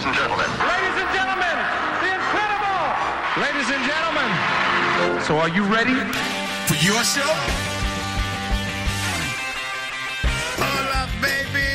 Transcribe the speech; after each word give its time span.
ladies 0.00 0.16
and 0.16 0.16
gentlemen. 0.16 0.48
Ladies 0.56 0.96
and 0.96 1.10
gentlemen, 1.12 1.56
the 2.00 2.08
incredible. 2.16 2.80
Ladies 3.36 3.68
and 3.68 3.82
gentlemen. 3.84 4.30
So 5.26 5.36
are 5.36 5.50
you 5.50 5.64
ready? 5.64 5.92
For 6.64 6.76
your 6.80 7.04
show? 7.04 7.28
Hola, 10.56 11.04
baby. 11.20 11.68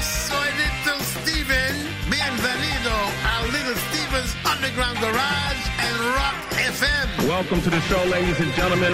Soy 0.00 0.46
Little 0.62 1.02
Steven. 1.02 1.74
Bienvenido 2.08 2.94
a 3.34 3.42
Little 3.50 3.74
Steven's 3.90 4.32
Underground 4.44 5.00
Garage 5.00 5.62
and 5.82 5.96
Rock 6.14 6.36
FM. 6.54 7.28
Welcome 7.28 7.62
to 7.62 7.70
the 7.70 7.80
show, 7.88 8.04
ladies 8.08 8.38
and 8.38 8.54
gentlemen. 8.54 8.92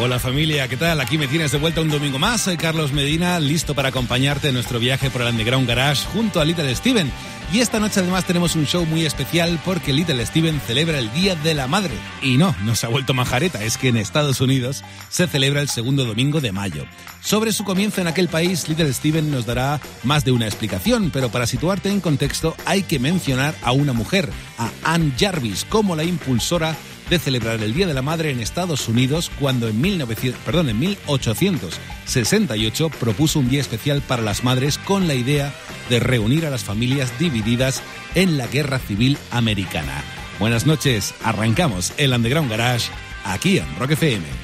Hola 0.00 0.20
familia, 0.20 0.68
¿qué 0.68 0.76
tal? 0.76 1.00
Aquí 1.00 1.18
me 1.18 1.26
tienes 1.26 1.50
de 1.50 1.58
vuelta 1.58 1.80
un 1.80 1.90
domingo 1.90 2.20
más. 2.20 2.42
Soy 2.42 2.56
Carlos 2.56 2.92
Medina, 2.92 3.40
listo 3.40 3.74
para 3.74 3.88
acompañarte 3.88 4.48
en 4.48 4.54
nuestro 4.54 4.78
viaje 4.78 5.10
por 5.10 5.22
el 5.22 5.28
Underground 5.28 5.68
Garage 5.68 6.06
junto 6.12 6.40
a 6.40 6.44
Little 6.44 6.72
Steven. 6.74 7.10
Y 7.52 7.60
esta 7.60 7.78
noche 7.78 8.00
además 8.00 8.24
tenemos 8.24 8.56
un 8.56 8.64
show 8.64 8.86
muy 8.86 9.04
especial 9.04 9.60
porque 9.62 9.92
Little 9.92 10.24
Steven 10.24 10.58
celebra 10.66 10.98
el 10.98 11.12
Día 11.12 11.34
de 11.34 11.52
la 11.52 11.66
Madre. 11.66 11.92
Y 12.22 12.38
no, 12.38 12.56
no 12.62 12.74
se 12.74 12.86
ha 12.86 12.88
vuelto 12.88 13.12
majareta, 13.12 13.62
es 13.62 13.76
que 13.76 13.88
en 13.88 13.98
Estados 13.98 14.40
Unidos 14.40 14.82
se 15.10 15.26
celebra 15.26 15.60
el 15.60 15.68
segundo 15.68 16.06
domingo 16.06 16.40
de 16.40 16.50
mayo. 16.50 16.86
Sobre 17.20 17.52
su 17.52 17.62
comienzo 17.62 18.00
en 18.00 18.06
aquel 18.06 18.28
país, 18.28 18.70
Little 18.70 18.90
Steven 18.90 19.30
nos 19.30 19.44
dará 19.44 19.82
más 20.02 20.24
de 20.24 20.32
una 20.32 20.46
explicación, 20.46 21.10
pero 21.12 21.28
para 21.28 21.46
situarte 21.46 21.90
en 21.90 22.00
contexto 22.00 22.56
hay 22.64 22.84
que 22.84 22.98
mencionar 22.98 23.54
a 23.62 23.72
una 23.72 23.92
mujer, 23.92 24.30
a 24.56 24.70
Ann 24.82 25.14
Jarvis, 25.18 25.66
como 25.66 25.94
la 25.94 26.04
impulsora 26.04 26.74
de 27.12 27.18
celebrar 27.18 27.62
el 27.62 27.74
Día 27.74 27.86
de 27.86 27.92
la 27.92 28.00
Madre 28.00 28.30
en 28.30 28.40
Estados 28.40 28.88
Unidos 28.88 29.30
cuando 29.38 29.68
en, 29.68 29.78
1900, 29.82 30.40
perdón, 30.46 30.70
en 30.70 30.78
1868 30.78 32.88
propuso 32.88 33.38
un 33.38 33.50
día 33.50 33.60
especial 33.60 34.00
para 34.00 34.22
las 34.22 34.44
madres 34.44 34.78
con 34.78 35.06
la 35.06 35.12
idea 35.12 35.52
de 35.90 36.00
reunir 36.00 36.46
a 36.46 36.50
las 36.50 36.64
familias 36.64 37.12
divididas 37.18 37.82
en 38.14 38.38
la 38.38 38.46
Guerra 38.46 38.78
Civil 38.78 39.18
Americana. 39.30 40.02
Buenas 40.38 40.64
noches, 40.64 41.14
arrancamos 41.22 41.92
el 41.98 42.14
Underground 42.14 42.50
Garage 42.50 42.90
aquí 43.26 43.58
en 43.58 43.66
Rock 43.78 43.90
FM. 43.90 44.41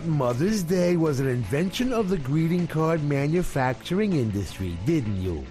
Thought 0.00 0.08
Mother's 0.08 0.62
Day 0.62 0.96
was 0.96 1.20
an 1.20 1.28
invention 1.28 1.92
of 1.92 2.08
the 2.08 2.16
greeting 2.16 2.66
card 2.66 3.02
manufacturing 3.04 4.14
industry, 4.14 4.78
didn't 4.86 5.20
you? 5.20 5.44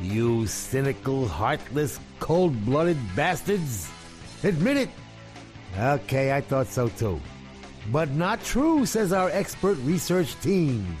You 0.00 0.46
cynical, 0.46 1.28
heartless, 1.28 2.00
cold 2.18 2.64
blooded 2.64 2.98
bastards! 3.14 3.88
Admit 4.42 4.76
it! 4.76 4.88
Okay, 5.78 6.32
I 6.32 6.40
thought 6.40 6.66
so 6.66 6.88
too. 6.88 7.20
But 7.92 8.10
not 8.10 8.42
true, 8.42 8.86
says 8.86 9.12
our 9.12 9.30
expert 9.30 9.78
research 9.84 10.34
team. 10.40 10.96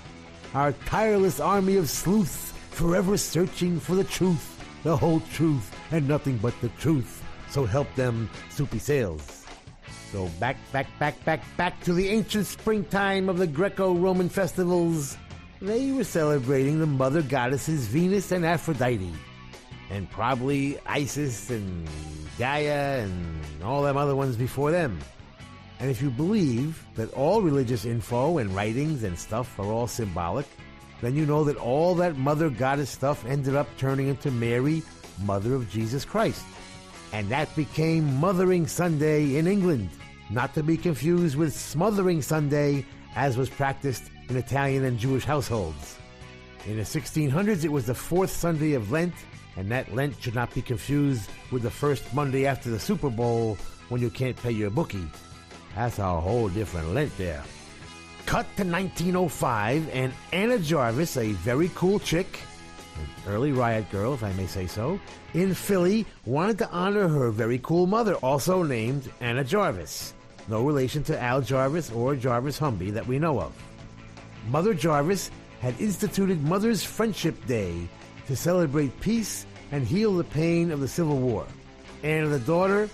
Our 0.54 0.72
tireless 0.86 1.40
army 1.40 1.76
of 1.76 1.88
sleuths 1.88 2.52
forever 2.70 3.16
searching 3.16 3.80
for 3.80 3.96
the 3.96 4.04
truth, 4.04 4.62
the 4.84 4.96
whole 4.96 5.20
truth, 5.32 5.74
and 5.90 6.06
nothing 6.06 6.38
but 6.38 6.54
the 6.60 6.68
truth. 6.78 7.24
So 7.48 7.64
help 7.64 7.92
them, 7.96 8.30
soupy 8.50 8.78
sales. 8.78 9.39
So 10.12 10.26
back, 10.40 10.56
back, 10.72 10.86
back, 10.98 11.24
back, 11.24 11.42
back 11.56 11.80
to 11.84 11.92
the 11.92 12.08
ancient 12.08 12.46
springtime 12.46 13.28
of 13.28 13.38
the 13.38 13.46
Greco-Roman 13.46 14.28
festivals. 14.28 15.16
They 15.62 15.92
were 15.92 16.04
celebrating 16.04 16.80
the 16.80 16.86
mother 16.86 17.22
goddesses 17.22 17.86
Venus 17.86 18.32
and 18.32 18.44
Aphrodite. 18.44 19.12
And 19.90 20.10
probably 20.10 20.78
Isis 20.86 21.50
and 21.50 21.88
Gaia 22.38 23.02
and 23.02 23.62
all 23.62 23.82
them 23.82 23.96
other 23.96 24.16
ones 24.16 24.36
before 24.36 24.70
them. 24.70 24.98
And 25.78 25.90
if 25.90 26.02
you 26.02 26.10
believe 26.10 26.84
that 26.94 27.12
all 27.14 27.40
religious 27.40 27.84
info 27.84 28.38
and 28.38 28.54
writings 28.54 29.02
and 29.02 29.18
stuff 29.18 29.58
are 29.58 29.66
all 29.66 29.86
symbolic, 29.86 30.46
then 31.00 31.16
you 31.16 31.24
know 31.24 31.44
that 31.44 31.56
all 31.56 31.94
that 31.96 32.16
mother 32.16 32.50
goddess 32.50 32.90
stuff 32.90 33.24
ended 33.24 33.54
up 33.54 33.68
turning 33.78 34.08
into 34.08 34.30
Mary, 34.30 34.82
mother 35.22 35.54
of 35.54 35.70
Jesus 35.70 36.04
Christ. 36.04 36.44
And 37.12 37.28
that 37.30 37.54
became 37.56 38.20
Mothering 38.20 38.66
Sunday 38.66 39.36
in 39.36 39.46
England, 39.46 39.88
not 40.30 40.54
to 40.54 40.62
be 40.62 40.76
confused 40.76 41.36
with 41.36 41.52
Smothering 41.52 42.22
Sunday, 42.22 42.86
as 43.16 43.36
was 43.36 43.50
practiced 43.50 44.04
in 44.28 44.36
Italian 44.36 44.84
and 44.84 44.98
Jewish 44.98 45.24
households. 45.24 45.98
In 46.66 46.76
the 46.76 46.82
1600s, 46.82 47.64
it 47.64 47.72
was 47.72 47.86
the 47.86 47.94
fourth 47.94 48.30
Sunday 48.30 48.74
of 48.74 48.92
Lent, 48.92 49.14
and 49.56 49.70
that 49.70 49.92
Lent 49.92 50.20
should 50.22 50.34
not 50.34 50.54
be 50.54 50.62
confused 50.62 51.28
with 51.50 51.62
the 51.62 51.70
first 51.70 52.14
Monday 52.14 52.46
after 52.46 52.70
the 52.70 52.78
Super 52.78 53.10
Bowl 53.10 53.58
when 53.88 54.00
you 54.00 54.10
can't 54.10 54.36
pay 54.36 54.52
your 54.52 54.70
bookie. 54.70 55.08
That's 55.74 55.98
a 55.98 56.20
whole 56.20 56.48
different 56.48 56.94
Lent 56.94 57.16
there. 57.18 57.42
Cut 58.26 58.46
to 58.56 58.64
1905, 58.64 59.88
and 59.92 60.12
Anna 60.32 60.58
Jarvis, 60.58 61.16
a 61.16 61.32
very 61.32 61.70
cool 61.74 61.98
chick, 61.98 62.38
an 63.26 63.32
early 63.32 63.50
riot 63.50 63.90
girl, 63.90 64.14
if 64.14 64.22
I 64.22 64.32
may 64.34 64.46
say 64.46 64.68
so, 64.68 65.00
in 65.34 65.54
Philly, 65.54 66.06
wanted 66.24 66.58
to 66.58 66.70
honor 66.70 67.08
her 67.08 67.30
very 67.30 67.58
cool 67.58 67.86
mother, 67.86 68.14
also 68.16 68.62
named 68.62 69.10
Anna 69.20 69.42
Jarvis 69.42 70.14
no 70.50 70.62
relation 70.64 71.02
to 71.04 71.22
Al 71.22 71.40
Jarvis 71.40 71.90
or 71.92 72.16
Jarvis 72.16 72.58
Humby 72.58 72.90
that 72.90 73.06
we 73.06 73.18
know 73.18 73.40
of. 73.40 73.52
Mother 74.48 74.74
Jarvis 74.74 75.30
had 75.60 75.80
instituted 75.80 76.42
Mother's 76.42 76.82
Friendship 76.82 77.46
Day 77.46 77.88
to 78.26 78.34
celebrate 78.34 79.00
peace 79.00 79.46
and 79.70 79.86
heal 79.86 80.14
the 80.14 80.24
pain 80.24 80.72
of 80.72 80.80
the 80.80 80.88
Civil 80.88 81.18
War. 81.18 81.46
Anna, 82.02 82.28
the 82.28 82.40
daughter, 82.40 82.88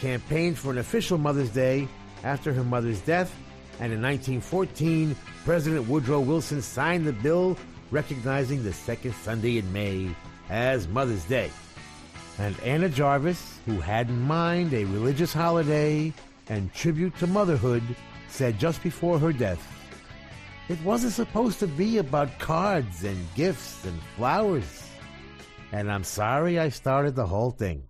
campaigned 0.00 0.58
for 0.58 0.70
an 0.70 0.78
official 0.78 1.18
Mother's 1.18 1.50
Day 1.50 1.86
after 2.24 2.52
her 2.52 2.64
mother's 2.64 3.00
death, 3.02 3.34
and 3.80 3.92
in 3.92 4.02
1914, 4.02 5.14
President 5.44 5.88
Woodrow 5.88 6.20
Wilson 6.20 6.60
signed 6.62 7.06
the 7.06 7.12
bill 7.12 7.56
recognizing 7.90 8.62
the 8.62 8.72
second 8.72 9.14
Sunday 9.14 9.58
in 9.58 9.72
May 9.72 10.10
as 10.50 10.88
Mother's 10.88 11.24
Day. 11.24 11.50
And 12.38 12.58
Anna 12.60 12.88
Jarvis, 12.88 13.58
who 13.66 13.80
had 13.80 14.08
in 14.08 14.20
mind 14.20 14.72
a 14.72 14.84
religious 14.84 15.32
holiday 15.32 16.12
and 16.48 16.72
tribute 16.72 17.16
to 17.18 17.26
motherhood, 17.26 17.82
said 18.28 18.58
just 18.58 18.82
before 18.82 19.18
her 19.18 19.32
death, 19.32 19.62
It 20.68 20.80
wasn't 20.82 21.14
supposed 21.14 21.58
to 21.60 21.66
be 21.66 21.98
about 21.98 22.38
cards 22.38 23.04
and 23.04 23.18
gifts 23.34 23.84
and 23.84 23.98
flowers. 24.16 24.88
And 25.72 25.90
I'm 25.90 26.04
sorry 26.04 26.58
I 26.58 26.68
started 26.68 27.14
the 27.14 27.26
whole 27.26 27.50
thing. 27.50 27.82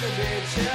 the 0.00 0.06
bitch. 0.06 0.69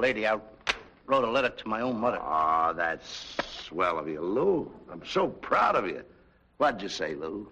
lady, 0.00 0.26
I 0.26 0.38
wrote 1.06 1.24
a 1.24 1.30
letter 1.30 1.50
to 1.50 1.68
my 1.68 1.82
own 1.82 1.98
mother. 1.98 2.18
Ah, 2.20 2.70
oh, 2.70 2.72
that's 2.72 3.36
swell 3.68 3.98
of 3.98 4.08
you, 4.08 4.20
Lou. 4.20 4.72
I'm 4.90 5.04
so 5.06 5.28
proud 5.28 5.76
of 5.76 5.86
you. 5.86 6.02
What'd 6.56 6.82
you 6.82 6.88
say, 6.88 7.14
Lou? 7.14 7.50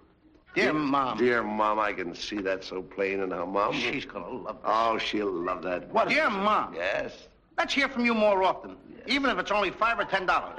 Dear, 0.54 0.72
dear 0.72 0.72
Mom. 0.72 1.18
Dear 1.18 1.42
Mom, 1.42 1.78
I 1.78 1.92
can 1.92 2.14
see 2.14 2.38
that 2.38 2.64
so 2.64 2.82
plain 2.82 3.20
in 3.20 3.30
her 3.30 3.46
mom. 3.46 3.74
She's 3.74 4.04
gonna 4.04 4.28
love 4.28 4.62
that. 4.62 4.70
Oh, 4.70 4.98
she'll 4.98 5.30
love 5.30 5.62
that. 5.62 5.88
What? 5.92 6.08
Dear 6.08 6.30
Mom. 6.30 6.74
Yes. 6.74 7.28
Let's 7.56 7.74
hear 7.74 7.88
from 7.88 8.04
you 8.04 8.14
more 8.14 8.42
often, 8.42 8.76
yes. 8.90 9.02
even 9.06 9.30
if 9.30 9.38
it's 9.38 9.50
only 9.50 9.70
five 9.70 9.98
or 9.98 10.04
ten 10.04 10.26
dollars. 10.26 10.58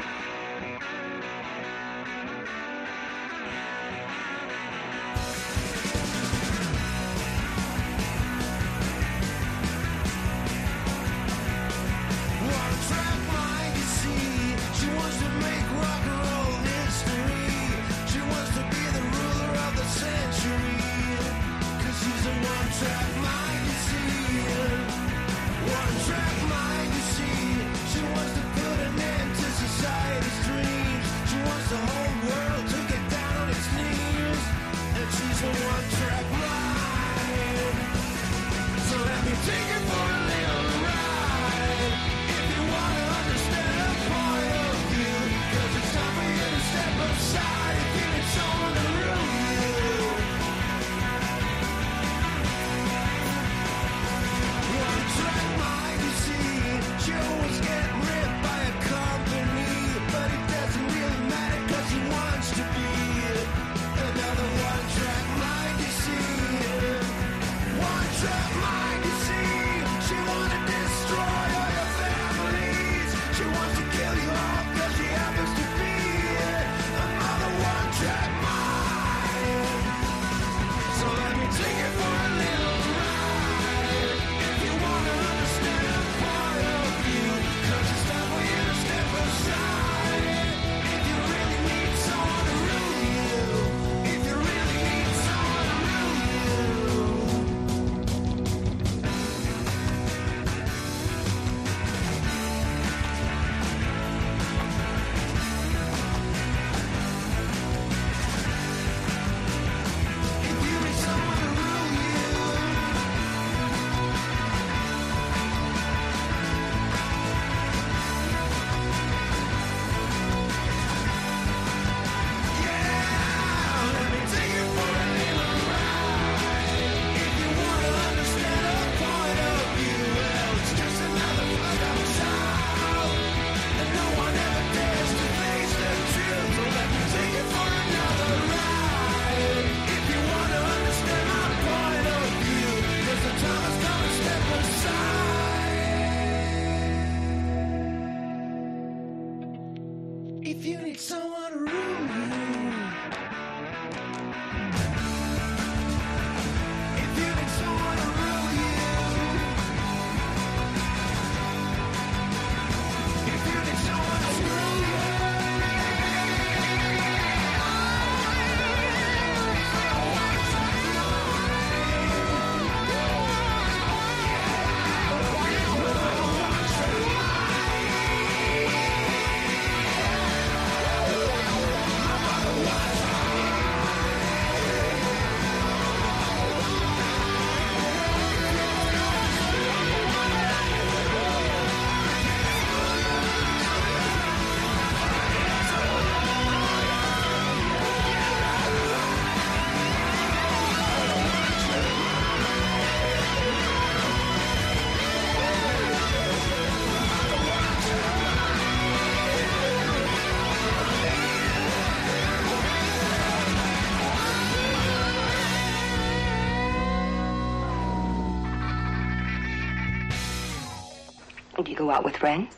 Go 221.80 221.90
out 221.90 222.04
with 222.04 222.18
friends? 222.18 222.54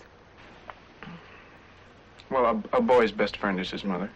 Well, 2.32 2.46
a, 2.74 2.78
a 2.78 2.82
boy's 2.82 3.12
best 3.12 3.38
friend 3.38 3.60
is 3.60 3.70
his 3.70 3.84
mother. 3.84 4.10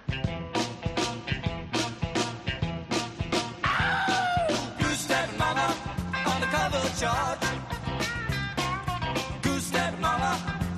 Goose 4.79 5.01
step 5.07 5.29
mama 5.37 5.67
on 6.31 6.41
the 6.41 6.47
cover 6.57 6.83
chart. 6.99 7.39
Goose 9.43 9.65
step 9.65 9.93
mama 9.99 10.31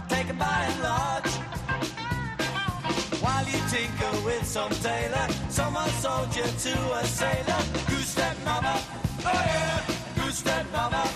taken 0.10 0.38
by 0.38 0.58
and 0.72 0.84
large. 0.84 1.32
While 3.24 3.46
you 3.46 3.60
tinker 3.72 4.13
with 4.26 4.46
some 4.46 4.72
tailor, 4.88 5.28
someone 5.48 5.90
sold 6.04 6.36
you 6.36 6.44
to 6.44 6.76
a 7.00 7.06
sailor. 7.06 7.62
Goose 7.88 8.10
step 8.10 8.36
mama, 8.44 8.76
oh 9.24 9.44
yeah. 9.54 9.86
Goose 10.18 10.40
step 10.40 10.66
mama, 10.74 11.10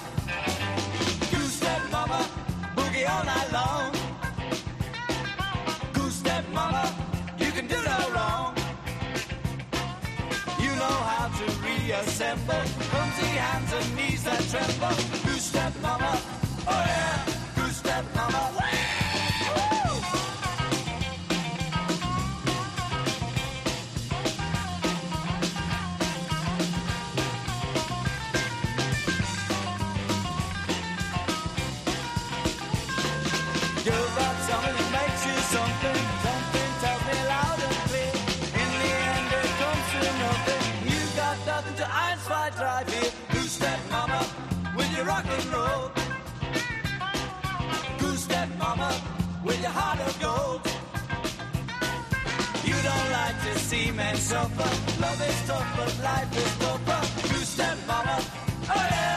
to 11.91 11.97
reassemble 11.97 12.63
clumsy 12.89 13.25
hands 13.25 13.73
and 13.73 13.95
knees 13.95 14.23
that 14.23 14.41
tremble. 14.49 14.95
Goose 15.23 15.43
step 15.43 15.73
mama, 15.81 16.17
oh 16.67 16.83
yeah, 16.87 17.25
goose 17.55 17.77
step 17.77 18.05
mama. 18.15 18.60
Goose 42.85 43.51
step 43.51 43.79
mama 43.91 44.25
with 44.75 44.91
your 44.95 45.05
rock 45.05 45.25
and 45.25 45.45
roll. 45.53 45.91
Goose 47.99 48.23
step 48.23 48.49
mama 48.57 48.91
with 49.43 49.61
your 49.61 49.69
heart 49.69 49.99
of 49.99 50.19
gold. 50.19 50.61
You 52.65 52.75
don't 52.89 53.11
like 53.11 53.37
to 53.43 53.59
see 53.59 53.91
men 53.91 54.15
suffer. 54.15 54.71
Love 55.01 55.21
is 55.29 55.47
tough, 55.47 55.67
but 55.77 56.03
life 56.03 56.37
is 56.37 56.57
tougher. 56.57 57.29
Goose 57.29 57.49
step 57.49 57.77
mama, 57.87 58.17
oh 58.69 58.87
yeah. 58.89 59.10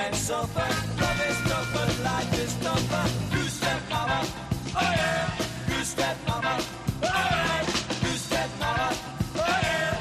Love 0.00 0.12
is 0.14 0.28
tough, 0.28 1.68
but 1.74 2.00
life 2.02 2.32
is 2.40 2.54
tougher. 2.56 3.36
Goose 3.36 3.52
step 3.52 3.82
mama, 3.90 4.26
oh 4.74 4.80
yeah. 4.80 5.30
Goose 5.68 5.88
step 5.88 6.16
mama, 6.26 6.58
oh 6.58 7.06
yeah. 7.06 7.64
Goose 8.00 8.22
step 8.22 8.48
mama, 8.58 8.94
oh 9.36 9.60
yeah. 9.62 10.00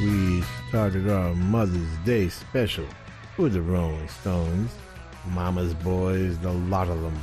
We 0.00 0.44
started 0.68 1.10
our 1.10 1.34
Mother's 1.34 1.96
Day 2.04 2.28
special 2.28 2.86
with 3.36 3.54
the 3.54 3.62
Rolling 3.62 4.06
Stones. 4.06 4.70
Mama's 5.26 5.74
boys, 5.74 6.38
the 6.38 6.52
lot 6.52 6.88
of 6.88 7.00
them. 7.00 7.18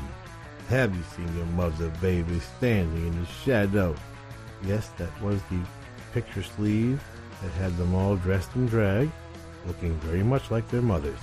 Have 0.69 0.95
you 0.95 1.03
seen 1.15 1.35
your 1.35 1.45
mother, 1.47 1.89
baby, 2.01 2.39
standing 2.39 3.07
in 3.07 3.19
the 3.19 3.25
shadow? 3.25 3.95
Yes, 4.63 4.89
that 4.97 5.21
was 5.21 5.41
the 5.43 5.59
picture 6.13 6.43
sleeve 6.43 7.03
that 7.41 7.51
had 7.51 7.75
them 7.77 7.95
all 7.95 8.15
dressed 8.15 8.55
in 8.55 8.65
drag, 8.65 9.09
looking 9.65 9.97
very 9.99 10.23
much 10.23 10.51
like 10.51 10.67
their 10.69 10.81
mothers, 10.81 11.19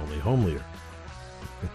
only 0.00 0.18
homelier. 0.18 0.64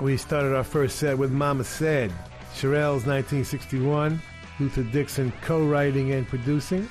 we 0.00 0.16
started 0.16 0.54
our 0.54 0.64
first 0.64 0.98
set 0.98 1.16
with 1.16 1.30
Mama 1.30 1.64
Said, 1.64 2.10
Shirelles 2.54 3.06
1961, 3.06 4.20
Luther 4.58 4.82
Dixon 4.82 5.32
co-writing 5.42 6.12
and 6.12 6.26
producing. 6.26 6.88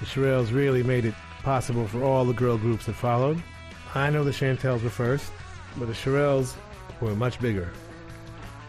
The 0.00 0.06
Shirelles 0.06 0.52
really 0.52 0.82
made 0.82 1.04
it 1.04 1.14
possible 1.42 1.86
for 1.86 2.02
all 2.02 2.24
the 2.24 2.32
girl 2.32 2.56
groups 2.56 2.86
that 2.86 2.94
followed. 2.94 3.42
I 3.94 4.08
know 4.10 4.22
the 4.22 4.32
Chantels 4.32 4.82
were 4.82 4.90
first, 4.90 5.32
but 5.76 5.86
the 5.86 5.94
Shirelles 5.94 6.54
were 7.00 7.14
much 7.16 7.40
bigger. 7.40 7.70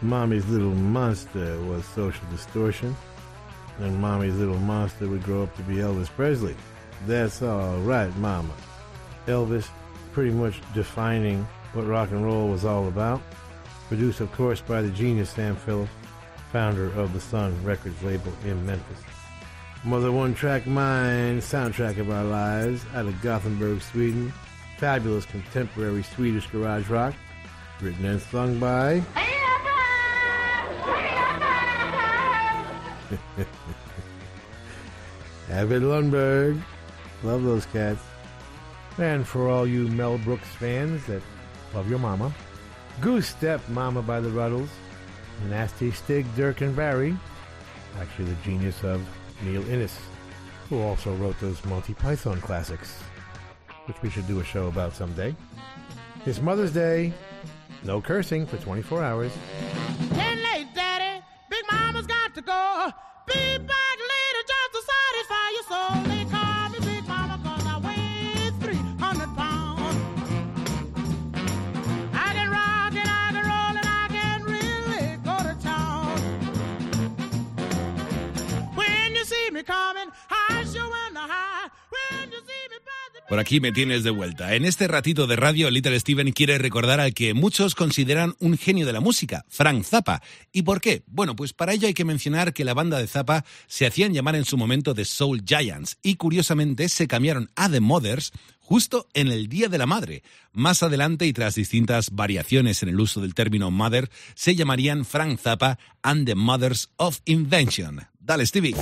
Mommy's 0.00 0.46
Little 0.48 0.74
Monster 0.74 1.60
was 1.62 1.84
Social 1.84 2.26
Distortion, 2.30 2.96
and 3.78 4.00
Mommy's 4.00 4.34
Little 4.34 4.58
Monster 4.58 5.06
would 5.06 5.22
grow 5.22 5.44
up 5.44 5.56
to 5.56 5.62
be 5.62 5.76
Elvis 5.76 6.08
Presley. 6.08 6.56
That's 7.06 7.40
all 7.40 7.78
right, 7.78 8.14
Mama. 8.16 8.52
Elvis 9.26 9.68
pretty 10.12 10.32
much 10.32 10.60
defining 10.74 11.46
what 11.72 11.86
rock 11.86 12.10
and 12.10 12.24
roll 12.24 12.48
was 12.48 12.64
all 12.64 12.88
about. 12.88 13.22
Produced, 13.86 14.20
of 14.20 14.32
course, 14.32 14.60
by 14.60 14.82
the 14.82 14.90
genius 14.90 15.30
Sam 15.30 15.54
Phillips, 15.54 15.92
founder 16.50 16.86
of 16.94 17.12
the 17.12 17.20
Sun 17.20 17.62
Records 17.62 18.02
label 18.02 18.32
in 18.44 18.66
Memphis. 18.66 18.98
Mother 19.84 20.10
One 20.10 20.34
Track 20.34 20.66
Mind, 20.66 21.42
soundtrack 21.42 21.98
of 21.98 22.10
our 22.10 22.24
lives, 22.24 22.84
out 22.94 23.06
of 23.06 23.22
Gothenburg, 23.22 23.82
Sweden. 23.82 24.32
Fabulous 24.82 25.24
contemporary 25.26 26.02
Swedish 26.02 26.48
garage 26.48 26.88
rock, 26.88 27.14
written 27.80 28.04
and 28.04 28.20
sung 28.20 28.58
by. 28.58 28.94
Ebbot 35.48 35.82
Lundberg. 35.82 36.60
Love 37.22 37.44
those 37.44 37.64
cats. 37.66 38.02
And 38.98 39.24
for 39.24 39.48
all 39.48 39.68
you 39.68 39.86
Mel 39.86 40.18
Brooks 40.18 40.48
fans 40.48 41.06
that 41.06 41.22
love 41.74 41.88
your 41.88 42.00
mama, 42.00 42.34
Goose 43.00 43.28
Step 43.28 43.60
Mama 43.68 44.02
by 44.02 44.18
the 44.18 44.30
Rutles, 44.30 44.70
Nasty 45.48 45.92
Stig, 45.92 46.26
Dirk 46.34 46.60
and 46.60 46.74
Barry, 46.74 47.16
actually 48.00 48.24
the 48.24 48.34
genius 48.42 48.82
of 48.82 49.00
Neil 49.44 49.62
Innes, 49.70 49.96
who 50.68 50.80
also 50.80 51.14
wrote 51.14 51.38
those 51.38 51.64
Monty 51.66 51.94
Python 51.94 52.40
classics, 52.40 53.00
which 53.92 54.02
we 54.02 54.08
should 54.08 54.26
do 54.26 54.40
a 54.40 54.44
show 54.44 54.68
about 54.68 54.94
someday. 54.94 55.34
It's 56.24 56.40
Mother's 56.40 56.72
Day, 56.72 57.12
no 57.84 58.00
cursing 58.00 58.46
for 58.46 58.56
24 58.56 59.02
hours. 59.04 59.32
Ten 60.14 60.42
late, 60.42 60.68
Daddy. 60.74 61.22
Big 61.50 61.64
Mama's 61.70 62.06
got 62.06 62.34
to 62.34 62.40
go. 62.40 62.90
Por 83.32 83.40
aquí 83.40 83.60
me 83.60 83.72
tienes 83.72 84.04
de 84.04 84.10
vuelta. 84.10 84.54
En 84.54 84.66
este 84.66 84.86
ratito 84.86 85.26
de 85.26 85.36
radio, 85.36 85.70
Little 85.70 85.98
Steven 85.98 86.32
quiere 86.32 86.58
recordar 86.58 87.00
al 87.00 87.14
que 87.14 87.32
muchos 87.32 87.74
consideran 87.74 88.34
un 88.40 88.58
genio 88.58 88.84
de 88.84 88.92
la 88.92 89.00
música, 89.00 89.46
Frank 89.48 89.84
Zappa. 89.84 90.20
¿Y 90.52 90.64
por 90.64 90.82
qué? 90.82 91.02
Bueno, 91.06 91.34
pues 91.34 91.54
para 91.54 91.72
ello 91.72 91.86
hay 91.86 91.94
que 91.94 92.04
mencionar 92.04 92.52
que 92.52 92.66
la 92.66 92.74
banda 92.74 92.98
de 92.98 93.06
Zappa 93.06 93.46
se 93.68 93.86
hacían 93.86 94.12
llamar 94.12 94.36
en 94.36 94.44
su 94.44 94.58
momento 94.58 94.94
The 94.94 95.06
Soul 95.06 95.44
Giants 95.46 95.96
y 96.02 96.16
curiosamente 96.16 96.90
se 96.90 97.08
cambiaron 97.08 97.50
a 97.56 97.70
The 97.70 97.80
Mothers 97.80 98.32
justo 98.60 99.08
en 99.14 99.28
el 99.28 99.48
Día 99.48 99.68
de 99.68 99.78
la 99.78 99.86
Madre. 99.86 100.22
Más 100.52 100.82
adelante 100.82 101.24
y 101.24 101.32
tras 101.32 101.54
distintas 101.54 102.10
variaciones 102.10 102.82
en 102.82 102.90
el 102.90 103.00
uso 103.00 103.22
del 103.22 103.32
término 103.32 103.70
mother, 103.70 104.10
se 104.34 104.54
llamarían 104.54 105.06
Frank 105.06 105.40
Zappa 105.40 105.78
and 106.02 106.26
the 106.26 106.34
Mothers 106.34 106.90
of 106.98 107.20
Invention. 107.24 108.06
Dale, 108.20 108.44
Stevie. 108.44 108.74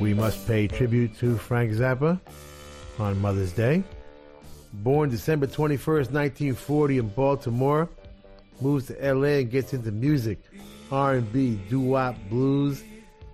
We 0.00 0.12
must 0.12 0.46
pay 0.46 0.68
tribute 0.68 1.16
to 1.18 1.38
Frank 1.38 1.72
Zappa 1.72 2.20
on 2.98 3.18
Mother's 3.18 3.52
Day. 3.52 3.82
Born 4.74 5.08
December 5.08 5.46
21st, 5.46 6.12
1940 6.12 6.98
in 6.98 7.08
Baltimore, 7.08 7.88
moves 8.60 8.88
to 8.88 9.14
LA 9.14 9.40
and 9.40 9.50
gets 9.50 9.72
into 9.72 9.90
music, 9.90 10.38
R&B, 10.92 11.58
doo-wop, 11.70 12.14
blues, 12.28 12.84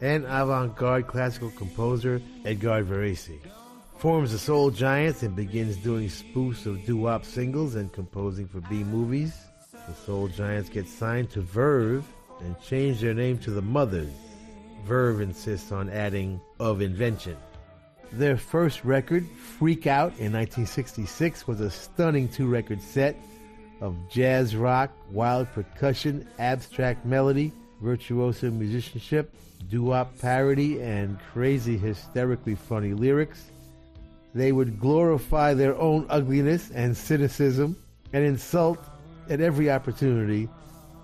and 0.01 0.25
avant-garde 0.25 1.09
classical 1.09 1.51
composer 1.51 2.23
Edgar 2.45 2.85
Varese. 2.85 3.41
Forms 3.99 4.31
the 4.31 4.39
Soul 4.39 4.71
Giants 4.71 5.25
and 5.25 5.35
begins 5.35 5.77
doing 5.77 6.09
spoofs 6.09 6.67
of 6.67 6.85
doo-wop 6.87 7.25
singles 7.25 7.75
and 7.75 7.93
composing 7.93 8.47
for 8.47 8.61
B-movies. 8.61 9.35
The 9.89 9.95
Soul 9.95 10.29
Giants 10.29 10.69
get 10.69 10.87
signed 10.87 11.31
to 11.31 11.41
Verve 11.41 12.07
and 12.41 12.61
change 12.61 13.01
their 13.01 13.15
name 13.15 13.39
to 13.39 13.51
the 13.51 13.63
Mothers. 13.63 14.13
Verve 14.85 15.21
insists 15.21 15.73
on 15.73 15.89
adding 15.91 16.41
of 16.59 16.81
invention. 16.83 17.37
Their 18.13 18.37
first 18.37 18.85
record, 18.85 19.27
Freak 19.59 19.87
Out, 19.87 20.11
in 20.19 20.33
1966, 20.33 21.47
was 21.47 21.61
a 21.61 21.71
stunning 21.71 22.29
two 22.29 22.47
record 22.47 22.83
set 22.83 23.17
of 23.81 23.97
jazz 24.11 24.55
rock, 24.55 24.91
wild 25.11 25.51
percussion, 25.53 26.29
abstract 26.39 27.07
melody, 27.07 27.53
virtuoso 27.81 28.51
musicianship, 28.51 29.35
doo 29.71 29.85
wop 29.85 30.17
parody, 30.19 30.81
and 30.83 31.19
crazy, 31.33 31.77
hysterically 31.77 32.55
funny 32.55 32.93
lyrics. 32.93 33.51
They 34.35 34.53
would 34.53 34.79
glorify 34.79 35.55
their 35.55 35.77
own 35.77 36.07
ugliness 36.09 36.71
and 36.71 36.97
cynicism 36.97 37.77
and 38.13 38.25
insult 38.25 38.79
at 39.29 39.41
every 39.41 39.71
opportunity 39.71 40.49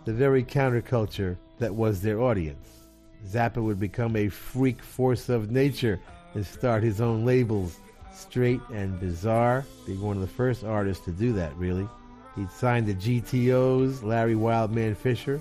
the 0.05 0.13
very 0.13 0.45
counterculture 0.45 1.37
that 1.59 1.75
was 1.75 2.01
their 2.01 2.21
audience. 2.21 2.78
Zappa 3.27 3.63
would 3.63 3.81
become 3.81 4.17
a 4.17 4.29
freak 4.29 4.83
force 4.83 5.29
of 5.29 5.51
nature 5.51 6.01
and 6.35 6.47
start 6.47 6.83
his 6.83 7.01
own 7.01 7.25
labels, 7.25 7.79
Straight 8.13 8.61
and 8.73 8.99
Bizarre, 8.99 9.65
being 9.87 10.01
one 10.01 10.17
of 10.17 10.23
the 10.23 10.29
first 10.29 10.65
artists 10.65 11.05
to 11.05 11.13
do 11.13 11.33
that, 11.35 11.57
really. 11.57 11.89
He'd 12.37 12.51
signed 12.51 12.87
the 12.87 12.95
GTOs, 12.95 14.03
Larry 14.03 14.35
Wildman 14.35 14.95
Fischer, 14.95 15.41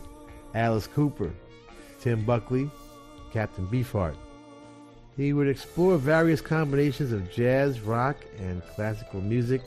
Alice 0.54 0.88
Cooper, 0.88 1.32
Tim 2.00 2.24
Buckley, 2.24 2.70
Captain 3.32 3.68
Beefheart. 3.68 4.16
He 5.16 5.34
would 5.34 5.48
explore 5.48 5.98
various 5.98 6.42
combinations 6.42 7.12
of 7.12 7.32
jazz, 7.32 7.82
rock, 7.82 8.18
and 8.40 8.62
classical 8.76 9.22
music, 9.22 9.62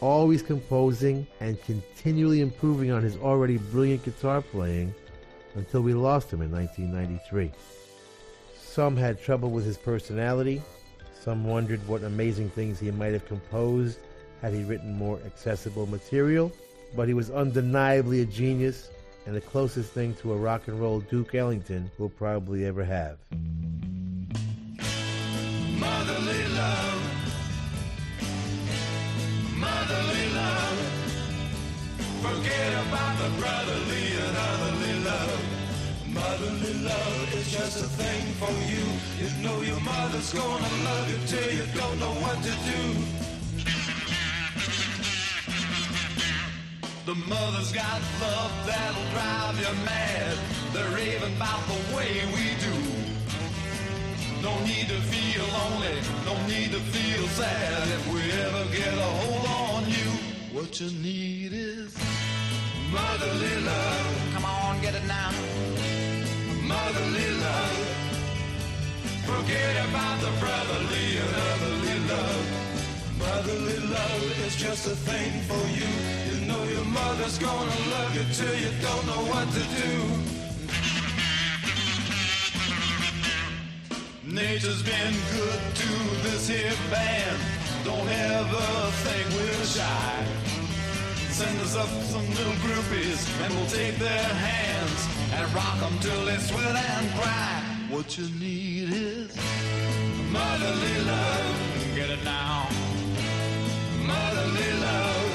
always 0.00 0.42
composing 0.42 1.26
and 1.40 1.60
continually 1.62 2.40
improving 2.40 2.90
on 2.90 3.02
his 3.02 3.16
already 3.16 3.58
brilliant 3.58 4.04
guitar 4.04 4.42
playing 4.42 4.94
until 5.56 5.80
we 5.80 5.94
lost 5.94 6.32
him 6.32 6.42
in 6.42 6.52
1993. 6.52 7.50
Some 8.58 8.96
had 8.96 9.20
trouble 9.20 9.50
with 9.50 9.64
his 9.64 9.76
personality. 9.76 10.62
Some 11.20 11.44
wondered 11.44 11.86
what 11.88 12.04
amazing 12.04 12.50
things 12.50 12.78
he 12.78 12.90
might 12.90 13.12
have 13.12 13.26
composed 13.26 13.98
had 14.42 14.52
he 14.52 14.64
written 14.64 14.96
more 14.96 15.18
accessible 15.26 15.86
material. 15.86 16.52
But 16.94 17.08
he 17.08 17.14
was 17.14 17.30
undeniably 17.30 18.20
a 18.20 18.26
genius 18.26 18.90
and 19.26 19.34
the 19.34 19.40
closest 19.40 19.92
thing 19.92 20.14
to 20.22 20.32
a 20.32 20.36
rock 20.36 20.68
and 20.68 20.80
roll 20.80 21.00
Duke 21.00 21.34
Ellington 21.34 21.90
we'll 21.98 22.08
probably 22.08 22.64
ever 22.64 22.84
have. 22.84 23.18
Motherly 25.78 26.48
love. 26.54 27.02
Motherly 29.56 30.34
love. 30.34 30.95
Forget 32.22 32.72
about 32.86 33.18
the 33.18 33.28
brotherly 33.40 34.06
and 34.24 34.36
otherly 34.36 34.94
love. 35.04 35.40
Motherly 36.08 36.74
love 36.82 37.34
is 37.34 37.52
just 37.52 37.84
a 37.84 37.88
thing 38.00 38.24
for 38.40 38.52
you. 38.72 38.84
You 39.20 39.28
know 39.42 39.60
your 39.60 39.80
mother's 39.80 40.32
gonna 40.32 40.70
love 40.84 41.10
you 41.10 41.18
till 41.26 41.50
you 41.52 41.66
don't 41.74 41.98
know 42.00 42.14
what 42.24 42.38
to 42.42 42.52
do. 42.72 42.82
The 47.04 47.14
mother's 47.28 47.70
got 47.72 48.00
love 48.20 48.52
that'll 48.66 49.10
drive 49.12 49.56
you 49.60 49.84
mad. 49.84 50.38
They're 50.72 50.90
raving 50.90 51.36
about 51.36 51.62
the 51.68 51.96
way 51.96 52.12
we 52.34 52.46
do. 52.66 52.74
No 54.42 54.52
need 54.64 54.88
to 54.88 55.00
feel 55.12 55.44
lonely, 55.58 56.00
no 56.24 56.34
need 56.48 56.72
to 56.72 56.80
feel 56.80 57.26
sad. 57.28 57.88
If 57.96 58.12
we 58.12 58.22
ever 58.44 58.64
get 58.72 58.94
a 58.94 59.10
hold 59.20 59.46
on 59.46 59.65
what 60.56 60.80
you 60.80 60.90
need 61.02 61.52
is 61.52 61.94
motherly 62.90 63.56
love. 63.60 64.30
Come 64.32 64.46
on, 64.46 64.80
get 64.80 64.94
it 64.94 65.04
now. 65.06 65.30
Motherly 66.62 67.28
love. 67.44 67.78
Forget 69.30 69.74
about 69.86 70.18
the 70.24 70.32
brotherly 70.40 71.08
and 71.22 71.32
otherly 71.50 71.98
love. 72.08 72.46
Motherly 73.18 73.78
love 73.96 74.46
is 74.46 74.56
just 74.56 74.86
a 74.86 74.96
thing 75.08 75.32
for 75.42 75.62
you. 75.78 75.90
You 76.28 76.46
know 76.46 76.62
your 76.64 76.86
mother's 76.86 77.36
gonna 77.38 77.78
love 77.94 78.14
you 78.16 78.24
till 78.32 78.54
you 78.54 78.70
don't 78.80 79.06
know 79.10 79.22
what 79.32 79.46
to 79.56 79.62
do. 79.82 79.92
Nature's 84.24 84.82
been 84.82 85.14
good 85.36 85.60
to 85.80 85.88
this 86.24 86.48
here 86.48 86.78
band. 86.90 87.55
Don't 87.86 88.08
ever 88.08 88.90
think 89.06 89.26
we're 89.38 89.64
shy. 89.64 90.26
Send 91.30 91.60
us 91.60 91.76
up 91.76 91.86
some 92.10 92.28
little 92.30 92.58
groupies 92.64 93.22
and 93.44 93.54
we'll 93.54 93.66
take 93.66 93.96
their 93.98 94.28
hands 94.48 95.00
and 95.32 95.54
rock 95.54 95.78
them 95.78 95.96
till 96.00 96.24
they 96.24 96.36
sweat 96.38 96.74
and 96.74 97.06
cry. 97.14 97.62
What 97.88 98.18
you 98.18 98.28
need 98.40 98.92
is 98.92 99.36
motherly 100.32 100.96
love. 101.06 101.94
Get 101.94 102.10
it 102.10 102.24
now. 102.24 102.68
Motherly 104.02 104.72
love. 104.88 105.30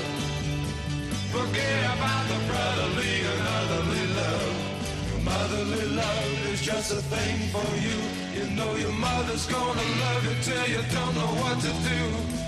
Forget 1.31 1.79
about 1.95 2.23
the 2.31 2.39
brotherly 2.51 3.13
and 3.31 3.41
otherly 3.59 4.05
love. 4.19 5.23
Motherly 5.23 5.85
love 5.95 6.47
is 6.51 6.61
just 6.61 6.91
a 6.91 7.01
thing 7.13 7.37
for 7.55 7.69
you. 7.79 7.95
You 8.35 8.49
know 8.57 8.75
your 8.75 8.91
mother's 8.91 9.45
gonna 9.45 9.87
love 10.03 10.25
you 10.25 10.35
till 10.43 10.67
you 10.67 10.81
don't 10.91 11.15
know 11.15 11.31
what 11.39 11.57
to 11.61 11.71
do. 11.87 12.40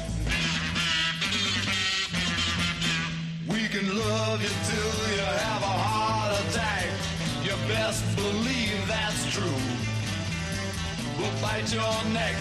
Can 3.73 3.97
love 3.97 4.39
you 4.39 4.53
till 4.69 5.15
you 5.15 5.23
have 5.23 5.63
a 5.63 5.75
heart 5.85 6.39
attack. 6.41 6.85
You 7.43 7.53
best 7.67 8.03
believe 8.15 8.87
that's 8.87 9.25
true. 9.33 9.61
We'll 11.17 11.41
bite 11.41 11.73
your 11.73 11.97
neck 12.13 12.35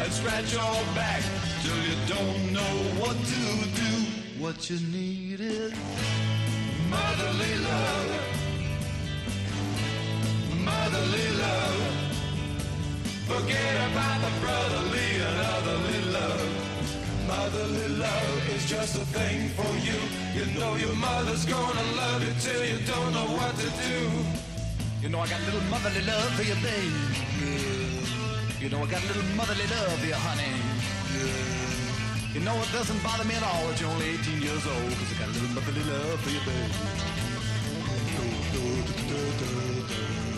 and 0.00 0.12
scratch 0.12 0.52
your 0.52 0.76
back 0.94 1.22
till 1.62 1.80
you 1.88 1.96
don't 2.06 2.52
know 2.52 2.74
what 3.02 3.16
to 3.32 3.42
do. 3.82 3.92
What 4.38 4.70
you 4.70 4.78
need 4.96 5.40
is 5.40 5.72
motherly 6.88 7.54
love. 7.68 8.10
Motherly 10.70 11.28
love. 11.44 11.80
Forget 13.26 13.74
about 13.90 14.18
the 14.24 14.32
brotherly 14.40 15.10
and 15.26 15.40
otherly 15.56 16.12
love. 16.12 16.59
Motherly 17.30 17.88
love 17.94 18.50
is 18.56 18.68
just 18.68 18.96
a 18.96 19.04
thing 19.14 19.50
for 19.50 19.70
you. 19.86 19.98
You 20.34 20.44
know 20.58 20.74
your 20.74 20.96
mother's 20.96 21.44
gonna 21.44 21.86
love 21.94 22.20
you 22.26 22.34
till 22.40 22.64
you 22.66 22.78
don't 22.84 23.12
know 23.14 23.28
what 23.38 23.54
to 23.62 23.68
do. 23.86 23.98
You 25.00 25.08
know 25.10 25.20
I 25.20 25.28
got 25.28 25.40
a 25.40 25.44
little 25.44 25.62
motherly 25.70 26.02
love 26.02 26.30
for 26.34 26.42
you, 26.42 26.56
babe. 26.66 26.96
Yeah. 27.38 28.62
You 28.62 28.68
know 28.68 28.82
I 28.82 28.86
got 28.90 29.00
a 29.04 29.06
little 29.06 29.28
motherly 29.38 29.66
love 29.70 29.96
for 30.00 30.06
you, 30.06 30.18
honey. 30.26 30.54
Yeah. 31.14 32.34
You 32.34 32.40
know 32.40 32.56
it 32.66 32.72
doesn't 32.72 33.00
bother 33.00 33.24
me 33.24 33.36
at 33.36 33.44
all 33.44 33.62
that 33.68 33.80
you're 33.80 33.90
only 33.90 34.10
18 34.10 34.42
years 34.42 34.66
old, 34.66 34.90
cause 34.98 35.10
I 35.14 35.16
got 35.22 35.28
a 35.30 35.34
little 35.38 35.54
motherly 35.54 35.84
love 35.86 36.18
for 36.24 36.30
you, 36.34 36.42
babe. 36.42 36.72
Do, 38.10 38.26
do, 38.54 38.64
do, 39.06 39.20
do, 39.38 39.38
do, 39.38 39.86
do. 39.86 40.30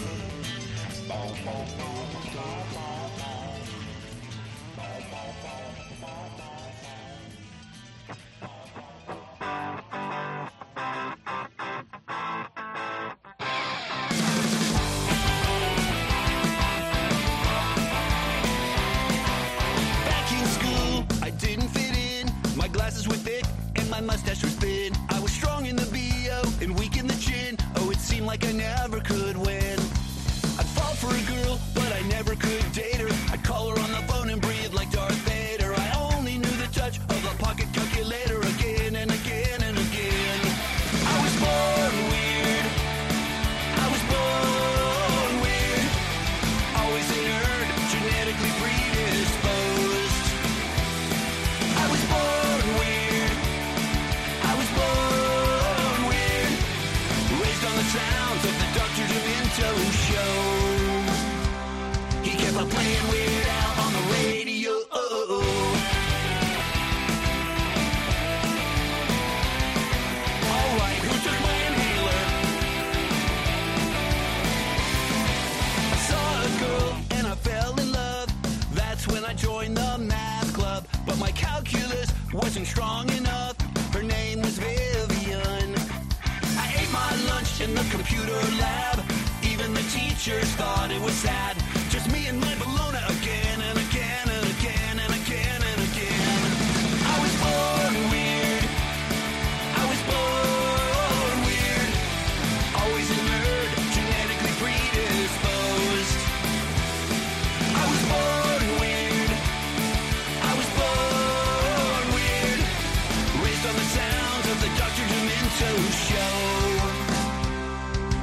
Demento 115.53 115.73
show. 116.09 116.83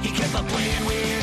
He 0.01 0.09
kept 0.09 0.35
on 0.35 0.45
playing 0.47 0.85
Weird 0.85 1.18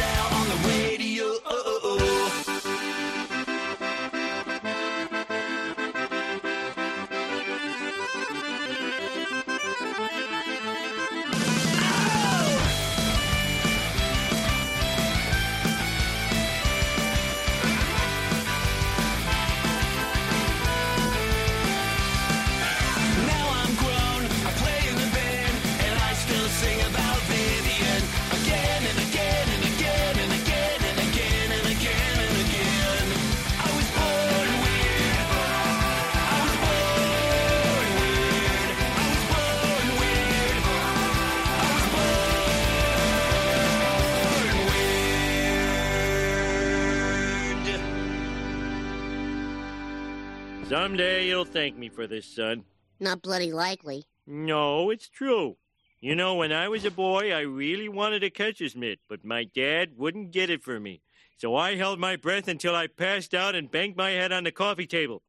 Someday 50.97 51.27
you'll 51.27 51.45
thank 51.45 51.77
me 51.77 51.91
for 51.91 52.07
this, 52.07 52.25
son. 52.25 52.65
Not 52.99 53.21
bloody 53.21 53.53
likely. 53.53 54.07
No, 54.27 54.89
it's 54.89 55.11
true. 55.11 55.59
You 56.01 56.17
know, 56.17 56.37
when 56.37 56.53
I 56.53 56.71
was 56.71 56.87
a 56.87 56.91
boy, 56.91 57.35
I 57.35 57.41
really 57.41 57.87
wanted 57.87 58.25
a 58.25 58.31
catcher's 58.31 58.75
mitt, 58.75 59.01
but 59.07 59.23
my 59.23 59.45
dad 59.45 59.99
wouldn't 59.99 60.31
get 60.31 60.49
it 60.49 60.63
for 60.63 60.81
me. 60.81 61.03
So 61.37 61.55
I 61.55 61.77
held 61.77 62.01
my 62.01 62.17
breath 62.17 62.49
until 62.49 62.75
I 62.75 62.87
passed 62.87 63.35
out 63.35 63.55
and 63.55 63.71
banged 63.71 63.99
my 63.99 64.13
head 64.13 64.33
on 64.33 64.45
the 64.45 64.53
coffee 64.53 64.87
table. 64.87 65.23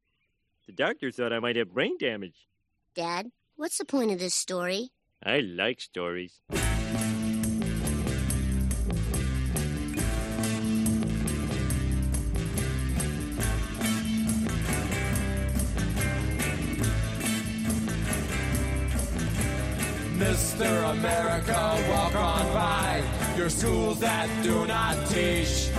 The 0.67 0.71
doctor 0.71 1.11
thought 1.11 1.33
I 1.33 1.39
might 1.39 1.57
have 1.57 1.73
brain 1.73 1.97
damage. 1.99 2.47
Dad, 2.95 3.31
what's 3.57 3.77
the 3.77 3.83
point 3.83 4.11
of 4.11 4.19
this 4.19 4.35
story? 4.35 4.91
I 5.21 5.39
like 5.39 5.81
stories. 5.81 6.39
Mr. 20.17 20.91
America, 20.93 21.85
walk 21.91 22.15
on 22.15 22.51
by 22.51 23.03
your 23.37 23.49
schools 23.49 23.99
that 23.99 24.27
do 24.41 24.65
not 24.65 24.95
teach. 25.09 25.69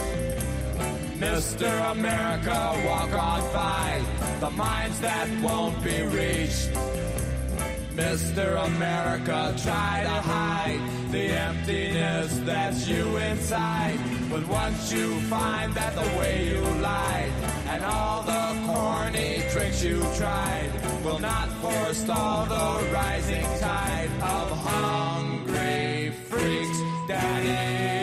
Mr. 1.19 1.91
America, 1.91 2.73
walk 2.87 3.13
on 3.13 3.41
by 3.53 4.01
the 4.39 4.51
minds 4.51 5.01
that 5.01 5.29
won't 5.43 5.83
be 5.83 6.03
reached. 6.03 6.71
Mr. 7.97 8.65
America, 8.65 9.57
try 9.61 10.03
to 10.05 10.09
hide 10.09 10.81
the 11.11 11.25
emptiness 11.33 12.39
that's 12.45 12.87
you 12.87 13.17
inside. 13.17 13.99
But 14.31 14.47
once 14.47 14.93
you 14.93 15.19
find 15.23 15.75
that 15.75 15.97
the 15.97 16.09
way 16.17 16.49
you 16.51 16.61
lied 16.81 17.33
and 17.71 17.85
all 17.85 18.23
the 18.23 18.45
corny 18.67 19.43
tricks 19.51 19.83
you 19.83 20.01
tried 20.17 20.71
will 21.05 21.19
not 21.19 21.49
forestall 21.61 22.47
the 22.47 22.93
rising 22.93 23.45
tide 23.61 24.11
of 24.23 24.51
hungry 24.51 26.11
freaks, 26.29 26.79
daddy. 27.07 27.98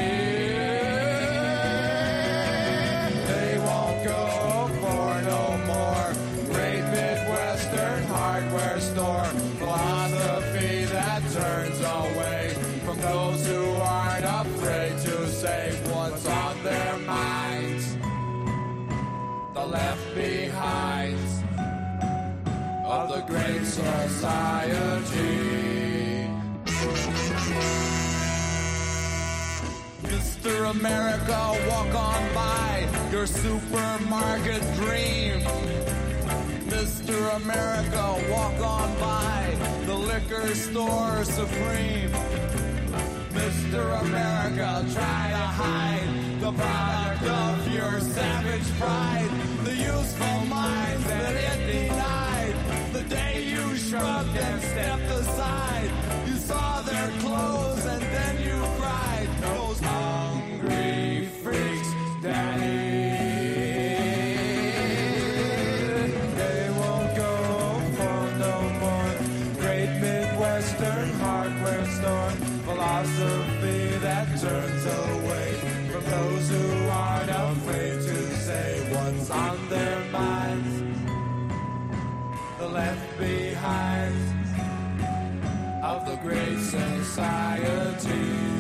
Society. 24.25 25.45
Mr. 30.01 30.71
America, 30.71 31.39
walk 31.69 31.93
on 31.93 32.33
by 32.33 32.87
your 33.11 33.27
supermarket 33.27 34.61
dream. 34.81 35.41
Mr. 36.73 37.35
America, 37.41 38.03
walk 38.31 38.59
on 38.75 38.89
by 38.99 39.55
the 39.85 39.95
liquor 39.95 40.47
store 40.55 41.23
supreme. 41.23 42.13
Mr. 43.39 43.81
America, 44.01 44.69
try 44.93 45.23
to 45.37 45.45
hide 45.61 46.39
the 46.39 46.51
product 46.51 47.23
of 47.23 47.73
your 47.73 47.99
savage 47.99 48.69
pride, 48.79 49.29
the 49.63 49.75
useful 49.75 50.45
minds 50.45 51.03
that 51.05 51.33
day 51.33 51.54
and 53.97 54.61
stepped 54.61 55.11
aside, 55.11 55.89
you 56.27 56.35
saw 56.35 56.81
their 56.81 57.09
clothes 57.19 57.74
behind 83.65 84.15
of 85.83 86.05
the 86.05 86.15
great 86.17 86.59
society. 86.59 88.54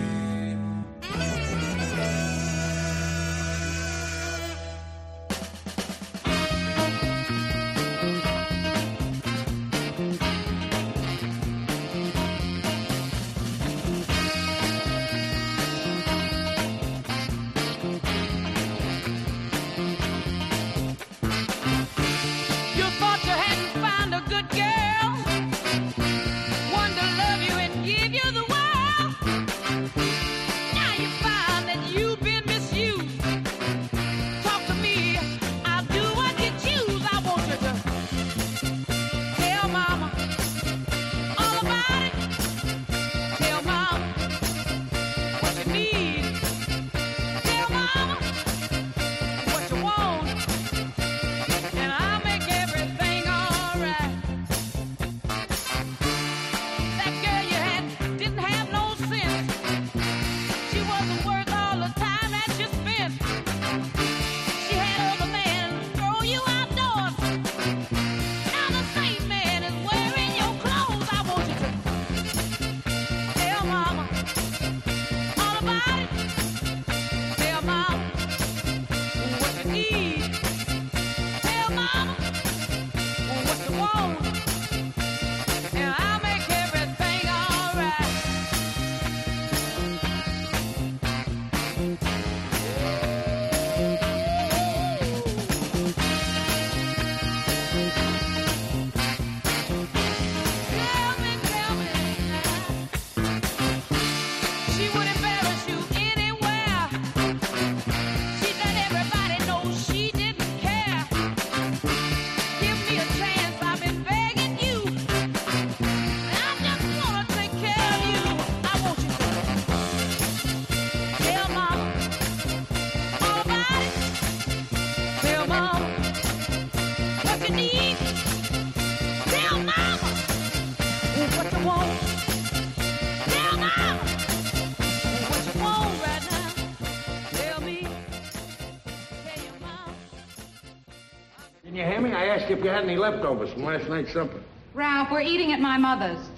Asked 142.45 142.51
you 142.51 142.57
if 142.57 142.63
you 142.63 142.69
had 142.69 142.83
any 142.83 142.95
leftovers 142.95 143.51
from 143.53 143.63
last 143.63 143.89
night's 143.89 144.13
supper. 144.13 144.39
Ralph, 144.75 145.09
we're 145.11 145.21
eating 145.21 145.51
at 145.51 145.59
my 145.59 145.77
mother's. 145.79 146.29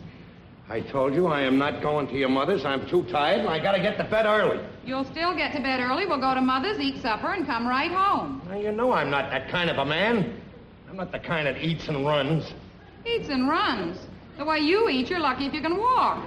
I 0.70 0.80
told 0.80 1.14
you 1.14 1.28
I 1.28 1.42
am 1.42 1.58
not 1.58 1.82
going 1.82 2.08
to 2.08 2.14
your 2.14 2.30
mother's. 2.30 2.64
I'm 2.64 2.88
too 2.88 3.04
tired 3.04 3.42
and 3.42 3.50
I 3.50 3.60
gotta 3.60 3.82
get 3.82 3.98
to 3.98 4.06
bed 4.06 4.26
early. 4.26 4.64
You'll 4.86 5.04
still 5.04 5.36
get 5.36 5.54
to 5.54 5.62
bed 5.62 5.82
early. 5.82 6.06
We'll 6.06 6.22
go 6.22 6.34
to 6.34 6.40
mother's, 6.40 6.80
eat 6.80 7.02
supper, 7.02 7.34
and 7.34 7.46
come 7.46 7.68
right 7.68 7.92
home. 7.92 8.42
Now, 8.48 8.58
you 8.58 8.72
know 8.72 8.94
I'm 8.94 9.10
not 9.10 9.30
that 9.32 9.50
kind 9.50 9.70
of 9.70 9.80
a 9.80 9.86
man. 9.86 10.40
I'm 10.90 10.96
not 10.96 11.12
the 11.12 11.20
kind 11.20 11.46
that 11.46 11.58
eats 11.62 11.90
and 11.90 12.06
runs. 12.06 12.54
Eats 13.06 13.28
and 13.28 13.50
runs. 13.50 14.00
The 14.38 14.46
way 14.46 14.60
you 14.60 14.88
eat, 14.88 15.10
you're 15.10 15.20
lucky 15.20 15.48
if 15.48 15.54
you 15.54 15.62
can 15.62 15.78
walk. 15.78 16.26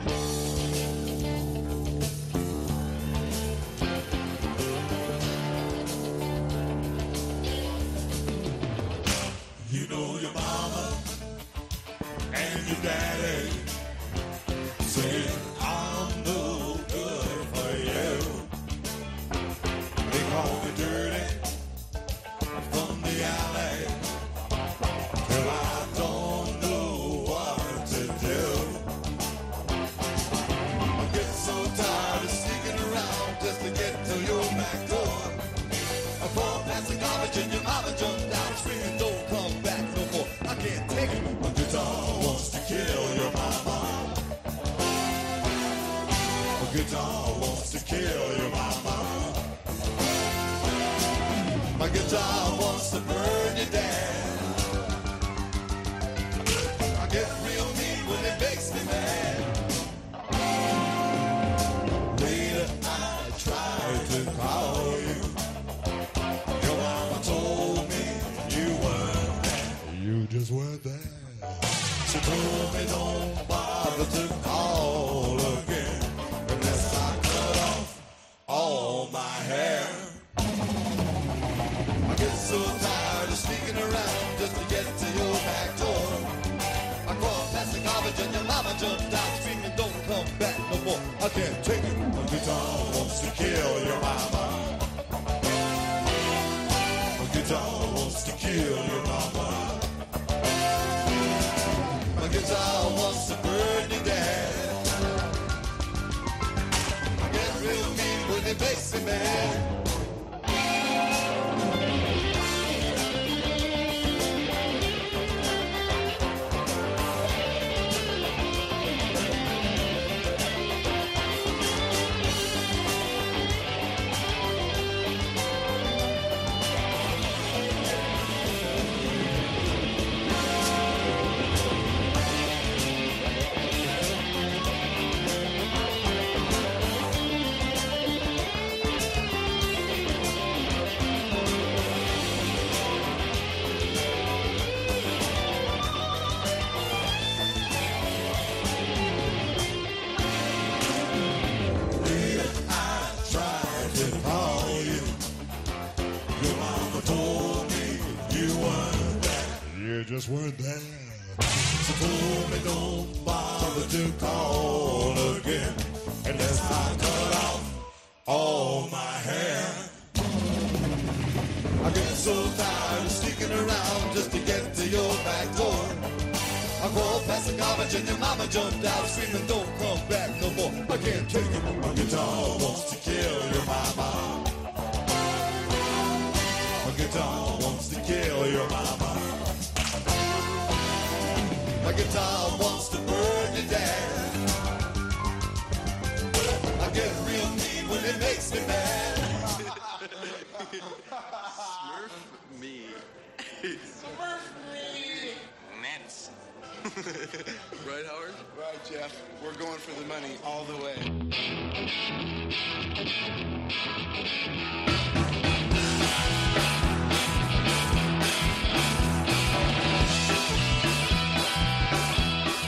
Jeff. 208.89 209.23
We're 209.43 209.55
going 209.55 209.79
for 209.79 209.99
the 210.01 210.07
money 210.07 210.37
all 210.45 210.65
the 210.65 210.77
way. 210.77 210.97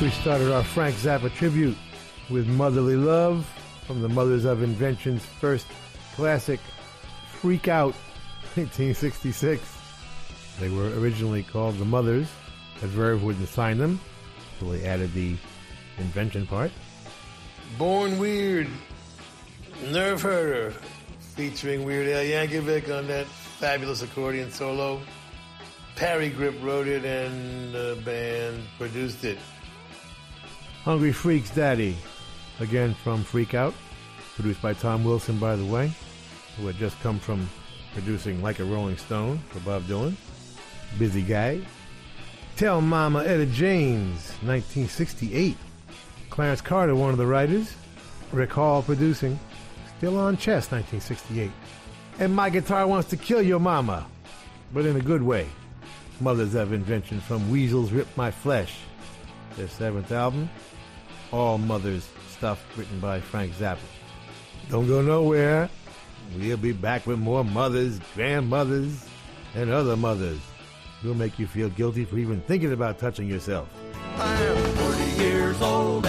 We 0.01 0.11
started 0.11 0.53
our 0.53 0.65
Frank 0.65 0.97
Zappa 0.97 1.33
tribute 1.33 1.77
with 2.29 2.49
Motherly 2.49 2.97
Love 2.97 3.47
from 3.87 4.03
the 4.03 4.09
Mothers 4.09 4.45
of 4.45 4.63
Invention's 4.63 5.25
first 5.25 5.67
classic, 6.15 6.61
Freak 7.31 7.69
Out, 7.69 7.95
1966. 8.55 9.63
They 10.59 10.69
were 10.69 10.89
originally 10.99 11.43
called 11.43 11.79
the 11.79 11.85
Mothers, 11.85 12.29
but 12.81 12.91
Verve 12.91 13.23
wouldn't 13.23 13.49
sign 13.49 13.79
them, 13.79 14.01
so 14.59 14.73
they 14.73 14.85
added 14.85 15.13
the 15.13 15.37
invention 15.99 16.47
part. 16.47 16.71
Born 17.79 18.19
Weird, 18.19 18.69
Nerf 19.85 20.21
Herder, 20.21 20.73
featuring 21.35 21.85
Weird 21.85 22.09
Al 22.09 22.23
Yankovic 22.23 22.97
on 22.97 23.07
that 23.09 23.27
fabulous 23.27 24.03
accordion 24.03 24.51
solo. 24.51 25.01
Parry 25.97 26.31
Gripp 26.31 26.63
wrote 26.63 26.87
it 26.87 27.05
and 27.05 27.75
the 27.75 28.01
band 28.05 28.63
produced 28.79 29.25
it. 29.25 29.39
Hungry 30.85 31.13
Freaks 31.13 31.51
Daddy, 31.51 31.97
again 32.61 32.95
from 32.95 33.23
Freak 33.23 33.55
Out, 33.55 33.75
produced 34.35 34.61
by 34.61 34.75
Tom 34.75 35.05
Wilson, 35.05 35.39
by 35.39 35.55
the 35.55 35.65
way, 35.65 35.93
who 36.57 36.67
had 36.67 36.77
just 36.77 37.01
come 37.01 37.19
from 37.19 37.49
producing 37.93 38.43
Like 38.43 38.59
a 38.59 38.65
Rolling 38.65 38.97
Stone 38.97 39.39
for 39.51 39.61
Bob 39.61 39.85
Dylan. 39.85 40.15
Busy 40.99 41.23
guy. 41.23 41.61
Tell 42.57 42.81
Mama 42.81 43.25
Etta 43.25 43.47
James, 43.47 44.33
1968. 44.43 45.57
Clarence 46.33 46.63
Carter, 46.63 46.95
one 46.95 47.11
of 47.11 47.19
the 47.19 47.27
writers. 47.27 47.75
Rick 48.33 48.55
Hall 48.55 48.83
producing. 48.83 49.39
Still 49.99 50.19
on 50.19 50.39
Chess, 50.39 50.71
1968. 50.71 51.51
And 52.21 52.35
My 52.35 52.49
Guitar 52.49 52.87
Wants 52.87 53.11
to 53.11 53.19
Kill 53.19 53.43
Your 53.43 53.61
Mama, 53.61 54.07
but 54.73 54.87
in 54.87 54.97
a 54.97 55.01
good 55.01 55.23
way. 55.23 55.47
Mothers 56.21 56.55
of 56.55 56.73
Invention 56.73 57.21
from 57.21 57.51
Weasels 57.51 57.93
Rip 57.93 58.09
My 58.17 58.31
Flesh, 58.31 58.79
their 59.59 59.69
seventh 59.69 60.11
album. 60.11 60.49
All 61.33 61.59
Mothers 61.59 62.09
stuff 62.31 62.65
written 62.79 62.99
by 62.99 63.21
Frank 63.21 63.53
Zappa. 63.53 63.81
Don't 64.71 64.89
go 64.89 65.03
nowhere. 65.03 65.69
We'll 66.39 66.57
be 66.57 66.73
back 66.73 67.07
with 67.07 67.19
more 67.19 67.45
mothers, 67.45 68.01
grandmothers, 68.15 69.07
and 69.55 69.71
other 69.71 69.99
mothers. 69.99 70.41
We'll 71.05 71.13
make 71.13 71.39
you 71.39 71.47
feel 71.47 71.69
guilty 71.69 72.07
for 72.07 72.17
even 72.17 72.41
thinking 72.41 72.73
about 72.73 72.99
touching 72.99 73.29
yourself. 73.29 73.69
I'm 74.17 74.75
40 74.77 75.23
years 75.23 75.61
old 75.61 76.07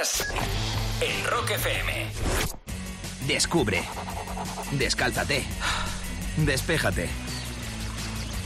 Estás 0.00 0.32
en 1.02 1.26
Rock 1.26 1.50
FM. 1.50 2.06
Descubre. 3.26 3.82
Descálzate. 4.72 5.44
Despéjate. 6.38 7.10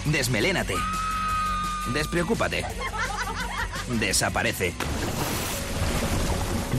Desmelénate. 0.06 0.74
Despreocúpate. 1.92 2.64
Desaparece. 4.00 4.74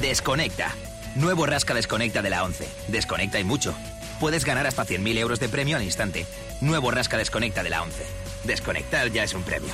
Desconecta. 0.01 0.73
Nuevo 1.15 1.45
Rasca 1.45 1.73
Desconecta 1.73 2.21
de 2.21 2.31
la 2.31 2.43
11. 2.43 2.67
Desconecta 2.89 3.39
y 3.39 3.45
mucho. 3.45 3.73
Puedes 4.19 4.43
ganar 4.43 4.67
hasta 4.67 4.85
100.000 4.85 5.17
euros 5.19 5.39
de 5.39 5.47
premio 5.47 5.77
al 5.77 5.83
instante. 5.83 6.25
Nuevo 6.59 6.91
Rasca 6.91 7.17
Desconecta 7.17 7.63
de 7.63 7.69
la 7.69 7.81
11. 7.81 8.05
Desconectar 8.43 9.09
ya 9.09 9.23
es 9.23 9.33
un 9.35 9.43
premio. 9.43 9.71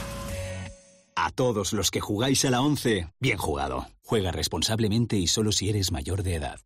A 1.15 1.31
todos 1.31 1.73
los 1.73 1.89
que 1.89 2.01
jugáis 2.01 2.45
a 2.45 2.51
la 2.51 2.61
11, 2.61 3.07
bien 3.19 3.37
jugado. 3.37 3.87
Juega 4.11 4.33
responsablemente 4.33 5.15
y 5.15 5.25
solo 5.27 5.53
si 5.53 5.69
eres 5.69 5.93
mayor 5.93 6.21
de 6.21 6.35
edad. 6.35 6.59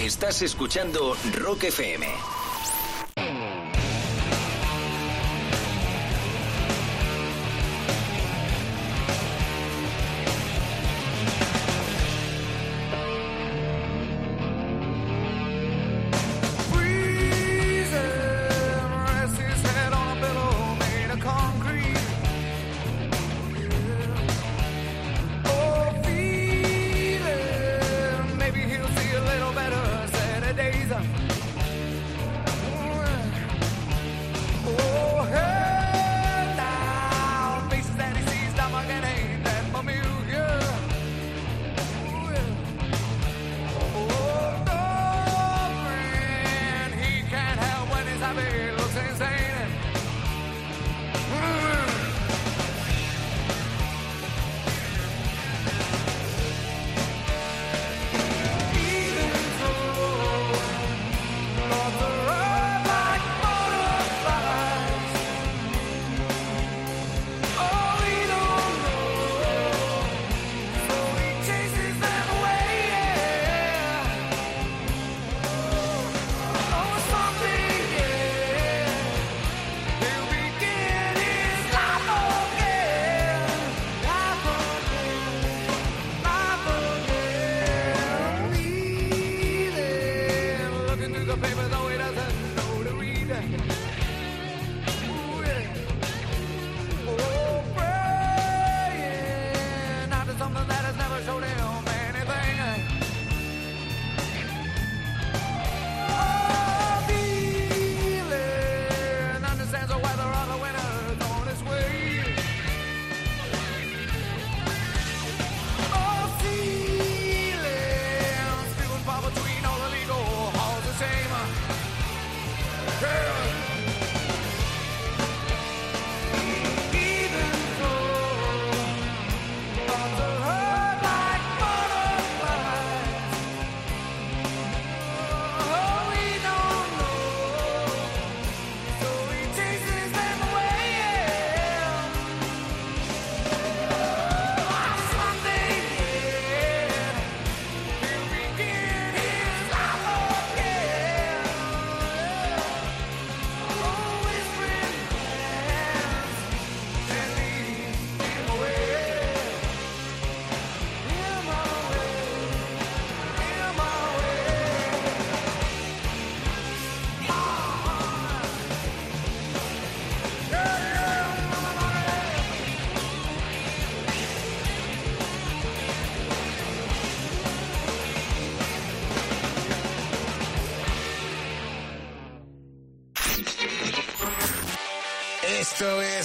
Estás 0.00 0.42
escuchando 0.42 1.16
Rock 1.32 1.62
FM. 1.62 2.08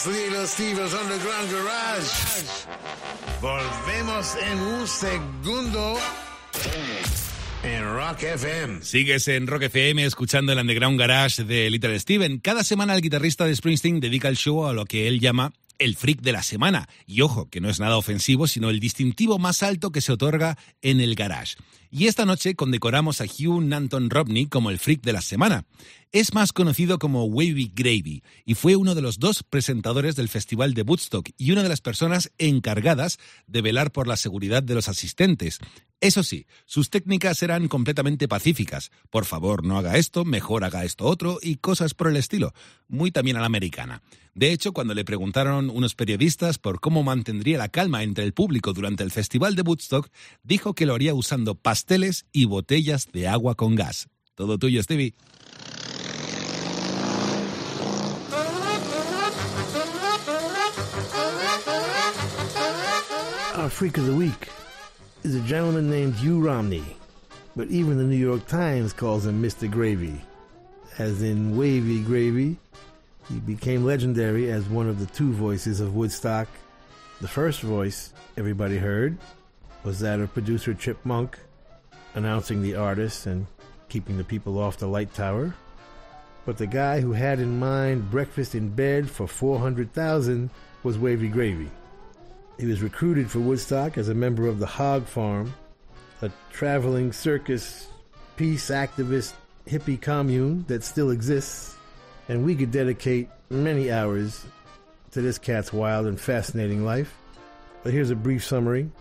Little 0.08 0.48
Steve's 0.48 0.94
Underground 0.94 1.52
Garage. 1.52 2.10
Volvemos 3.40 4.36
en 4.42 4.60
un 4.60 4.88
segundo 4.88 5.98
en 7.64 7.84
Rock 7.84 8.24
FM. 8.24 8.82
Sigues 8.82 9.28
en 9.28 9.46
Rock 9.46 9.64
FM 9.64 10.04
escuchando 10.04 10.54
el 10.54 10.60
Underground 10.60 11.00
Garage 11.00 11.44
de 11.44 11.70
Little 11.70 12.00
Steven. 12.00 12.40
Cada 12.40 12.64
semana 12.64 12.96
el 12.96 13.02
guitarrista 13.02 13.46
de 13.46 13.56
Springsteen 13.56 14.00
dedica 14.00 14.28
el 14.28 14.38
show 14.38 14.66
a 14.66 14.74
lo 14.74 14.86
que 14.86 15.08
él 15.08 15.20
llama 15.20 15.54
el 15.78 15.96
freak 15.96 16.22
de 16.22 16.32
la 16.32 16.42
semana. 16.42 16.88
Y 17.06 17.22
ojo, 17.22 17.50
que 17.50 17.62
no 17.62 17.70
es 17.70 17.80
nada 17.80 17.98
ofensivo, 17.98 18.48
sino 18.48 18.70
el 18.70 18.80
distintivo 18.80 19.40
más 19.40 19.62
alto 19.62 19.92
que 19.92 20.02
se 20.02 20.14
otorga 20.14 20.58
en 20.82 21.00
el 21.02 21.16
garage. 21.16 21.58
Y 21.92 22.08
esta 22.08 22.26
noche 22.26 22.56
condecoramos 22.56 23.20
a 23.20 23.26
Hugh 23.26 23.62
Nanton 23.62 24.10
Robney 24.10 24.46
como 24.46 24.70
el 24.70 24.80
freak 24.80 25.02
de 25.02 25.14
la 25.14 25.22
semana. 25.22 25.66
Es 26.14 26.34
más 26.34 26.52
conocido 26.52 27.00
como 27.00 27.24
Wavy 27.24 27.72
Gravy 27.74 28.22
y 28.44 28.56
fue 28.56 28.76
uno 28.76 28.96
de 28.96 29.02
los 29.02 29.18
dos 29.18 29.44
presentadores 29.44 30.18
del 30.18 30.28
Festival 30.28 30.74
de 30.74 30.82
Woodstock 30.82 31.30
y 31.38 31.54
una 31.54 31.64
de 31.64 31.70
las 31.70 31.80
personas 31.80 32.34
encargadas 32.38 33.18
de 33.48 33.62
velar 33.62 33.94
por 33.94 34.10
la 34.10 34.18
seguridad 34.18 34.62
de 34.62 34.76
los 34.76 34.90
asistentes. 34.90 35.60
Eso 36.02 36.22
sí, 36.24 36.48
sus 36.66 36.90
técnicas 36.90 37.42
eran 37.44 37.70
completamente 37.70 38.28
pacíficas. 38.28 38.92
Por 39.10 39.24
favor, 39.24 39.64
no 39.64 39.78
haga 39.78 39.96
esto, 39.96 40.26
mejor 40.26 40.66
haga 40.66 40.84
esto 40.84 41.06
otro 41.06 41.40
y 41.42 41.56
cosas 41.56 41.94
por 41.94 42.10
el 42.10 42.18
estilo. 42.18 42.52
Muy 42.90 43.12
también 43.12 43.38
a 43.38 43.40
la 43.40 43.46
americana. 43.46 44.02
De 44.36 44.52
hecho, 44.52 44.74
cuando 44.74 44.94
le 44.94 45.06
preguntaron 45.06 45.70
unos 45.70 45.96
periodistas 45.96 46.58
por 46.58 46.82
cómo 46.82 47.04
mantendría 47.04 47.58
la 47.58 47.70
calma 47.70 48.04
entre 48.04 48.26
el 48.26 48.34
público 48.34 48.74
durante 48.74 49.04
el 49.04 49.12
festival 49.12 49.56
de 49.56 49.62
Woodstock, 49.62 50.10
dijo 50.44 50.74
que 50.74 50.86
lo 50.86 50.94
haría 50.94 51.14
usando 51.14 51.56
pasteles 51.56 52.26
y 52.34 52.44
botellas 52.44 53.08
de 53.14 53.30
agua 53.30 53.56
con 53.56 53.76
gas. 53.76 54.10
Todo 54.36 54.58
tuyo, 54.58 54.84
Stevie. 54.84 55.14
Our 63.62 63.70
freak 63.70 64.00
of 64.00 64.08
the 64.08 64.16
week 64.16 64.50
is 65.22 65.36
a 65.36 65.42
gentleman 65.42 65.88
named 65.88 66.16
Hugh 66.16 66.42
Romney, 66.42 66.98
but 67.56 67.68
even 67.68 68.00
the 68.00 68.04
New 68.04 68.16
York 68.16 68.48
Times 68.48 68.92
calls 68.92 69.28
him 69.28 69.40
Mr. 69.40 69.70
Gravy, 69.70 70.20
as 70.98 71.22
in 71.22 71.56
wavy 71.56 72.02
gravy. 72.02 72.58
He 73.30 73.40
became 73.40 73.86
legendary 73.86 74.52
as 74.52 74.68
one 74.68 74.90
of 74.90 74.98
the 74.98 75.06
two 75.06 75.32
voices 75.32 75.80
of 75.80 75.94
Woodstock. 75.94 76.48
The 77.22 77.28
first 77.28 77.62
voice 77.62 78.14
everybody 78.36 78.80
heard 78.80 79.20
was 79.84 80.00
that 80.00 80.20
of 80.20 80.34
producer 80.34 80.74
Chip 80.74 80.98
Monck, 81.06 81.36
announcing 82.16 82.64
the 82.64 82.74
artists 82.74 83.28
and 83.28 83.46
keeping 83.90 84.18
the 84.18 84.24
people 84.24 84.58
off 84.58 84.78
the 84.78 84.88
light 84.88 85.14
tower. 85.14 85.54
But 86.48 86.58
the 86.58 86.66
guy 86.66 87.00
who 87.00 87.12
had 87.12 87.40
in 87.40 87.60
mind 87.60 88.10
breakfast 88.10 88.56
in 88.56 88.70
bed 88.70 89.08
for 89.08 89.28
400,000 89.28 90.50
was 90.82 90.98
Wavy 90.98 91.28
Gravy. 91.28 91.70
He 92.62 92.68
was 92.68 92.84
recruited 92.84 93.32
for 93.32 93.40
Woodstock 93.40 93.98
as 93.98 94.08
a 94.08 94.14
member 94.14 94.46
of 94.46 94.60
the 94.60 94.68
Hog 94.68 95.08
Farm, 95.08 95.52
a 96.22 96.30
traveling 96.52 97.12
circus, 97.12 97.88
peace 98.36 98.70
activist, 98.70 99.34
hippie 99.66 100.00
commune 100.00 100.64
that 100.68 100.84
still 100.84 101.10
exists, 101.10 101.76
and 102.30 102.46
we 102.46 102.54
could 102.54 102.70
dedicate 102.70 103.30
many 103.50 103.92
hours 103.92 104.46
to 105.10 105.24
this 105.24 105.40
cat's 105.40 105.74
wild 105.74 106.06
and 106.06 106.22
fascinating 106.22 106.86
life. 106.86 107.18
But 107.82 107.94
here's 107.94 108.12
a 108.12 108.16
brief 108.16 108.46
summary. 108.46 108.92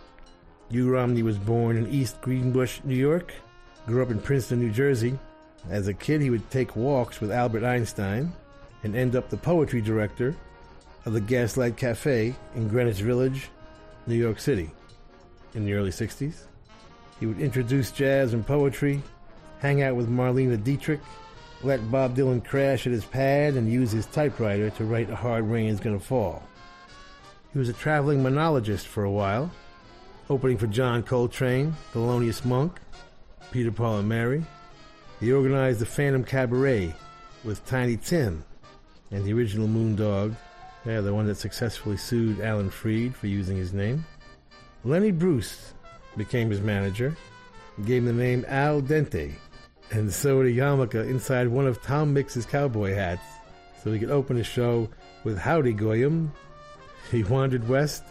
Hugh 0.70 0.90
Romney 0.90 1.22
was 1.22 1.36
born 1.36 1.76
in 1.76 1.86
East 1.88 2.18
Greenbush, 2.22 2.80
New 2.82 2.96
York, 2.96 3.30
grew 3.84 4.02
up 4.02 4.10
in 4.10 4.20
Princeton, 4.20 4.60
New 4.60 4.72
Jersey. 4.72 5.18
As 5.68 5.86
a 5.86 5.92
kid, 5.92 6.22
he 6.22 6.30
would 6.30 6.50
take 6.50 6.76
walks 6.76 7.20
with 7.20 7.30
Albert 7.30 7.64
Einstein 7.64 8.32
and 8.84 8.96
end 8.96 9.16
up 9.16 9.28
the 9.28 9.36
poetry 9.36 9.82
director 9.82 10.34
of 11.04 11.12
the 11.12 11.20
Gaslight 11.20 11.76
Cafe 11.76 12.34
in 12.54 12.68
Greenwich 12.68 13.00
Village, 13.00 13.48
New 14.06 14.14
York 14.14 14.38
City. 14.38 14.70
In 15.54 15.64
the 15.64 15.74
early 15.74 15.90
60s, 15.90 16.42
he 17.18 17.26
would 17.26 17.40
introduce 17.40 17.90
jazz 17.90 18.34
and 18.34 18.46
poetry, 18.46 19.02
hang 19.58 19.82
out 19.82 19.96
with 19.96 20.10
Marlena 20.10 20.62
Dietrich, 20.62 21.00
let 21.62 21.90
Bob 21.90 22.16
Dylan 22.16 22.44
crash 22.44 22.86
at 22.86 22.92
his 22.92 23.04
pad, 23.04 23.54
and 23.54 23.70
use 23.70 23.92
his 23.92 24.06
typewriter 24.06 24.70
to 24.70 24.84
write 24.84 25.10
A 25.10 25.16
Hard 25.16 25.44
Rain's 25.44 25.80
Gonna 25.80 26.00
Fall. 26.00 26.42
He 27.52 27.58
was 27.58 27.68
a 27.68 27.74
traveling 27.74 28.22
monologist 28.22 28.86
for 28.86 29.04
a 29.04 29.10
while, 29.10 29.50
opening 30.30 30.56
for 30.56 30.68
John 30.68 31.02
Coltrane, 31.02 31.74
Thelonious 31.92 32.44
Monk, 32.44 32.78
Peter 33.50 33.72
Paul 33.72 33.98
and 33.98 34.08
Mary. 34.08 34.44
He 35.18 35.32
organized 35.32 35.80
the 35.80 35.86
Phantom 35.86 36.24
Cabaret 36.24 36.94
with 37.44 37.66
Tiny 37.66 37.96
Tim 37.96 38.44
and 39.10 39.24
the 39.24 39.32
original 39.32 39.66
Moondog, 39.66 40.36
yeah, 40.84 41.00
the 41.00 41.14
one 41.14 41.26
that 41.26 41.36
successfully 41.36 41.96
sued 41.96 42.40
Alan 42.40 42.70
Freed 42.70 43.14
for 43.14 43.26
using 43.26 43.56
his 43.56 43.72
name. 43.72 44.04
Lenny 44.84 45.10
Bruce 45.10 45.74
became 46.16 46.50
his 46.50 46.60
manager, 46.60 47.16
gave 47.84 48.02
him 48.02 48.06
the 48.06 48.12
name 48.12 48.44
Al 48.48 48.80
Dente, 48.80 49.32
and 49.90 50.12
sewed 50.12 50.46
a 50.46 50.50
yarmulke 50.50 51.06
inside 51.08 51.48
one 51.48 51.66
of 51.66 51.82
Tom 51.82 52.14
Mix's 52.14 52.46
cowboy 52.46 52.94
hats 52.94 53.22
so 53.82 53.92
he 53.92 53.98
could 53.98 54.10
open 54.10 54.36
his 54.36 54.46
show 54.46 54.88
with 55.24 55.38
Howdy 55.38 55.72
Goyim. 55.72 56.32
He 57.10 57.24
wandered 57.24 57.68
west, 57.68 58.04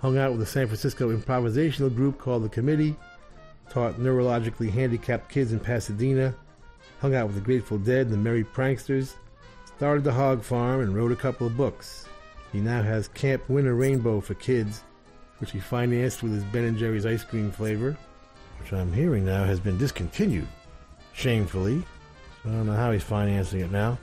hung 0.00 0.18
out 0.18 0.32
with 0.32 0.42
a 0.42 0.46
San 0.46 0.66
Francisco 0.66 1.16
improvisational 1.16 1.94
group 1.94 2.18
called 2.18 2.44
The 2.44 2.48
Committee, 2.48 2.96
taught 3.70 3.98
neurologically 3.98 4.70
handicapped 4.70 5.30
kids 5.30 5.52
in 5.52 5.60
Pasadena, 5.60 6.34
hung 7.00 7.14
out 7.14 7.26
with 7.26 7.36
the 7.36 7.42
Grateful 7.42 7.78
Dead 7.78 8.06
and 8.06 8.12
the 8.12 8.18
Merry 8.18 8.44
Pranksters, 8.44 9.14
started 9.82 10.04
the 10.04 10.12
hog 10.12 10.44
farm, 10.44 10.80
and 10.80 10.94
wrote 10.94 11.10
a 11.10 11.16
couple 11.16 11.44
of 11.44 11.56
books. 11.56 12.06
He 12.52 12.60
now 12.60 12.82
has 12.82 13.08
Camp 13.08 13.42
Winnarainbow 13.48 14.22
for 14.22 14.34
kids, 14.34 14.84
which 15.38 15.50
he 15.50 15.58
financed 15.58 16.22
with 16.22 16.32
his 16.32 16.44
Ben 16.44 16.62
and 16.62 16.78
Jerry's 16.78 17.04
ice 17.04 17.24
cream 17.24 17.50
flavor, 17.50 17.96
which 18.60 18.72
I'm 18.72 18.92
hearing 18.92 19.24
now 19.24 19.42
has 19.42 19.58
been 19.58 19.78
discontinued, 19.78 20.46
shamefully. 21.14 21.82
So 22.44 22.50
I 22.50 22.52
don't 22.52 22.66
know 22.66 22.76
how 22.76 22.92
he's 22.92 23.02
financing 23.02 23.58
it 23.58 23.72
now. 23.72 23.98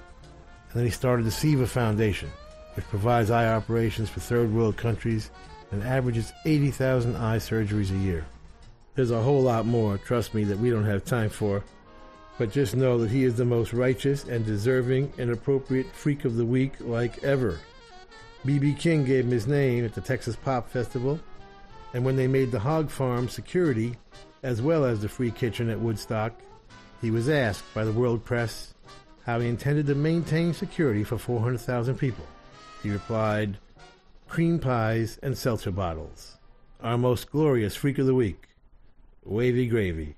And 0.71 0.73
then 0.73 0.83
he 0.83 0.91
started 0.91 1.25
the 1.25 1.29
Seva 1.29 1.65
Foundation, 1.65 2.29
which 2.73 2.85
provides 2.89 3.31
eye 3.31 3.47
operations 3.47 4.09
for 4.09 4.19
third 4.19 4.51
world 4.51 4.75
countries 4.75 5.31
and 5.71 5.81
averages 5.81 6.33
80,000 6.43 7.15
eye 7.15 7.37
surgeries 7.37 7.91
a 7.91 8.03
year. 8.03 8.25
There's 8.95 9.11
a 9.11 9.23
whole 9.23 9.43
lot 9.43 9.65
more, 9.65 9.97
trust 9.97 10.33
me, 10.33 10.43
that 10.43 10.59
we 10.59 10.71
don't 10.71 10.83
have 10.83 11.05
time 11.05 11.29
for. 11.29 11.63
But 12.39 12.51
just 12.51 12.73
know 12.73 12.97
that 12.99 13.11
he 13.11 13.25
is 13.25 13.35
the 13.35 13.43
most 13.43 13.73
righteous 13.73 14.23
and 14.23 14.45
deserving 14.45 15.11
and 15.17 15.29
appropriate 15.29 15.93
freak 15.93 16.23
of 16.23 16.37
the 16.37 16.45
week 16.45 16.73
like 16.79 17.21
ever. 17.21 17.59
B.B. 18.45 18.75
King 18.75 19.03
gave 19.03 19.25
him 19.25 19.31
his 19.31 19.45
name 19.45 19.83
at 19.83 19.93
the 19.93 19.99
Texas 19.99 20.37
Pop 20.37 20.69
Festival, 20.69 21.19
and 21.93 22.05
when 22.05 22.15
they 22.15 22.27
made 22.27 22.51
the 22.51 22.59
hog 22.59 22.89
farm 22.89 23.27
security, 23.27 23.97
as 24.41 24.61
well 24.61 24.85
as 24.85 25.01
the 25.01 25.09
free 25.09 25.31
kitchen 25.31 25.69
at 25.69 25.81
Woodstock, 25.81 26.33
he 27.01 27.11
was 27.11 27.27
asked 27.27 27.65
by 27.73 27.83
the 27.83 27.91
world 27.91 28.23
press 28.23 28.73
how 29.25 29.41
he 29.41 29.49
intended 29.49 29.87
to 29.87 29.95
maintain 29.95 30.53
security 30.53 31.03
for 31.03 31.17
400,000 31.17 31.97
people. 31.97 32.25
He 32.81 32.89
replied, 32.89 33.57
cream 34.29 34.59
pies 34.59 35.19
and 35.21 35.37
seltzer 35.37 35.71
bottles. 35.71 36.37
Our 36.81 36.97
most 36.97 37.29
glorious 37.29 37.75
freak 37.75 37.97
of 37.97 38.05
the 38.05 38.15
week, 38.15 38.47
Wavy 39.25 39.67
Gravy. 39.67 40.15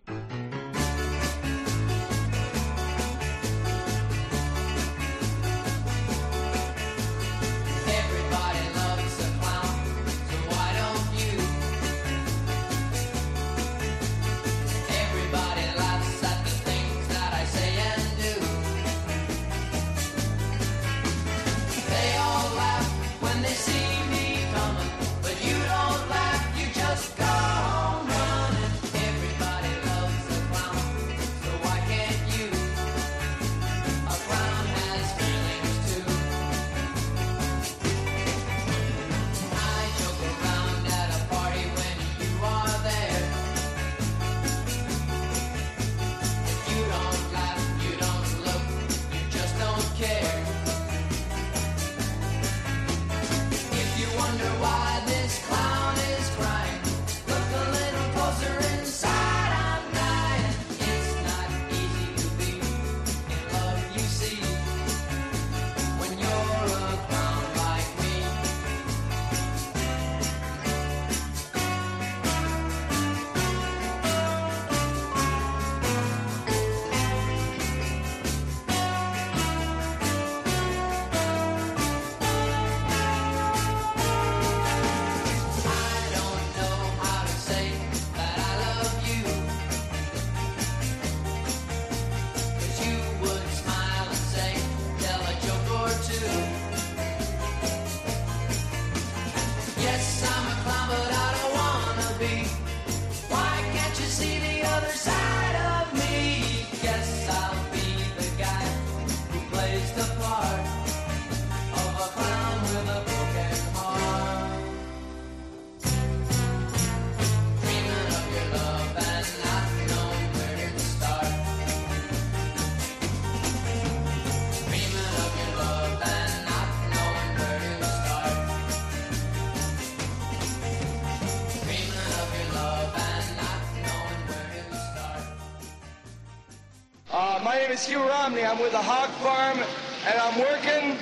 I'm 138.52 138.60
with 138.60 138.74
a 138.74 138.82
Hog 138.82 139.10
Farm, 139.24 139.60
and 140.06 140.20
I'm 140.20 140.38
working 140.38 141.00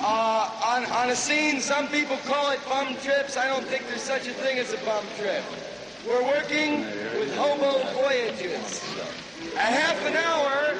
uh, 0.00 0.50
on, 0.66 0.84
on 0.86 1.10
a 1.10 1.14
scene. 1.14 1.60
Some 1.60 1.86
people 1.86 2.16
call 2.26 2.50
it 2.50 2.58
bum 2.68 2.96
trips. 2.96 3.36
I 3.36 3.46
don't 3.46 3.64
think 3.64 3.86
there's 3.86 4.02
such 4.02 4.26
a 4.26 4.32
thing 4.32 4.58
as 4.58 4.72
a 4.72 4.78
bum 4.78 5.04
trip. 5.16 5.44
We're 6.04 6.24
working 6.24 6.80
with 7.20 7.32
hobo 7.36 7.86
voyages. 7.94 8.82
A 9.54 9.60
half 9.60 10.04
an 10.04 10.16
hour 10.16 10.76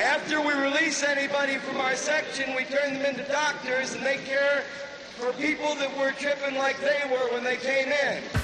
after 0.00 0.40
we 0.40 0.54
release 0.54 1.02
anybody 1.02 1.58
from 1.58 1.76
our 1.76 1.94
section, 1.94 2.56
we 2.56 2.64
turn 2.64 2.94
them 2.94 3.04
into 3.04 3.30
doctors, 3.30 3.92
and 3.92 4.02
they 4.02 4.16
care 4.16 4.64
for 5.18 5.30
people 5.34 5.74
that 5.74 5.94
were 5.98 6.12
tripping 6.12 6.54
like 6.56 6.80
they 6.80 7.02
were 7.10 7.30
when 7.34 7.44
they 7.44 7.58
came 7.58 7.88
in. 7.88 8.43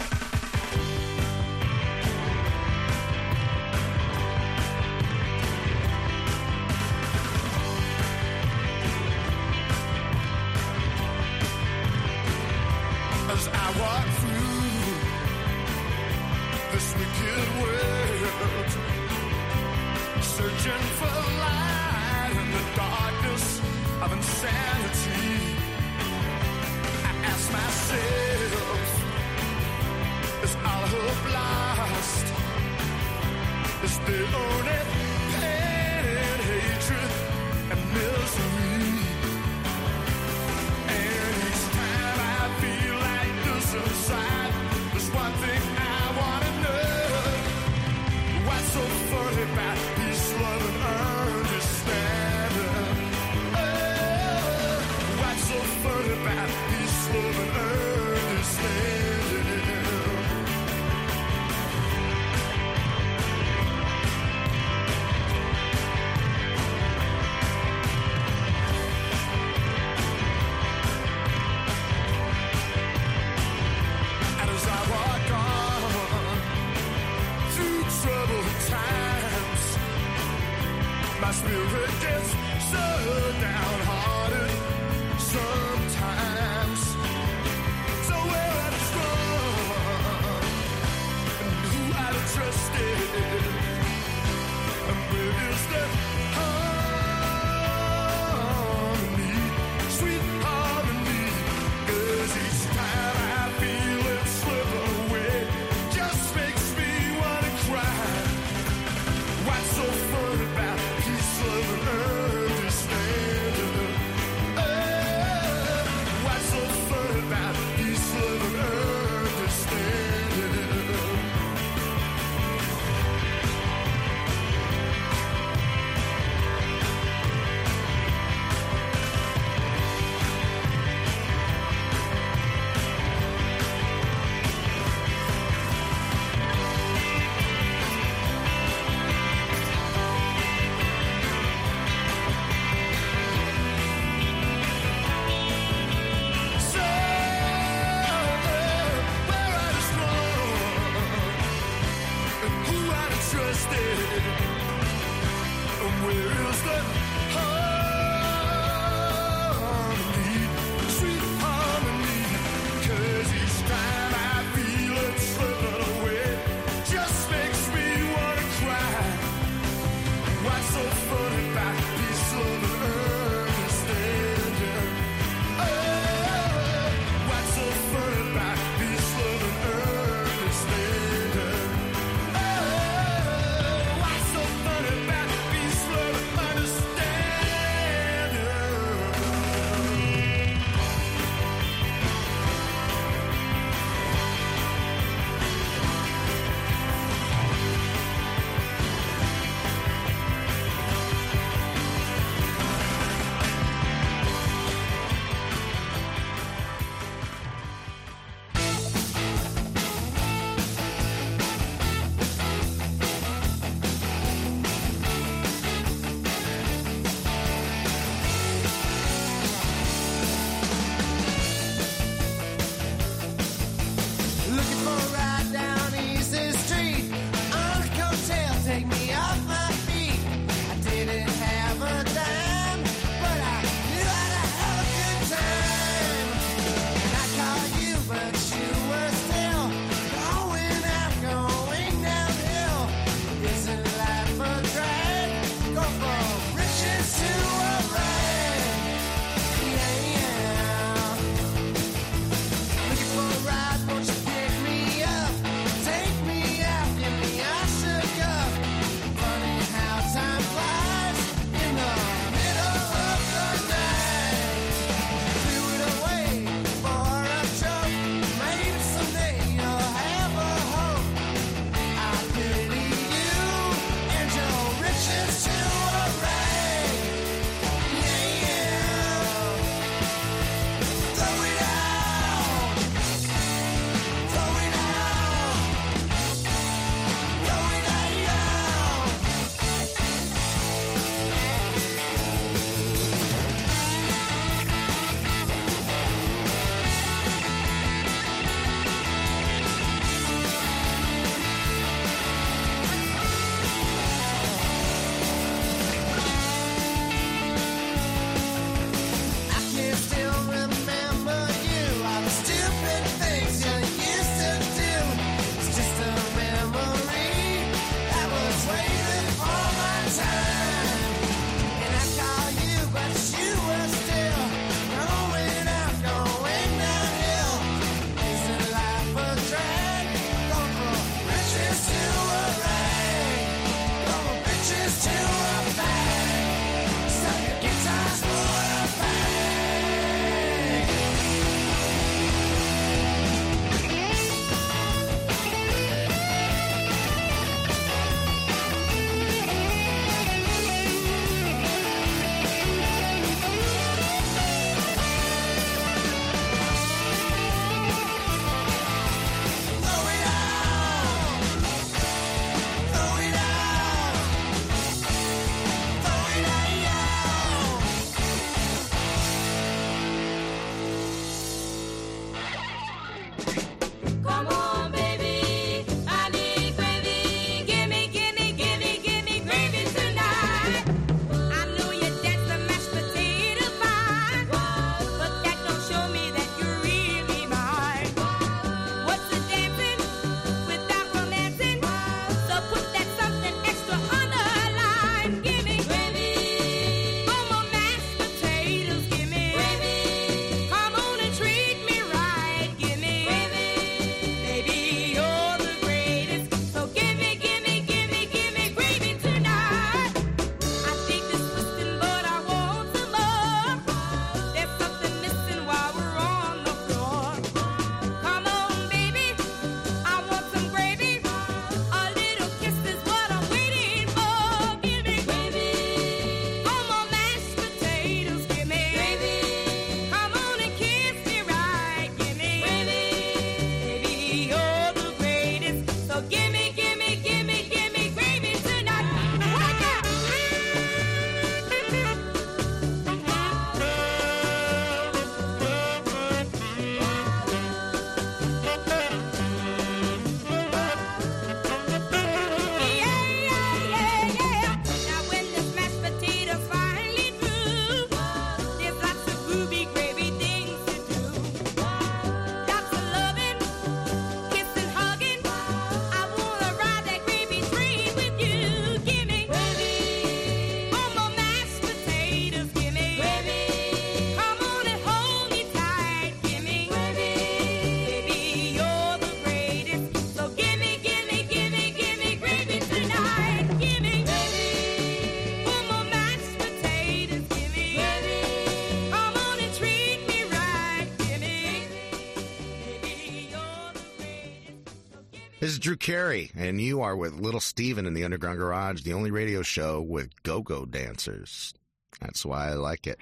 Drew 495.81 495.97
Carey, 495.97 496.51
and 496.55 496.79
you 496.79 497.01
are 497.01 497.17
with 497.17 497.41
Little 497.41 497.59
Steven 497.59 498.05
in 498.05 498.13
the 498.13 498.23
Underground 498.23 498.59
Garage, 498.59 499.01
the 499.03 499.15
only 499.15 499.31
radio 499.31 499.63
show 499.63 500.03
with 500.03 500.31
go-go 500.43 500.85
dancers. 500.85 501.73
That's 502.21 502.45
why 502.45 502.69
I 502.69 502.75
like 502.75 503.07
it. 503.07 503.19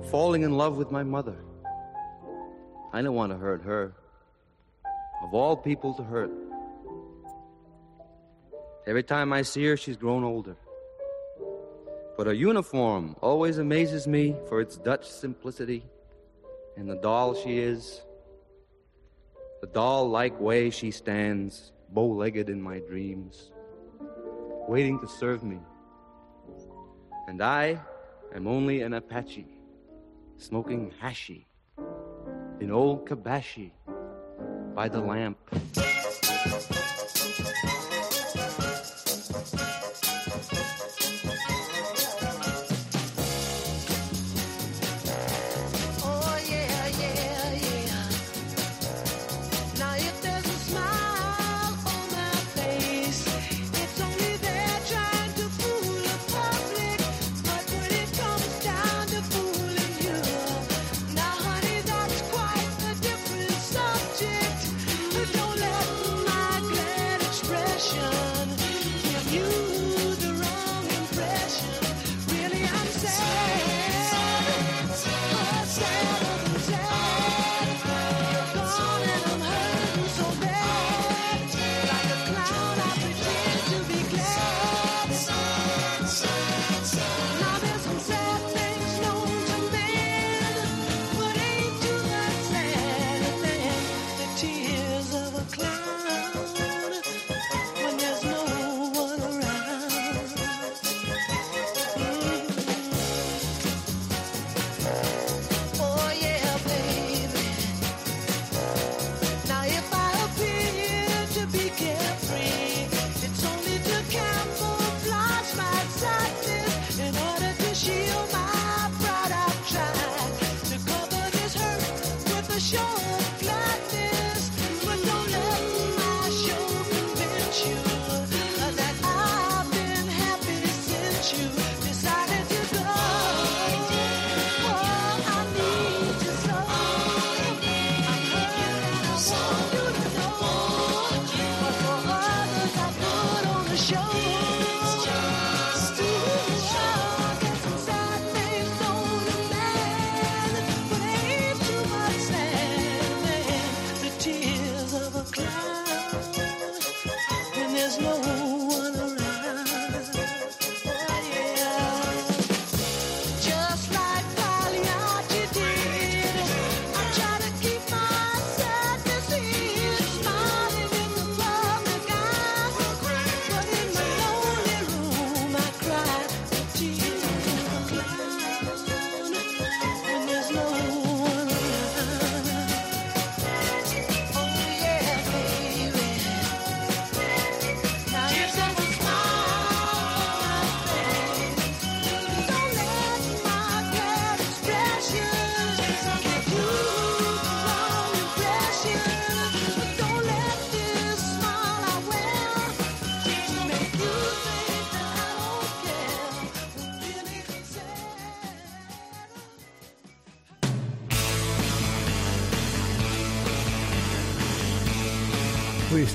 Keep 0.00 0.10
falling 0.10 0.42
in 0.42 0.56
love 0.56 0.76
with 0.76 0.90
my 0.90 1.02
mother. 1.02 1.36
I 2.92 3.02
don't 3.02 3.14
want 3.14 3.32
to 3.32 3.38
hurt 3.38 3.62
her. 3.62 3.92
Of 5.22 5.34
all 5.34 5.56
people 5.56 5.94
to 5.94 6.02
hurt. 6.02 6.30
Every 8.86 9.02
time 9.02 9.32
I 9.32 9.42
see 9.42 9.64
her, 9.66 9.76
she's 9.76 9.96
grown 9.96 10.24
older. 10.24 10.56
But 12.16 12.26
her 12.26 12.32
uniform 12.32 13.16
always 13.20 13.58
amazes 13.58 14.06
me 14.06 14.34
for 14.48 14.60
its 14.60 14.76
Dutch 14.76 15.08
simplicity 15.08 15.84
and 16.76 16.88
the 16.88 16.96
doll 16.96 17.34
she 17.34 17.58
is. 17.58 18.00
The 19.60 19.66
doll 19.66 20.08
like 20.08 20.40
way 20.40 20.70
she 20.70 20.90
stands, 20.90 21.72
bow 21.90 22.06
legged 22.06 22.48
in 22.48 22.62
my 22.62 22.78
dreams, 22.78 23.52
waiting 24.68 24.98
to 25.00 25.06
serve 25.06 25.42
me. 25.44 25.58
And 27.28 27.42
I 27.42 27.78
am 28.34 28.46
only 28.46 28.80
an 28.80 28.94
Apache, 28.94 29.59
smoking 30.40 30.90
hashi 30.98 31.46
in 32.60 32.70
old 32.70 33.06
Kabashi 33.06 33.72
by 34.74 34.88
the 34.88 34.98
lamp. 34.98 35.36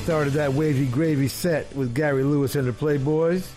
Started 0.06 0.34
that 0.34 0.54
wavy 0.54 0.86
gravy 0.86 1.28
set 1.28 1.76
with 1.76 1.96
Gary 1.96 2.24
Lewis 2.24 2.54
and 2.54 2.68
the 2.68 2.72
Playboys. 2.72 3.48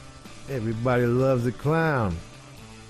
Everybody 0.49 1.05
loves 1.05 1.44
a 1.44 1.53
clown. 1.53 2.16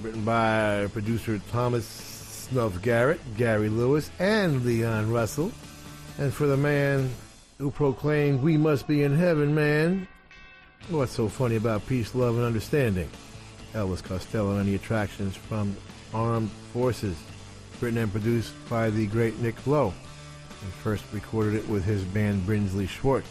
Written 0.01 0.25
by 0.25 0.87
producer 0.93 1.41
Thomas 1.51 1.85
Snuff 1.85 2.81
Garrett, 2.83 3.19
Gary 3.37 3.69
Lewis, 3.69 4.13
and 4.21 4.65
Leon 4.65 5.11
Russell. 5.11 5.51
And 6.19 6.33
for 6.33 6.47
the 6.47 6.57
man 6.57 7.11
who 7.59 7.73
proclaimed, 7.73 8.43
We 8.43 8.57
must 8.57 8.87
be 8.87 9.03
in 9.03 9.17
heaven, 9.17 9.57
man. 9.57 10.07
What's 10.89 11.11
so 11.11 11.29
funny 11.29 11.57
about 11.57 11.85
peace, 11.89 12.15
love, 12.15 12.37
and 12.37 12.45
understanding? 12.45 13.11
Elvis 13.75 14.05
Costello 14.05 14.59
and 14.59 14.69
the 14.69 14.77
attractions 14.77 15.35
from 15.35 15.77
Armed 16.15 16.51
Forces. 16.73 17.17
Written 17.81 17.99
and 17.99 18.13
produced 18.13 18.53
by 18.71 18.91
the 18.91 19.09
great 19.09 19.41
Nick 19.41 19.67
Lowe 19.67 19.93
and 20.63 20.73
first 20.73 21.05
recorded 21.13 21.55
it 21.55 21.69
with 21.69 21.85
his 21.85 22.05
band 22.05 22.43
Brinsley 22.47 22.89
Schwarz, 22.89 23.25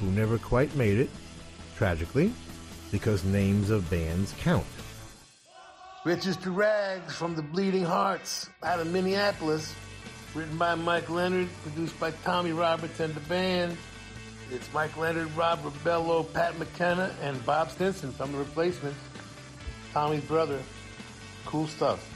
who 0.00 0.06
never 0.06 0.38
quite 0.38 0.74
made 0.74 0.98
it, 0.98 1.10
tragically, 1.76 2.32
because 2.90 3.22
names 3.24 3.70
of 3.70 3.88
bands 3.90 4.34
count. 4.40 4.66
Riches 6.04 6.36
to 6.38 6.50
Rags 6.50 7.14
from 7.14 7.34
the 7.34 7.42
Bleeding 7.42 7.84
Hearts 7.84 8.48
out 8.62 8.80
of 8.80 8.90
Minneapolis. 8.90 9.74
Written 10.34 10.56
by 10.56 10.76
Mike 10.76 11.10
Leonard, 11.10 11.48
produced 11.62 11.98
by 11.98 12.12
Tommy 12.24 12.52
Roberts 12.52 13.00
and 13.00 13.12
the 13.14 13.20
band. 13.20 13.76
It's 14.52 14.72
Mike 14.72 14.96
Leonard, 14.96 15.36
Rob 15.36 15.60
Rebello, 15.62 16.32
Pat 16.32 16.58
McKenna, 16.58 17.14
and 17.20 17.44
Bob 17.44 17.70
Stinson 17.70 18.12
from 18.12 18.32
the 18.32 18.38
replacements. 18.38 18.98
Tommy's 19.92 20.24
brother. 20.24 20.58
Cool 21.46 21.66
stuff. 21.66 22.08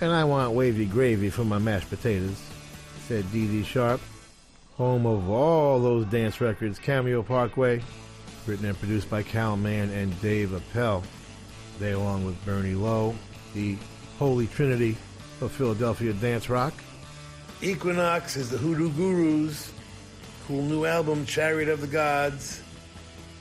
And 0.00 0.10
I 0.10 0.24
want 0.24 0.52
wavy 0.52 0.86
gravy 0.86 1.28
for 1.28 1.44
my 1.44 1.58
mashed 1.58 1.90
potatoes, 1.90 2.40
said 3.06 3.30
Dee 3.30 3.46
Dee 3.46 3.62
Sharp, 3.62 4.00
home 4.78 5.04
of 5.04 5.28
all 5.28 5.80
those 5.80 6.06
dance 6.06 6.40
records, 6.40 6.78
Cameo 6.78 7.22
Parkway, 7.22 7.82
written 8.46 8.64
and 8.64 8.78
produced 8.78 9.10
by 9.10 9.24
Kal 9.24 9.56
Mann 9.56 9.90
and 9.90 10.18
Dave 10.22 10.52
Appell. 10.52 11.02
They, 11.80 11.92
along 11.92 12.24
with 12.24 12.42
Bernie 12.46 12.74
Lowe, 12.74 13.14
the 13.54 13.76
Holy 14.18 14.46
Trinity 14.46 14.96
of 15.40 15.52
Philadelphia 15.52 16.12
dance 16.14 16.48
rock. 16.48 16.72
Equinox 17.60 18.36
is 18.36 18.50
the 18.50 18.56
Hoodoo 18.56 18.92
Gurus. 18.92 19.72
Cool 20.46 20.62
new 20.62 20.84
album, 20.84 21.26
Chariot 21.26 21.68
of 21.68 21.80
the 21.80 21.88
Gods. 21.88 22.62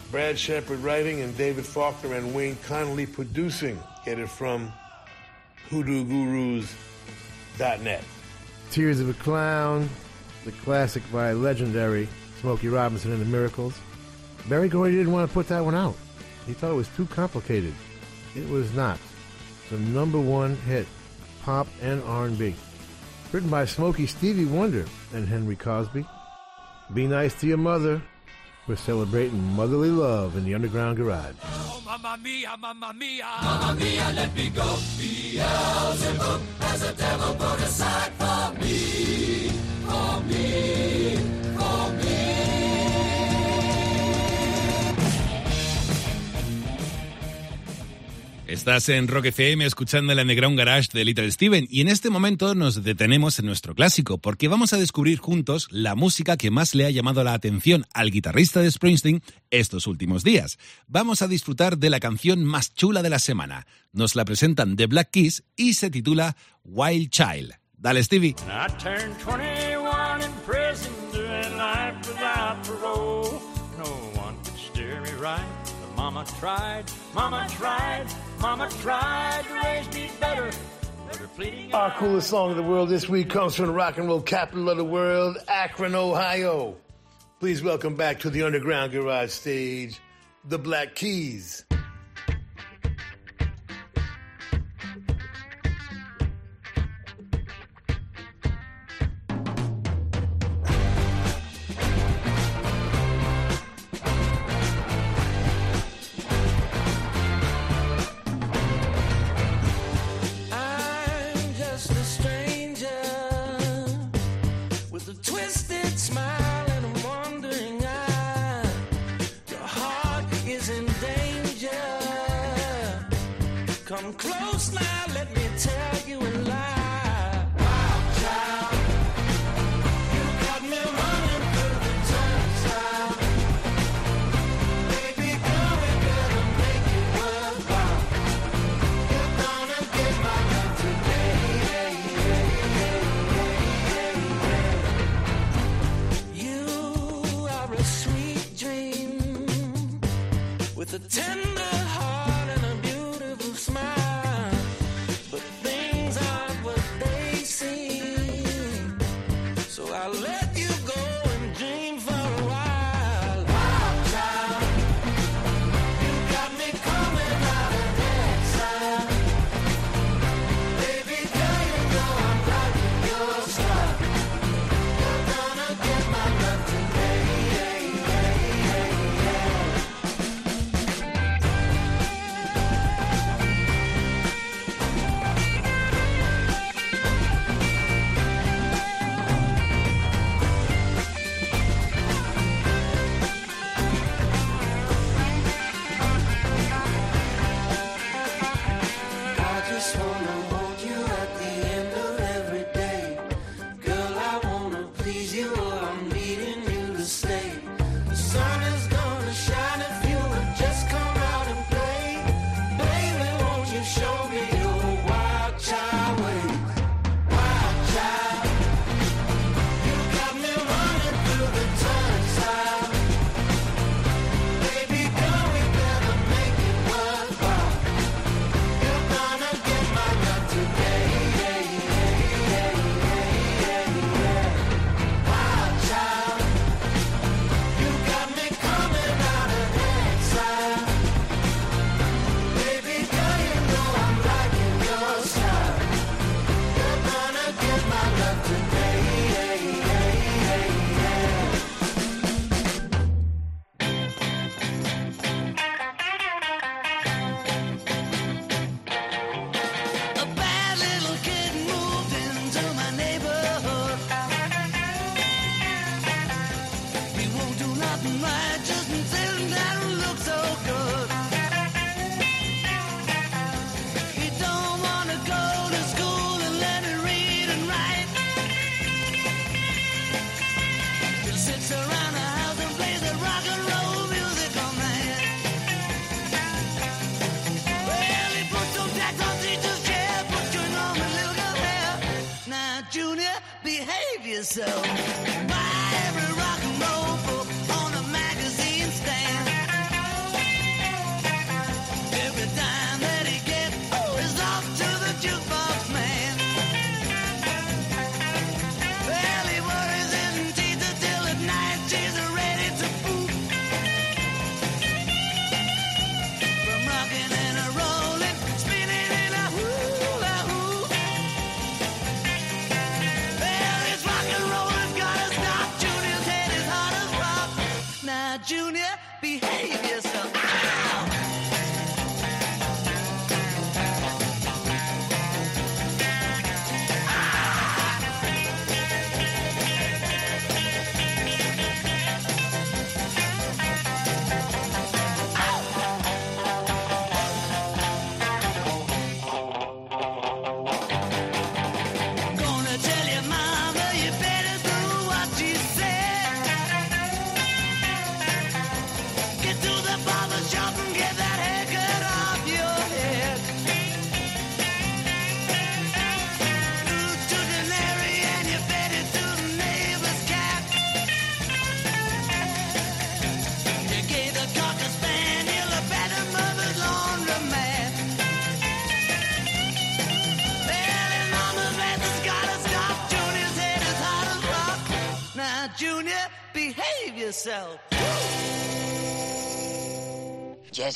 Brad 0.10 0.40
Shepherd 0.40 0.80
writing 0.80 1.22
and 1.22 1.38
David 1.38 1.66
Faulkner 1.66 2.16
and 2.16 2.34
Wayne 2.34 2.58
Connolly 2.68 3.06
producing. 3.06 3.80
Get 4.06 4.18
it 4.18 4.30
from 4.30 4.74
hoodoogurus.net. 5.70 8.04
Tears 8.72 9.00
of 9.00 9.10
a 9.10 9.14
Clown, 9.14 9.88
the 10.48 10.54
classic 10.64 11.04
by 11.12 11.34
legendary 11.34 12.08
Smokey 12.40 12.70
Robinson 12.70 13.12
and 13.12 13.22
the 13.22 13.26
Miracles. 13.26 13.78
Berry 14.48 14.70
Gordy 14.70 14.96
didn't 14.96 15.12
want 15.12 15.30
to 15.30 15.34
put 15.34 15.50
that 15.50 15.66
one 15.66 15.76
out. 15.76 15.96
He 16.46 16.54
thought 16.54 16.72
it 16.72 16.76
was 16.76 16.88
too 16.96 17.06
complicated. 17.08 17.74
It 18.34 18.48
was 18.48 18.74
not. 18.74 18.98
The 19.70 19.78
number 19.78 20.20
one 20.20 20.56
hit, 20.56 20.88
pop 21.44 21.68
and 21.82 22.02
R&B. 22.04 22.56
Written 23.34 23.50
by 23.50 23.66
Smokey 23.66 24.08
Stevie 24.08 24.46
Wonder 24.46 24.86
and 25.14 25.28
Henry 25.28 25.58
Cosby. 25.58 26.06
Be 26.94 27.08
nice 27.08 27.38
to 27.42 27.48
your 27.48 27.58
mother. 27.58 28.02
We're 28.68 28.78
celebrating 28.78 29.44
motherly 29.54 29.92
love 29.92 30.38
in 30.38 30.46
the 30.46 30.56
Underground 30.56 30.96
Garage. 30.96 31.36
Oh, 31.44 31.82
mamma 31.86 32.18
mia, 32.24 32.56
mamma 32.58 32.94
mia. 32.94 33.26
Mamma 33.42 33.76
mia, 33.78 34.12
let 34.16 34.34
me 34.34 34.50
go. 34.50 34.78
Beelzebub 34.98 36.42
has 36.62 36.84
a 36.84 36.94
devil 36.94 37.36
put 37.36 37.60
aside 37.60 38.14
for 38.14 38.62
me. 38.62 39.52
Estás 48.68 48.90
en 48.90 49.08
Rock 49.08 49.28
FM 49.28 49.66
escuchando 49.66 50.12
el 50.12 50.20
Underground 50.20 50.58
Garage 50.58 50.90
de 50.92 51.06
Little 51.06 51.32
Steven 51.32 51.68
y 51.70 51.82
en 51.82 51.88
este 51.88 52.10
momento 52.10 52.56
nos 52.56 52.84
detenemos 52.84 53.40
en 53.40 53.46
nuestro 53.46 53.76
clásico 53.76 54.18
porque 54.18 54.48
vamos 54.48 54.74
a 54.74 54.78
descubrir 54.78 55.20
juntos 55.20 55.68
la 55.70 55.96
música 55.96 56.38
que 56.38 56.50
más 56.50 56.74
le 56.74 56.86
ha 56.86 56.90
llamado 56.90 57.24
la 57.24 57.34
atención 57.34 57.86
al 57.94 58.10
guitarrista 58.10 58.62
de 58.62 58.72
Springsteen 58.72 59.22
estos 59.52 59.86
últimos 59.86 60.24
días. 60.24 60.58
Vamos 60.88 61.22
a 61.22 61.28
disfrutar 61.28 61.78
de 61.78 61.90
la 61.90 62.00
canción 62.00 62.44
más 62.44 62.74
chula 62.74 63.04
de 63.04 63.10
la 63.10 63.20
semana. 63.20 63.68
Nos 63.94 64.16
la 64.16 64.26
presentan 64.26 64.76
The 64.76 64.88
Black 64.88 65.12
Keys 65.12 65.44
y 65.56 65.76
se 65.76 65.90
titula 65.90 66.36
Wild 66.64 67.10
Child. 67.10 67.67
Dale, 67.80 68.02
Stevie. 68.02 68.36
I 68.50 68.70
turned 68.70 69.20
21 69.20 70.22
in 70.24 70.32
prison, 70.48 70.92
doing 71.12 71.58
life 71.58 71.96
without 72.08 72.64
parole. 72.64 73.40
No 73.78 73.86
one 74.20 74.36
could 74.44 74.58
steer 74.58 75.00
me 75.02 75.12
right. 75.12 75.46
But 75.82 75.96
mama 75.96 76.26
tried, 76.40 76.86
mama 77.14 77.46
tried, 77.52 78.08
mama 78.40 78.68
tried 78.82 79.46
to 79.46 79.54
raise 79.54 79.94
me 79.94 80.10
better. 80.20 80.50
But 81.06 81.18
her 81.18 81.28
pleading 81.28 81.72
Our 81.76 81.92
coolest 81.92 82.32
song 82.32 82.50
of 82.50 82.58
the 82.58 82.64
world 82.64 82.90
this 82.90 83.08
week 83.08 83.30
comes 83.30 83.56
from 83.56 83.68
the 83.68 83.74
rock 83.74 84.00
and 84.00 84.08
roll 84.08 84.22
capital 84.22 84.72
of 84.72 84.78
the 84.78 84.84
world, 84.84 85.38
Akron, 85.48 85.94
Ohio. 85.94 86.76
Please 87.40 87.62
welcome 87.62 87.96
back 87.96 88.20
to 88.22 88.32
the 88.32 88.42
Underground 88.42 88.92
Garage 88.92 89.30
stage, 89.30 90.00
the 90.46 90.58
Black 90.58 90.96
Keys. 90.96 91.67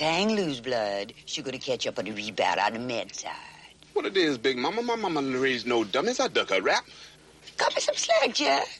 Hang 0.02 0.36
loose, 0.36 0.60
blood. 0.60 1.14
She 1.26 1.42
gonna 1.42 1.60
catch 1.60 1.86
up 1.88 2.00
on 2.00 2.06
the 2.06 2.12
rebound 2.12 2.60
on 2.60 2.74
the 2.74 2.80
med 2.80 3.16
side. 3.16 3.32
What 3.94 4.06
it 4.06 4.18
is, 4.18 4.38
Big 4.38 4.58
Mama? 4.58 4.82
My 4.82 4.96
mama 4.96 5.22
didn't 5.22 5.42
raise 5.42 5.66
no 5.66 5.84
dummies. 5.84 6.20
I 6.20 6.28
duck 6.28 6.52
a 6.52 6.62
rap. 6.62 6.86
Cut 7.58 7.76
me 7.76 7.82
some 7.82 7.96
slack, 7.96 8.34
Jack. 8.34 8.71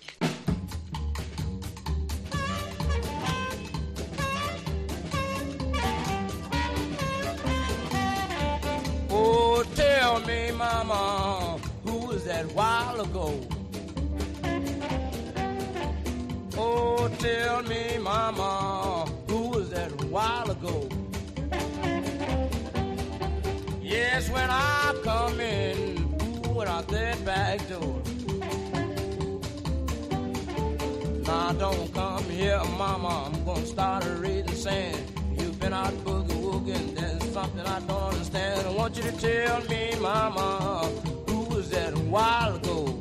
You 39.04 39.12
to 39.12 39.18
tell 39.18 39.62
me, 39.66 39.94
mama, 40.00 40.90
who 41.28 41.42
was 41.56 41.70
that 41.70 41.94
a 41.94 42.00
while 42.00 42.56
ago? 42.56 42.98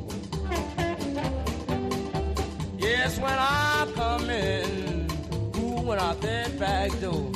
Yes, 2.77 3.19
when 3.19 3.33
I 3.33 3.87
come 3.95 4.29
in, 4.29 5.09
who 5.55 5.81
went 5.81 6.01
out 6.01 6.21
that 6.21 6.57
back 6.59 6.91
door? 6.99 7.31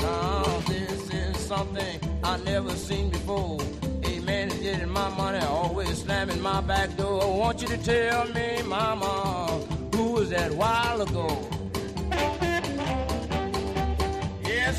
Now 0.00 0.42
this 0.66 1.10
is 1.12 1.36
something 1.38 2.00
I 2.22 2.36
never 2.38 2.70
seen 2.70 3.10
before. 3.10 3.60
A 4.04 4.20
man 4.20 4.48
is 4.48 4.58
getting 4.58 4.88
my 4.90 5.08
money, 5.10 5.38
always 5.38 6.02
slamming 6.02 6.40
my 6.40 6.60
back 6.60 6.96
door. 6.96 7.22
I 7.22 7.26
want 7.26 7.62
you 7.62 7.68
to 7.68 7.78
tell 7.78 8.26
me, 8.28 8.62
mama, 8.62 9.60
who 9.94 10.12
was 10.12 10.30
that 10.30 10.52
while 10.52 11.02
ago? 11.02 11.53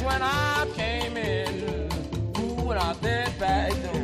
When 0.06 0.22
I 0.22 0.68
came 0.76 1.18
in, 1.18 1.90
who 2.38 2.68
went 2.68 2.80
out 2.80 3.02
that 3.02 3.38
back 3.40 3.72
door? 3.84 3.95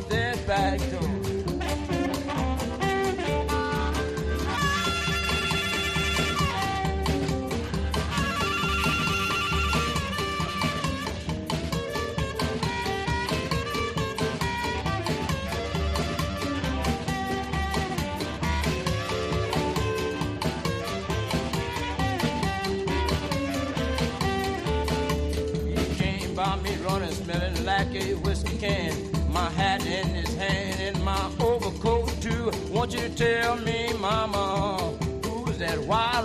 Out 0.00 0.08
that 0.08 0.46
back 0.46 0.78
door? 0.90 1.09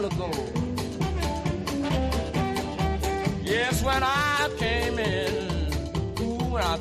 While 0.06 0.30
ago? 0.30 0.32
Yes, 3.44 3.84
when 3.84 4.03
I 4.03 4.49
came 4.57 4.99
in, 4.99 5.45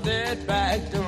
that 0.02 0.46
back 0.46 0.80
door? 0.90 1.00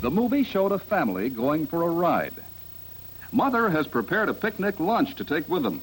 The 0.00 0.10
movie 0.10 0.44
showed 0.44 0.72
a 0.72 0.78
family 0.78 1.28
going 1.28 1.66
for 1.66 1.82
a 1.82 1.90
ride. 1.90 2.34
Mother 3.30 3.68
has 3.68 3.86
prepared 3.86 4.28
a 4.28 4.34
picnic 4.34 4.80
lunch 4.80 5.16
to 5.16 5.24
take 5.24 5.48
with 5.48 5.62
them. 5.62 5.82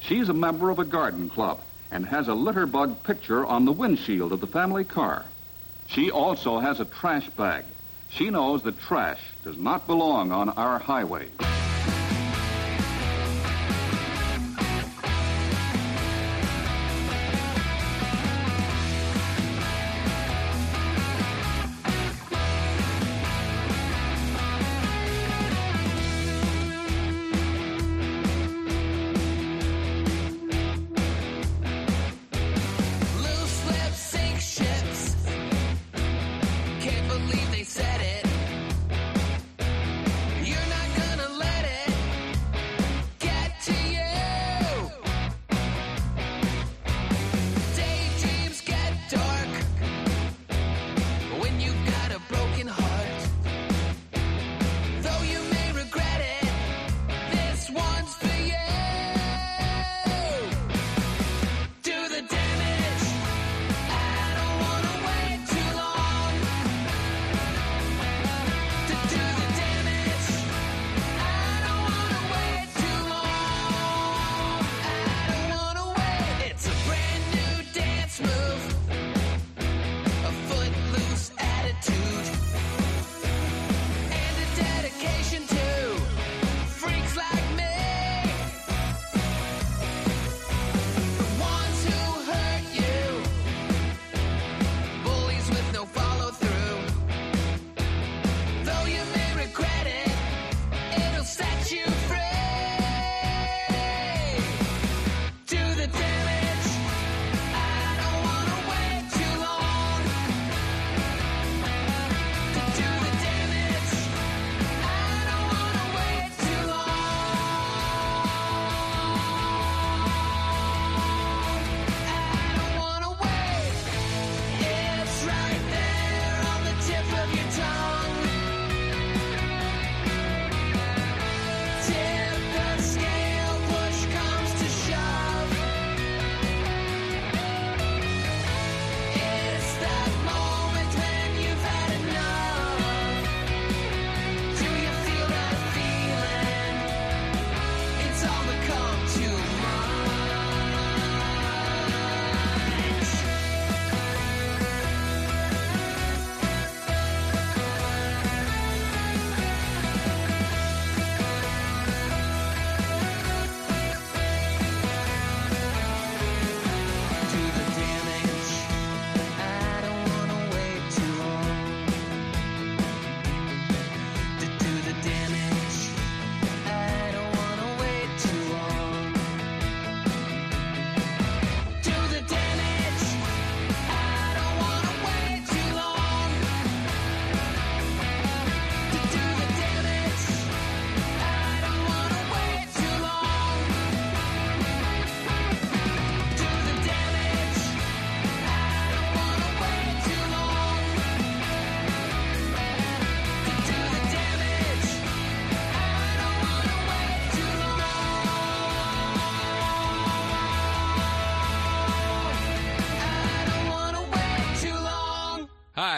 She's 0.00 0.28
a 0.28 0.34
member 0.34 0.70
of 0.70 0.78
a 0.78 0.84
garden 0.84 1.28
club 1.28 1.60
and 1.90 2.06
has 2.06 2.28
a 2.28 2.34
litter 2.34 2.66
bug 2.66 3.02
picture 3.02 3.44
on 3.44 3.64
the 3.64 3.72
windshield 3.72 4.32
of 4.32 4.40
the 4.40 4.46
family 4.46 4.84
car. 4.84 5.24
She 5.88 6.10
also 6.10 6.60
has 6.60 6.80
a 6.80 6.84
trash 6.84 7.28
bag. 7.30 7.64
She 8.10 8.30
knows 8.30 8.62
that 8.62 8.78
trash 8.78 9.20
does 9.44 9.56
not 9.58 9.86
belong 9.86 10.32
on 10.32 10.48
our 10.50 10.78
highway. 10.78 11.28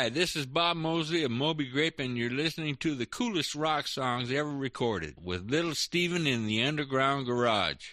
Hi, 0.01 0.09
this 0.09 0.35
is 0.35 0.47
Bob 0.47 0.79
Mosley 0.79 1.25
of 1.25 1.31
Moby 1.31 1.67
Grape, 1.67 2.01
and 2.01 2.17
you're 2.17 2.31
listening 2.31 2.77
to 2.77 2.95
the 2.95 3.05
coolest 3.05 3.55
rock 3.55 3.87
songs 3.87 4.33
ever 4.33 4.49
recorded 4.49 5.17
with 5.23 5.51
Little 5.51 5.75
Steven 5.75 6.27
in 6.27 6.47
the 6.47 6.63
Underground 6.63 7.27
Garage. 7.27 7.91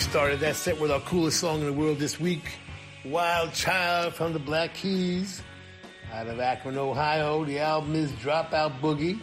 Started 0.00 0.40
that 0.40 0.56
set 0.56 0.80
with 0.80 0.90
our 0.90 1.00
coolest 1.00 1.38
song 1.38 1.60
in 1.60 1.66
the 1.66 1.72
world 1.72 1.98
this 1.98 2.18
week, 2.18 2.58
Wild 3.04 3.52
Child 3.52 4.14
from 4.14 4.32
the 4.32 4.40
Black 4.40 4.74
Keys. 4.74 5.40
Out 6.12 6.26
of 6.26 6.40
Akron, 6.40 6.76
Ohio, 6.76 7.44
the 7.44 7.60
album 7.60 7.94
is 7.94 8.10
Dropout 8.12 8.80
Boogie, 8.80 9.20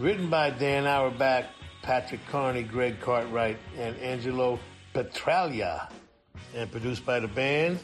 written 0.00 0.28
by 0.28 0.50
Dan 0.50 0.84
Auerbach, 0.84 1.44
Patrick 1.82 2.26
Carney, 2.26 2.64
Greg 2.64 2.98
Cartwright, 3.00 3.56
and 3.78 3.96
Angelo 3.98 4.58
Petraglia, 4.94 5.88
and 6.56 6.72
produced 6.72 7.06
by 7.06 7.20
the 7.20 7.28
band. 7.28 7.78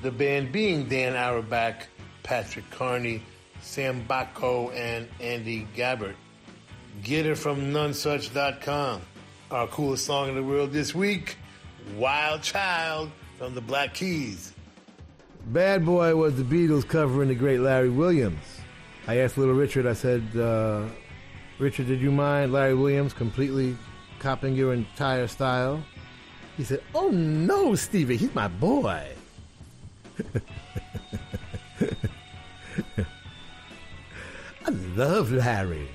The 0.00 0.10
band 0.10 0.52
being 0.52 0.88
Dan 0.88 1.14
Auerbach, 1.14 1.86
Patrick 2.22 2.70
Carney, 2.70 3.22
Sam 3.60 4.06
Bacco, 4.06 4.70
and 4.70 5.06
Andy 5.20 5.66
Gabbard. 5.76 6.16
Get 7.02 7.26
it 7.26 7.36
from 7.36 7.72
nonesuch.com. 7.74 9.02
Our 9.50 9.66
coolest 9.66 10.06
song 10.06 10.30
in 10.30 10.34
the 10.34 10.42
world 10.42 10.72
this 10.72 10.94
week, 10.94 11.36
Wild 11.96 12.42
Child 12.42 13.10
from 13.38 13.54
the 13.54 13.60
Black 13.60 13.94
Keys. 13.94 14.52
Bad 15.46 15.84
Boy 15.84 16.16
was 16.16 16.36
the 16.36 16.42
Beatles 16.42 16.86
covering 16.88 17.28
the 17.28 17.34
great 17.34 17.60
Larry 17.60 17.90
Williams. 17.90 18.42
I 19.06 19.18
asked 19.18 19.36
Little 19.36 19.54
Richard, 19.54 19.86
I 19.86 19.92
said, 19.92 20.22
uh, 20.36 20.86
Richard, 21.58 21.86
did 21.86 22.00
you 22.00 22.10
mind 22.10 22.52
Larry 22.52 22.74
Williams 22.74 23.12
completely 23.12 23.76
copying 24.18 24.56
your 24.56 24.72
entire 24.72 25.26
style? 25.26 25.84
He 26.56 26.64
said, 26.64 26.82
Oh 26.94 27.10
no, 27.10 27.74
Stevie, 27.74 28.16
he's 28.16 28.34
my 28.34 28.48
boy. 28.48 29.06
I 34.66 34.70
love 34.96 35.30
Larry. 35.30 35.88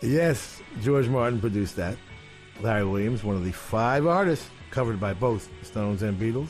Yes, 0.00 0.60
George 0.82 1.08
Martin 1.08 1.40
produced 1.40 1.76
that. 1.76 1.96
Larry 2.60 2.84
Williams, 2.84 3.22
one 3.22 3.36
of 3.36 3.44
the 3.44 3.52
five 3.52 4.06
artists 4.06 4.50
covered 4.72 4.98
by 4.98 5.14
both 5.14 5.48
Stones 5.62 6.02
and 6.02 6.18
Beatles. 6.18 6.48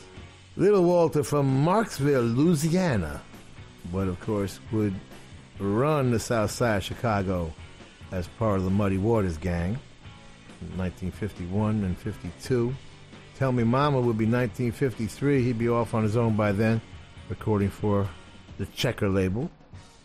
Little 0.55 0.83
Walter 0.83 1.23
from 1.23 1.63
Marksville, 1.63 2.35
Louisiana, 2.35 3.21
but 3.91 4.07
of 4.07 4.19
course 4.21 4.59
would 4.71 4.95
run 5.59 6.11
the 6.11 6.19
south 6.19 6.51
side 6.51 6.77
of 6.77 6.83
Chicago 6.83 7.53
as 8.11 8.27
part 8.39 8.57
of 8.57 8.63
the 8.63 8.69
Muddy 8.71 8.97
Waters 8.97 9.37
gang 9.37 9.77
in 10.61 10.77
1951 10.77 11.83
and 11.83 11.97
52. 11.97 12.73
Tell 13.35 13.51
Me 13.51 13.63
Mama 13.63 13.97
would 13.97 14.17
be 14.17 14.25
1953. 14.25 15.43
He'd 15.43 15.57
be 15.57 15.69
off 15.69 15.93
on 15.93 16.03
his 16.03 16.15
own 16.15 16.35
by 16.35 16.51
then, 16.51 16.81
recording 17.29 17.69
for 17.69 18.07
the 18.57 18.65
Checker 18.67 19.09
label, 19.09 19.49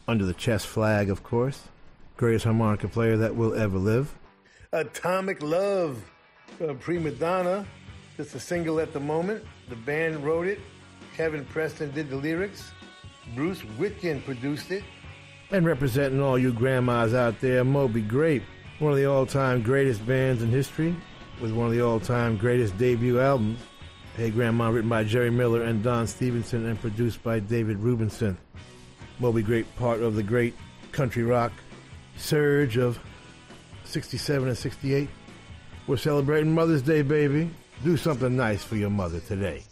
under 0.08 0.24
the 0.24 0.34
Chess 0.34 0.64
flag, 0.64 1.10
of 1.10 1.22
course. 1.22 1.68
Greatest 2.16 2.46
harmonica 2.46 2.88
player 2.88 3.16
that 3.18 3.36
will 3.36 3.54
ever 3.54 3.78
live. 3.78 4.12
Atomic 4.72 5.42
Love 5.42 6.02
from 6.56 6.78
Prima 6.78 7.10
Donna. 7.10 7.66
Just 8.18 8.34
a 8.34 8.40
single 8.40 8.80
at 8.80 8.92
the 8.92 8.98
moment. 8.98 9.44
The 9.68 9.76
band 9.76 10.24
wrote 10.24 10.48
it. 10.48 10.58
Kevin 11.16 11.44
Preston 11.44 11.92
did 11.92 12.10
the 12.10 12.16
lyrics. 12.16 12.72
Bruce 13.36 13.62
Witkin 13.78 14.24
produced 14.24 14.72
it. 14.72 14.82
And 15.52 15.64
representing 15.64 16.20
all 16.20 16.36
you 16.36 16.52
grandmas 16.52 17.14
out 17.14 17.40
there, 17.40 17.62
Moby 17.62 18.00
Grape, 18.00 18.42
one 18.80 18.90
of 18.90 18.98
the 18.98 19.04
all 19.04 19.24
time 19.24 19.62
greatest 19.62 20.04
bands 20.04 20.42
in 20.42 20.50
history, 20.50 20.96
with 21.40 21.52
one 21.52 21.68
of 21.68 21.72
the 21.72 21.80
all 21.80 22.00
time 22.00 22.36
greatest 22.36 22.76
debut 22.76 23.20
albums. 23.20 23.60
Hey 24.16 24.30
Grandma, 24.30 24.68
written 24.68 24.90
by 24.90 25.04
Jerry 25.04 25.30
Miller 25.30 25.62
and 25.62 25.80
Don 25.84 26.08
Stevenson 26.08 26.66
and 26.66 26.80
produced 26.80 27.22
by 27.22 27.38
David 27.38 27.78
Rubinson. 27.78 28.36
Moby 29.20 29.42
Grape, 29.42 29.72
part 29.76 30.02
of 30.02 30.16
the 30.16 30.24
great 30.24 30.56
country 30.90 31.22
rock 31.22 31.52
surge 32.16 32.78
of 32.78 32.98
67 33.84 34.48
and 34.48 34.58
68. 34.58 35.08
We're 35.86 35.96
celebrating 35.96 36.52
Mother's 36.52 36.82
Day, 36.82 37.02
baby. 37.02 37.48
Do 37.84 37.96
something 37.96 38.36
nice 38.36 38.62
for 38.62 38.76
your 38.76 38.90
mother 38.90 39.20
today. 39.20 39.62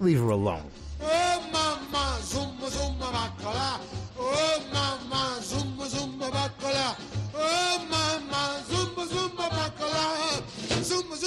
Leave 0.00 0.18
her 0.18 0.30
alone. 0.30 0.70
Oh 1.00 1.40
mama, 1.52 2.18
zumba 2.22 2.68
zumba 2.70 3.08
bacala. 3.10 3.80
Oh 4.18 4.62
mama, 4.72 5.38
zumba 5.40 5.86
zumba 5.88 6.30
bacala. 6.30 6.96
Oh 7.34 7.86
mama, 7.90 8.62
zumba 8.68 9.06
zumba 9.06 9.48
bacala. 9.48 10.42
Zumba 10.82 11.18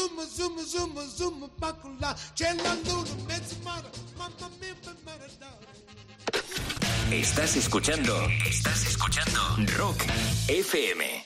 luma 1.31 1.49
bakula, 1.59 2.15
chela 2.35 2.75
luna, 2.85 3.09
metzimara, 3.27 3.89
mamma 4.17 4.49
mia, 4.59 4.75
mamma. 5.05 5.11
Estás 7.11 7.55
escuchando. 7.55 8.13
Estás 8.45 8.85
escuchando. 8.85 9.39
Rock 9.77 10.05
FM. 10.47 11.25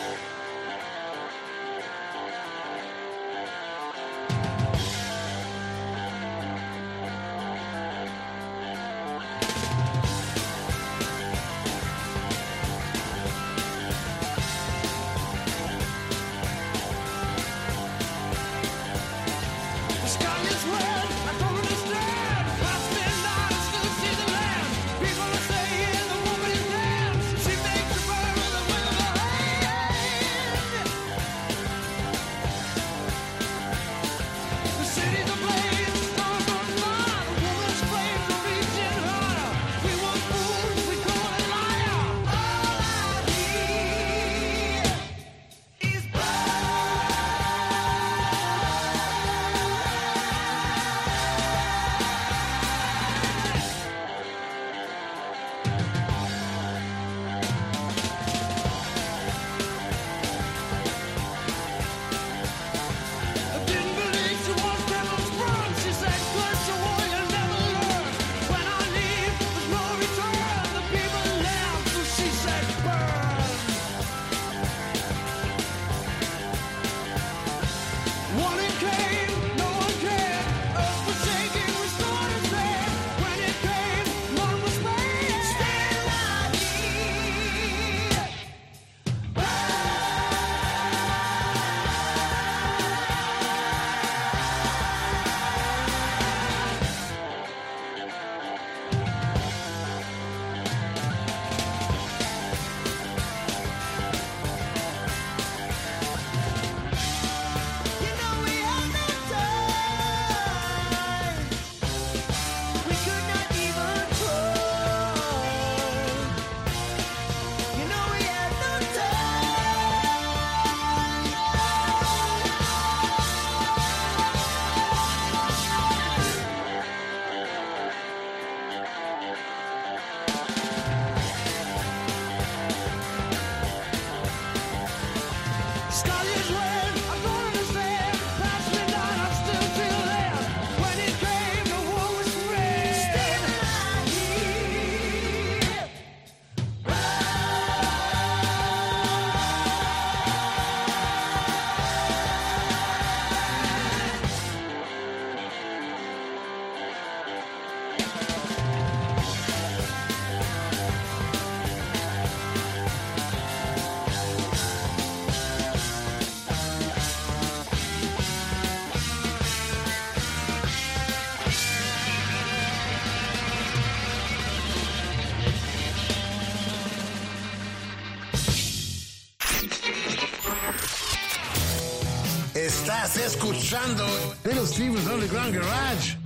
Escuchando 183.25 184.05
Little 184.43 184.65
Steven's 184.65 185.07
Underground 185.07 185.53
Garage 185.53 186.17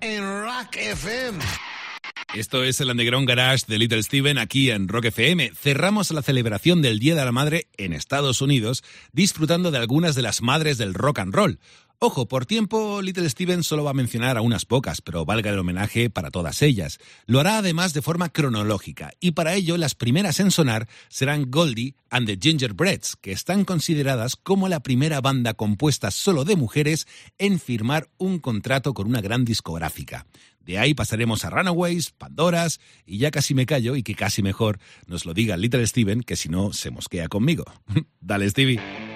en 0.00 0.22
Rock 0.22 0.76
FM. 0.76 1.38
Esto 2.34 2.62
es 2.62 2.80
el 2.80 2.90
Underground 2.90 3.28
Garage 3.28 3.64
de 3.68 3.78
Little 3.78 4.02
Steven 4.02 4.38
aquí 4.38 4.70
en 4.70 4.88
Rock 4.88 5.06
FM. 5.06 5.52
Cerramos 5.54 6.10
la 6.10 6.20
celebración 6.20 6.82
del 6.82 6.98
Día 6.98 7.14
de 7.14 7.24
la 7.24 7.32
Madre 7.32 7.68
en 7.76 7.92
Estados 7.92 8.42
Unidos 8.42 8.82
disfrutando 9.12 9.70
de 9.70 9.78
algunas 9.78 10.14
de 10.14 10.22
las 10.22 10.42
madres 10.42 10.76
del 10.76 10.94
rock 10.94 11.20
and 11.20 11.34
roll. 11.34 11.58
Ojo, 12.00 12.26
por 12.28 12.44
tiempo 12.44 13.00
Little 13.00 13.28
Steven 13.30 13.62
solo 13.62 13.84
va 13.84 13.92
a 13.92 13.94
mencionar 13.94 14.36
a 14.36 14.42
unas 14.42 14.64
pocas, 14.64 15.00
pero 15.00 15.24
valga 15.24 15.50
el 15.50 15.58
homenaje 15.58 16.10
para 16.10 16.30
todas 16.30 16.60
ellas. 16.60 16.98
Lo 17.26 17.40
hará 17.40 17.58
además 17.58 17.94
de 17.94 18.02
forma 18.02 18.28
cronológica 18.28 19.12
y 19.20 19.30
para 19.30 19.54
ello 19.54 19.76
las 19.78 19.94
primeras 19.94 20.40
en 20.40 20.50
sonar 20.50 20.88
serán 21.08 21.50
Goldie 21.50 21.94
and 22.10 22.26
the 22.26 22.36
Gingerbreads, 22.40 23.16
que 23.16 23.32
están 23.32 23.64
consideradas 23.64 24.36
como 24.36 24.68
la 24.68 24.80
primera 24.80 25.20
banda 25.20 25.54
compuesta 25.54 26.10
solo 26.10 26.44
de 26.44 26.56
mujeres 26.56 27.06
en 27.38 27.58
firmar 27.58 28.10
un 28.18 28.38
contrato 28.38 28.92
con 28.92 29.06
una 29.06 29.20
gran 29.20 29.44
discográfica. 29.44 30.26
De 30.60 30.78
ahí 30.78 30.94
pasaremos 30.94 31.44
a 31.44 31.50
Runaways, 31.50 32.10
Pandoras, 32.10 32.80
y 33.04 33.18
ya 33.18 33.30
casi 33.30 33.54
me 33.54 33.66
callo 33.66 33.96
y 33.96 34.02
que 34.02 34.14
casi 34.14 34.42
mejor 34.42 34.78
nos 35.06 35.26
lo 35.26 35.34
diga 35.34 35.56
Little 35.56 35.86
Steven, 35.86 36.22
que 36.22 36.36
si 36.36 36.48
no 36.48 36.72
se 36.72 36.90
mosquea 36.90 37.28
conmigo. 37.28 37.64
Dale, 38.20 38.48
Stevie. 38.48 39.13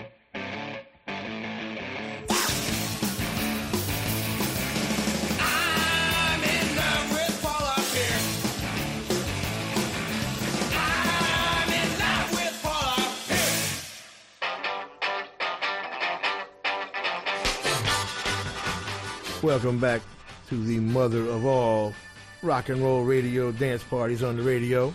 Welcome 19.43 19.79
back 19.79 20.03
to 20.49 20.65
the 20.65 20.81
mother 20.81 21.21
of 21.21 21.47
all 21.47 21.95
rock 22.43 22.71
and 22.71 22.83
roll 22.83 23.05
radio 23.05 23.53
dance 23.53 23.85
parties 23.85 24.25
on 24.25 24.37
the 24.37 24.43
radio, 24.43 24.93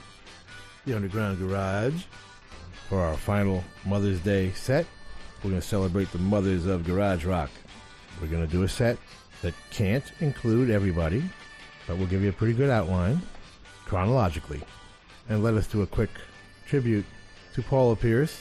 the 0.86 0.94
Underground 0.94 1.40
Garage. 1.40 2.04
For 2.90 3.00
our 3.00 3.16
final 3.16 3.64
Mother's 3.86 4.20
Day 4.20 4.52
set, 4.52 4.86
we're 5.42 5.52
going 5.52 5.62
to 5.62 5.68
celebrate 5.68 6.12
the 6.12 6.18
mothers 6.18 6.66
of 6.66 6.84
garage 6.84 7.24
rock. 7.24 7.52
We're 8.20 8.28
going 8.28 8.46
to 8.46 8.52
do 8.52 8.64
a 8.64 8.68
set 8.68 8.98
that 9.44 9.54
can't 9.72 10.12
include 10.20 10.70
everybody, 10.70 11.24
but 11.88 11.98
we'll 11.98 12.08
give 12.08 12.22
you 12.22 12.30
a 12.30 12.34
pretty 12.34 12.54
good 12.54 12.70
outline 12.70 13.22
chronologically. 13.86 14.62
And 15.30 15.42
let 15.42 15.54
us 15.54 15.68
do 15.68 15.84
a 15.84 15.88
quick 15.88 16.10
tribute 16.68 17.06
to 17.54 17.62
Paula 17.62 17.96
Pierce 17.96 18.38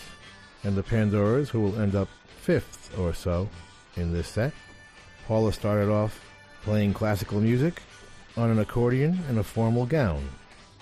and 0.64 0.74
the 0.74 0.82
Pandoras, 0.82 1.48
who 1.48 1.60
will 1.60 1.80
end 1.80 1.94
up 1.94 2.08
fifth 2.40 2.98
or 2.98 3.14
so 3.14 3.48
in 3.94 4.12
this 4.12 4.26
set. 4.26 4.52
Paula 5.26 5.52
started 5.52 5.90
off 5.90 6.20
playing 6.62 6.94
classical 6.94 7.40
music 7.40 7.82
on 8.36 8.50
an 8.50 8.58
accordion 8.58 9.18
and 9.28 9.38
a 9.38 9.44
formal 9.44 9.86
gown. 9.86 10.28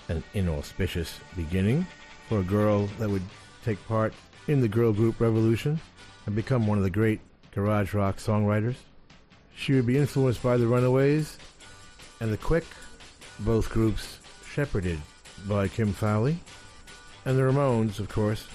An 0.07 0.23
inauspicious 0.33 1.19
beginning 1.35 1.85
for 2.27 2.39
a 2.39 2.43
girl 2.43 2.87
that 2.99 3.09
would 3.09 3.23
take 3.63 3.85
part 3.87 4.13
in 4.47 4.61
the 4.61 4.67
girl 4.67 4.91
group 4.91 5.19
revolution 5.19 5.79
and 6.25 6.35
become 6.35 6.67
one 6.67 6.77
of 6.77 6.83
the 6.83 6.89
great 6.89 7.19
garage 7.51 7.93
rock 7.93 8.17
songwriters. 8.17 8.75
She 9.55 9.73
would 9.73 9.85
be 9.85 9.97
influenced 9.97 10.41
by 10.41 10.57
the 10.57 10.67
Runaways 10.67 11.37
and 12.19 12.31
the 12.31 12.37
Quick, 12.37 12.65
both 13.39 13.69
groups 13.69 14.19
shepherded 14.49 14.99
by 15.47 15.67
Kim 15.67 15.93
Fowley. 15.93 16.39
And 17.25 17.37
the 17.37 17.43
Ramones, 17.43 17.99
of 17.99 18.09
course, 18.09 18.47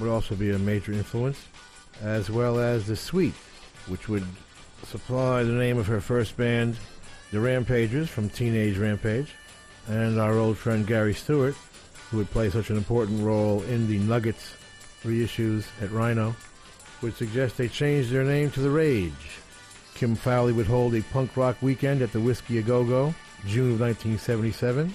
would 0.00 0.08
also 0.08 0.34
be 0.34 0.50
a 0.50 0.58
major 0.58 0.92
influence, 0.92 1.46
as 2.02 2.30
well 2.30 2.58
as 2.58 2.86
the 2.86 2.96
Sweet, 2.96 3.34
which 3.86 4.08
would 4.08 4.26
supply 4.86 5.42
the 5.42 5.52
name 5.52 5.78
of 5.78 5.86
her 5.86 6.00
first 6.00 6.36
band, 6.36 6.76
the 7.30 7.40
Rampagers 7.40 8.08
from 8.08 8.28
Teenage 8.28 8.78
Rampage, 8.78 9.32
and 9.88 10.20
our 10.20 10.34
old 10.34 10.58
friend 10.58 10.86
Gary 10.86 11.14
Stewart, 11.14 11.54
who 12.10 12.18
would 12.18 12.30
play 12.30 12.50
such 12.50 12.70
an 12.70 12.76
important 12.76 13.22
role 13.22 13.62
in 13.64 13.88
the 13.88 13.98
Nuggets 13.98 14.54
reissues 15.04 15.64
at 15.80 15.90
Rhino, 15.90 16.34
would 17.00 17.16
suggest 17.16 17.56
they 17.56 17.68
change 17.68 18.10
their 18.10 18.24
name 18.24 18.50
to 18.52 18.60
The 18.60 18.70
Rage. 18.70 19.40
Kim 19.94 20.14
Fowley 20.14 20.52
would 20.52 20.66
hold 20.66 20.94
a 20.94 21.02
punk 21.02 21.36
rock 21.36 21.60
weekend 21.62 22.02
at 22.02 22.12
the 22.12 22.20
Whisky 22.20 22.58
A 22.58 22.62
Go 22.62 22.84
Go, 22.84 23.14
June 23.46 23.72
of 23.72 23.80
1977, 23.80 24.94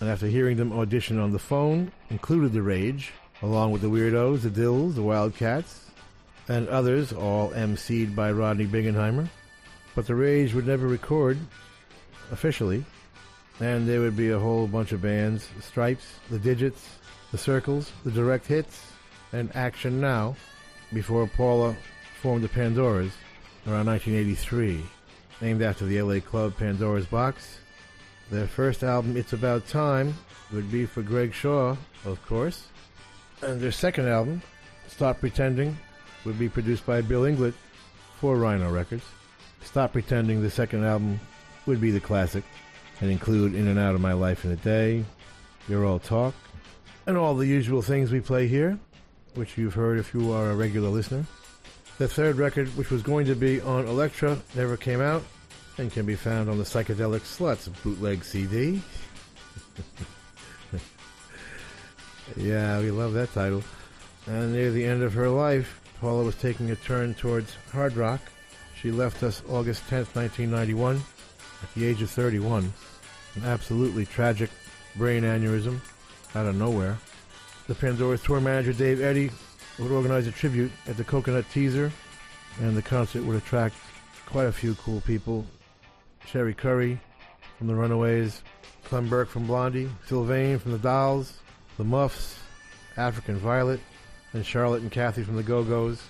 and 0.00 0.08
after 0.08 0.26
hearing 0.26 0.56
them 0.56 0.72
audition 0.72 1.18
on 1.18 1.32
the 1.32 1.38
phone, 1.38 1.92
included 2.10 2.52
The 2.52 2.62
Rage, 2.62 3.12
along 3.42 3.72
with 3.72 3.82
the 3.82 3.88
Weirdos, 3.90 4.42
the 4.42 4.50
Dills, 4.50 4.94
the 4.94 5.02
Wildcats, 5.02 5.90
and 6.52 6.68
others, 6.68 7.14
all 7.14 7.50
emceed 7.52 8.14
by 8.14 8.30
Rodney 8.30 8.66
Bingenheimer. 8.66 9.26
But 9.94 10.06
The 10.06 10.14
Rage 10.14 10.52
would 10.52 10.66
never 10.66 10.86
record 10.86 11.38
officially, 12.30 12.84
and 13.58 13.88
there 13.88 14.00
would 14.00 14.18
be 14.18 14.30
a 14.30 14.38
whole 14.38 14.66
bunch 14.66 14.92
of 14.92 15.00
bands 15.00 15.48
the 15.56 15.62
Stripes, 15.62 16.04
the 16.28 16.38
Digits, 16.38 16.98
the 17.30 17.38
Circles, 17.38 17.90
the 18.04 18.10
Direct 18.10 18.46
Hits, 18.46 18.84
and 19.32 19.54
Action 19.56 19.98
Now 19.98 20.36
before 20.92 21.26
Paula 21.26 21.74
formed 22.20 22.44
the 22.44 22.48
Pandoras 22.48 23.12
around 23.66 23.86
1983, 23.86 24.84
named 25.40 25.62
after 25.62 25.86
the 25.86 26.02
LA 26.02 26.20
club 26.20 26.54
Pandora's 26.58 27.06
Box. 27.06 27.60
Their 28.30 28.46
first 28.46 28.82
album, 28.82 29.16
It's 29.16 29.32
About 29.32 29.66
Time, 29.68 30.14
would 30.52 30.70
be 30.70 30.84
for 30.84 31.00
Greg 31.00 31.32
Shaw, 31.32 31.76
of 32.04 32.22
course. 32.26 32.66
And 33.40 33.58
their 33.58 33.72
second 33.72 34.06
album, 34.06 34.42
Stop 34.88 35.20
Pretending, 35.20 35.78
would 36.24 36.38
be 36.38 36.48
produced 36.48 36.86
by 36.86 37.00
Bill 37.00 37.22
Inglot 37.22 37.54
for 38.18 38.36
Rhino 38.36 38.70
Records. 38.70 39.04
Stop 39.62 39.92
Pretending, 39.92 40.42
the 40.42 40.50
second 40.50 40.84
album, 40.84 41.20
would 41.66 41.80
be 41.80 41.90
the 41.90 42.00
classic 42.00 42.44
and 43.00 43.10
include 43.10 43.54
In 43.54 43.68
and 43.68 43.78
Out 43.78 43.94
of 43.94 44.00
My 44.00 44.12
Life 44.12 44.44
in 44.44 44.52
a 44.52 44.56
Day, 44.56 45.04
Your 45.68 45.84
All 45.84 45.98
Talk, 45.98 46.34
and 47.06 47.16
all 47.16 47.34
the 47.34 47.46
usual 47.46 47.82
things 47.82 48.10
we 48.12 48.20
play 48.20 48.46
here, 48.46 48.78
which 49.34 49.58
you've 49.58 49.74
heard 49.74 49.98
if 49.98 50.14
you 50.14 50.32
are 50.32 50.50
a 50.50 50.56
regular 50.56 50.88
listener. 50.88 51.24
The 51.98 52.08
third 52.08 52.36
record, 52.36 52.68
which 52.76 52.90
was 52.90 53.02
going 53.02 53.26
to 53.26 53.34
be 53.34 53.60
on 53.60 53.86
Elektra, 53.86 54.38
never 54.54 54.76
came 54.76 55.00
out 55.00 55.22
and 55.78 55.92
can 55.92 56.06
be 56.06 56.14
found 56.14 56.48
on 56.48 56.58
the 56.58 56.64
Psychedelic 56.64 57.20
Sluts 57.20 57.70
bootleg 57.82 58.24
CD. 58.24 58.80
yeah, 62.36 62.78
we 62.80 62.90
love 62.90 63.12
that 63.14 63.32
title. 63.32 63.62
And 64.26 64.52
near 64.52 64.70
the 64.70 64.84
end 64.84 65.02
of 65.02 65.14
her 65.14 65.28
life, 65.28 65.81
Paula 66.02 66.24
was 66.24 66.34
taking 66.34 66.72
a 66.72 66.74
turn 66.74 67.14
towards 67.14 67.54
hard 67.70 67.96
rock. 67.96 68.20
She 68.74 68.90
left 68.90 69.22
us 69.22 69.40
August 69.48 69.84
10th, 69.84 70.16
1991, 70.16 71.00
at 71.62 71.74
the 71.76 71.86
age 71.86 72.02
of 72.02 72.10
31. 72.10 72.72
An 73.36 73.44
absolutely 73.44 74.04
tragic 74.04 74.50
brain 74.96 75.22
aneurysm 75.22 75.78
out 76.34 76.46
of 76.46 76.56
nowhere. 76.56 76.98
The 77.68 77.76
Pandora's 77.76 78.20
tour 78.20 78.40
manager, 78.40 78.72
Dave 78.72 79.00
Eddy, 79.00 79.30
would 79.78 79.92
organize 79.92 80.26
a 80.26 80.32
tribute 80.32 80.72
at 80.88 80.96
the 80.96 81.04
Coconut 81.04 81.48
Teaser, 81.52 81.92
and 82.60 82.76
the 82.76 82.82
concert 82.82 83.22
would 83.22 83.36
attract 83.36 83.76
quite 84.26 84.46
a 84.46 84.52
few 84.52 84.74
cool 84.74 85.00
people. 85.02 85.46
Cherie 86.26 86.52
Currie 86.52 86.98
from 87.58 87.68
the 87.68 87.76
Runaways, 87.76 88.42
Clem 88.82 89.08
Burke 89.08 89.28
from 89.28 89.46
Blondie, 89.46 89.88
Sylvain 90.08 90.58
from 90.58 90.72
the 90.72 90.78
Dolls, 90.78 91.34
the 91.78 91.84
Muffs, 91.84 92.34
African 92.96 93.36
Violet, 93.36 93.78
and 94.32 94.44
Charlotte 94.44 94.82
and 94.82 94.90
Kathy 94.90 95.22
from 95.22 95.36
the 95.36 95.42
Go-Go's, 95.42 96.02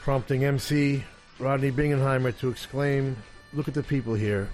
prompting 0.00 0.44
MC 0.44 1.04
Rodney 1.38 1.72
Bingenheimer 1.72 2.36
to 2.38 2.48
exclaim, 2.48 3.16
Look 3.52 3.68
at 3.68 3.74
the 3.74 3.82
people 3.82 4.14
here. 4.14 4.48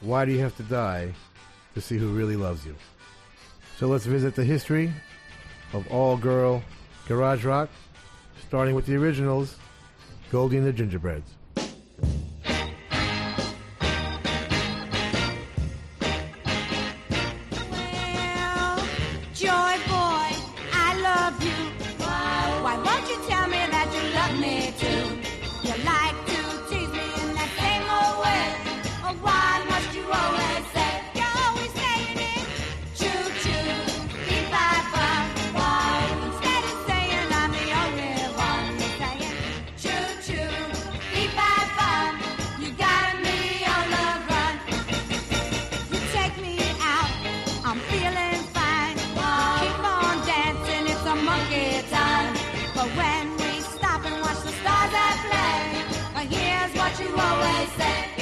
Why 0.00 0.24
do 0.24 0.32
you 0.32 0.38
have 0.38 0.56
to 0.58 0.62
die 0.62 1.12
to 1.74 1.80
see 1.80 1.98
who 1.98 2.08
really 2.08 2.36
loves 2.36 2.64
you? 2.64 2.74
So 3.78 3.88
let's 3.88 4.06
visit 4.06 4.34
the 4.34 4.44
history 4.44 4.92
of 5.72 5.86
all-girl 5.88 6.62
garage 7.06 7.44
rock, 7.44 7.68
starting 8.46 8.74
with 8.74 8.86
the 8.86 8.96
originals, 8.96 9.56
Goldie 10.30 10.58
and 10.58 10.66
the 10.66 10.72
Gingerbreads. 10.72 11.37
Always 57.76 58.17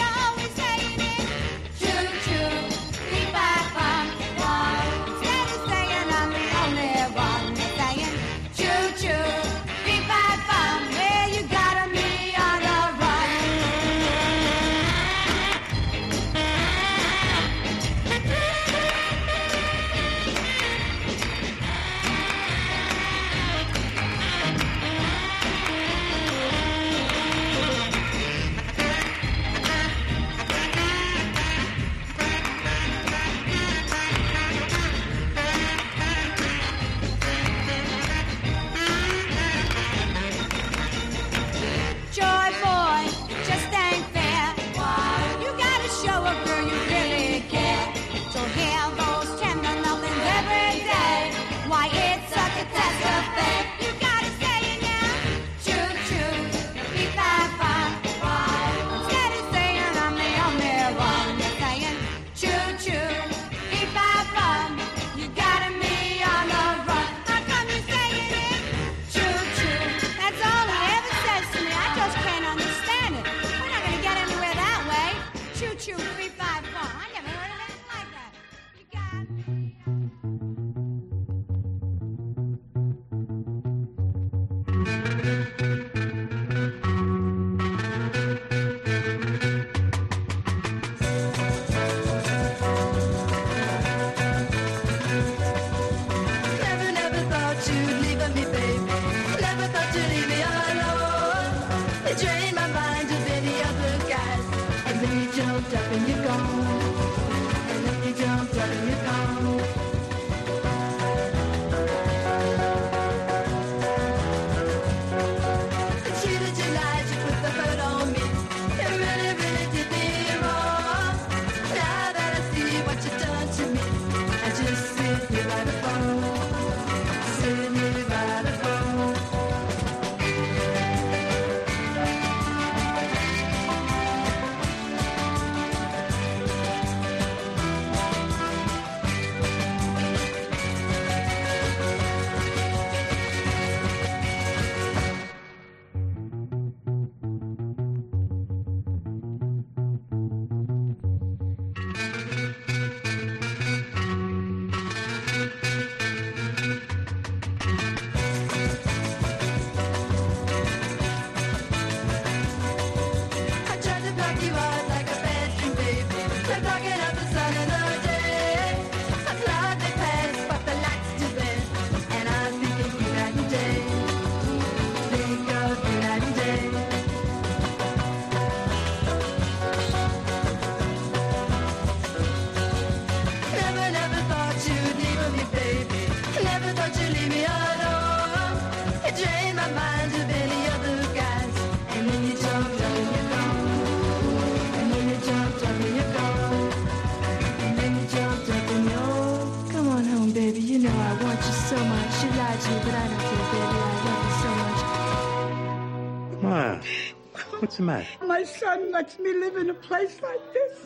My 207.87 208.43
son 208.43 208.91
lets 208.91 209.19
me 209.19 209.33
live 209.33 209.57
in 209.57 209.71
a 209.71 209.75
place 209.75 210.21
like 210.23 210.41
this. 210.53 210.79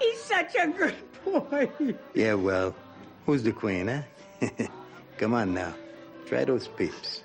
He's 0.00 0.22
such 0.22 0.54
a 0.54 0.68
good 0.68 0.94
boy. 1.24 1.70
Yeah, 2.14 2.34
well, 2.34 2.74
who's 3.26 3.42
the 3.42 3.52
queen, 3.52 3.88
huh? 3.88 4.02
Eh? 4.40 4.66
Come 5.18 5.34
on 5.34 5.54
now. 5.54 5.74
Try 6.26 6.44
those 6.44 6.68
peeps. 6.68 7.22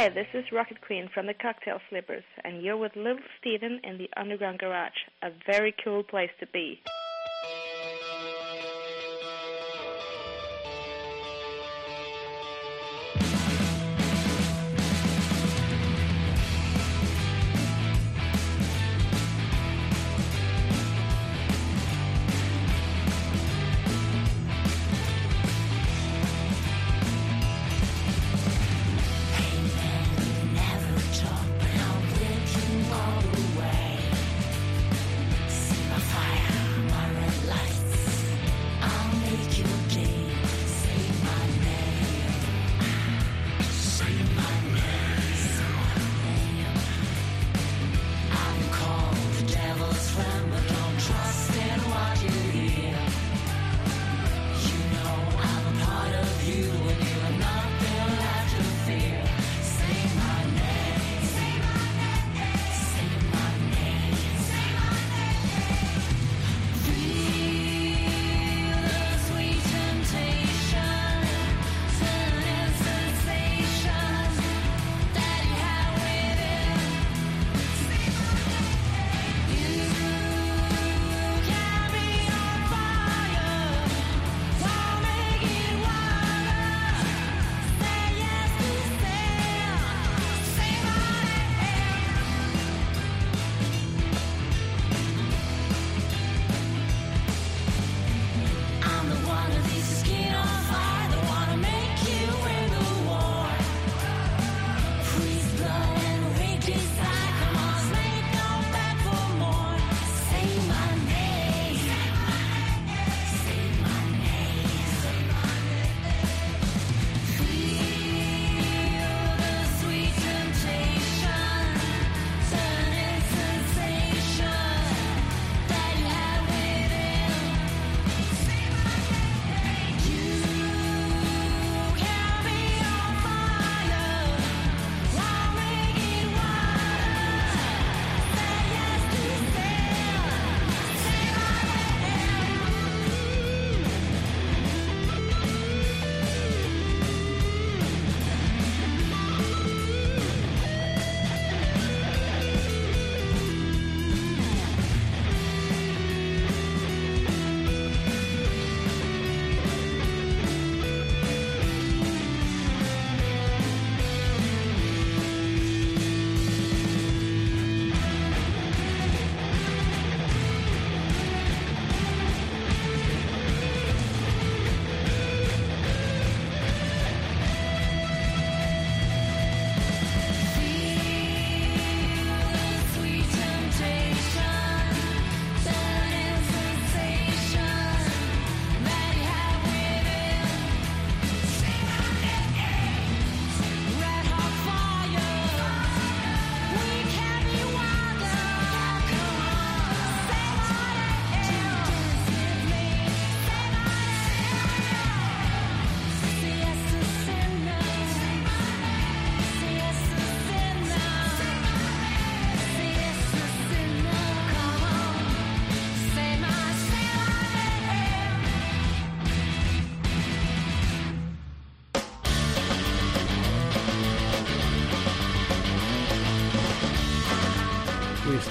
Hi, 0.00 0.08
this 0.08 0.28
is 0.32 0.50
Rocket 0.50 0.80
Queen 0.80 1.10
from 1.12 1.26
the 1.26 1.34
Cocktail 1.34 1.78
Slippers, 1.90 2.24
and 2.42 2.62
you're 2.62 2.78
with 2.78 2.96
Little 2.96 3.20
Steven 3.38 3.82
in 3.84 3.98
the 3.98 4.08
Underground 4.16 4.58
Garage. 4.58 4.96
A 5.22 5.28
very 5.46 5.74
cool 5.84 6.02
place 6.02 6.30
to 6.40 6.46
be. 6.46 6.80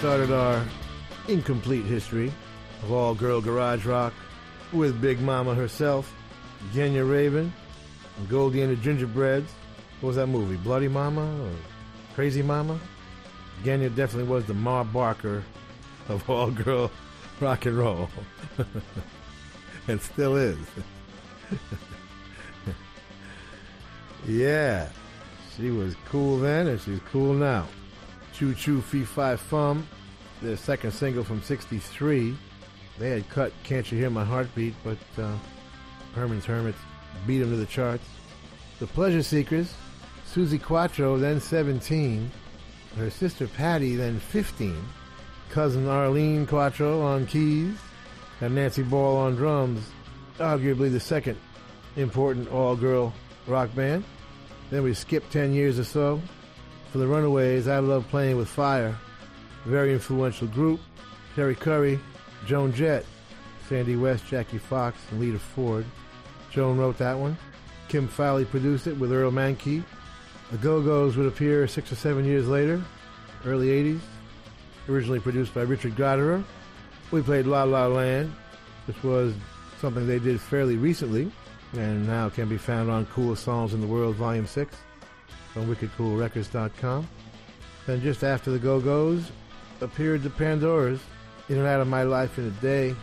Started 0.09 0.31
our 0.31 0.65
incomplete 1.27 1.85
history 1.85 2.33
of 2.81 2.91
all 2.91 3.13
girl 3.13 3.41
garage 3.41 3.85
rock 3.85 4.11
with 4.73 4.99
Big 4.99 5.21
Mama 5.21 5.53
herself, 5.53 6.11
Genya 6.73 7.07
Ravan, 7.07 7.51
and 8.17 8.27
Goldie 8.27 8.63
and 8.63 8.75
the 8.75 8.81
Gingerbreads. 8.81 9.51
What 10.01 10.07
was 10.07 10.15
that 10.15 10.25
movie? 10.25 10.55
Bloody 10.55 10.87
Mama 10.87 11.21
or 11.43 11.51
Crazy 12.15 12.41
Mama? 12.41 12.79
Genya 13.63 13.95
definitely 13.95 14.27
was 14.27 14.45
the 14.45 14.55
Ma 14.55 14.83
Barker 14.83 15.43
of 16.07 16.27
all 16.27 16.49
girl 16.63 16.89
rock 17.39 17.67
and 17.67 17.77
roll. 17.77 18.09
and 19.87 20.01
still 20.01 20.37
is. 20.37 20.57
yeah. 24.27 24.89
She 25.55 25.69
was 25.69 25.93
cool 26.05 26.39
then 26.39 26.65
and 26.65 26.81
she's 26.81 26.99
cool 27.11 27.35
now. 27.35 27.67
Choo 28.33 28.55
Choo 28.55 28.81
Fee 28.81 29.03
Fi 29.03 29.35
Fum, 29.35 29.85
their 30.41 30.57
second 30.57 30.91
single 30.91 31.23
from 31.23 31.41
63. 31.41 32.35
They 32.97 33.09
had 33.09 33.29
cut 33.29 33.51
Can't 33.63 33.89
You 33.91 33.97
Hear 33.97 34.09
My 34.09 34.25
Heartbeat, 34.25 34.75
but 34.83 34.97
uh, 35.17 35.35
Herman's 36.13 36.45
Hermits 36.45 36.77
beat 37.25 37.39
them 37.39 37.51
to 37.51 37.55
the 37.55 37.65
charts. 37.65 38.05
The 38.79 38.87
Pleasure 38.87 39.23
Seekers, 39.23 39.73
Suzi 40.31 40.61
Quatro, 40.61 41.17
then 41.17 41.39
17. 41.39 42.29
Her 42.97 43.09
sister 43.09 43.47
Patty, 43.47 43.95
then 43.95 44.19
15. 44.19 44.75
Cousin 45.49 45.87
Arlene 45.87 46.45
Quatro 46.45 47.01
on 47.01 47.25
keys. 47.25 47.77
And 48.41 48.55
Nancy 48.55 48.83
Ball 48.83 49.17
on 49.17 49.35
drums. 49.35 49.89
Arguably 50.37 50.91
the 50.91 50.99
second 50.99 51.37
important 51.95 52.49
all 52.49 52.75
girl 52.75 53.13
rock 53.47 53.73
band. 53.75 54.03
Then 54.69 54.83
we 54.83 54.93
skip 54.93 55.29
10 55.31 55.53
years 55.53 55.79
or 55.79 55.83
so. 55.83 56.21
For 56.91 56.97
the 56.97 57.07
Runaways, 57.07 57.67
I 57.67 57.79
Love 57.79 58.07
Playing 58.07 58.37
with 58.37 58.47
Fire. 58.47 58.95
Very 59.69 59.93
influential 59.93 60.47
group. 60.47 60.79
Cherie 61.35 61.55
Currie, 61.55 61.99
Joan 62.45 62.73
Jett, 62.73 63.05
Sandy 63.67 63.95
West, 63.95 64.25
Jackie 64.27 64.57
Fox, 64.57 64.97
and 65.11 65.19
Lita 65.19 65.37
Ford. 65.37 65.85
Joan 66.51 66.77
wrote 66.77 66.97
that 66.97 67.17
one. 67.17 67.37
Kim 67.87 68.07
Fowley 68.07 68.45
produced 68.45 68.87
it 68.87 68.97
with 68.97 69.13
Earle 69.13 69.31
Mankey. 69.31 69.83
The 70.51 70.57
Go 70.57 70.81
Go's 70.81 71.15
would 71.15 71.27
appear 71.27 71.67
six 71.67 71.91
or 71.91 71.95
seven 71.95 72.25
years 72.25 72.47
later, 72.47 72.81
early 73.45 73.67
80s, 73.67 74.01
originally 74.89 75.19
produced 75.19 75.53
by 75.53 75.61
Richard 75.61 75.95
Gottehrer. 75.95 76.43
We 77.11 77.21
played 77.21 77.45
La 77.45 77.63
La 77.63 77.85
Land, 77.85 78.33
which 78.85 79.01
was 79.03 79.33
something 79.79 80.07
they 80.07 80.19
did 80.19 80.41
fairly 80.41 80.77
recently 80.77 81.31
and 81.73 82.07
now 82.07 82.29
can 82.29 82.49
be 82.49 82.57
found 82.57 82.89
on 82.89 83.05
Coolest 83.07 83.43
Songs 83.43 83.73
in 83.73 83.81
the 83.81 83.87
World, 83.87 84.15
Volume 84.15 84.47
6 84.47 84.75
from 85.53 85.73
wickedcoolrecords.com. 85.73 87.07
Then 87.85 88.01
just 88.01 88.23
after 88.23 88.51
the 88.51 88.59
Go 88.59 88.79
Go's 88.79 89.31
appeared 89.81 90.23
the 90.23 90.29
Pandoras. 90.29 90.99
In 91.49 91.57
and 91.57 91.67
Out 91.67 91.81
of 91.81 91.87
My 91.87 92.03
Life 92.03 92.37
in 92.37 92.45
a 92.45 92.51
Day 92.61 92.95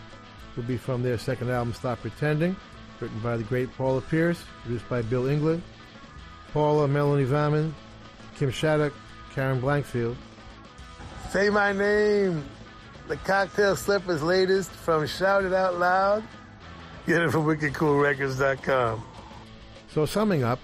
will 0.56 0.62
be 0.62 0.76
from 0.76 1.02
their 1.02 1.18
second 1.18 1.50
album, 1.50 1.74
Stop 1.74 2.00
Pretending, 2.00 2.54
written 3.00 3.18
by 3.20 3.36
the 3.36 3.42
great 3.44 3.72
Paula 3.76 4.00
Pierce, 4.00 4.42
produced 4.62 4.88
by 4.88 5.02
Bill 5.02 5.24
Inglot. 5.24 5.60
Paula, 6.52 6.88
Melanie 6.88 7.24
Vammen, 7.24 7.72
Kim 8.36 8.50
Shattuck, 8.50 8.92
Karen 9.34 9.60
Blankfield. 9.60 10.16
Say 11.30 11.50
my 11.50 11.72
name. 11.72 12.44
The 13.08 13.16
Cocktail 13.18 13.76
Slippers 13.76 14.22
latest 14.22 14.70
from 14.70 15.06
Shout 15.06 15.44
It 15.44 15.52
Out 15.52 15.78
Loud. 15.78 16.24
Get 17.06 17.22
it 17.22 17.30
from 17.30 17.44
wickedcoolrecords.com. 17.44 19.04
So 19.92 20.06
summing 20.06 20.42
up, 20.42 20.58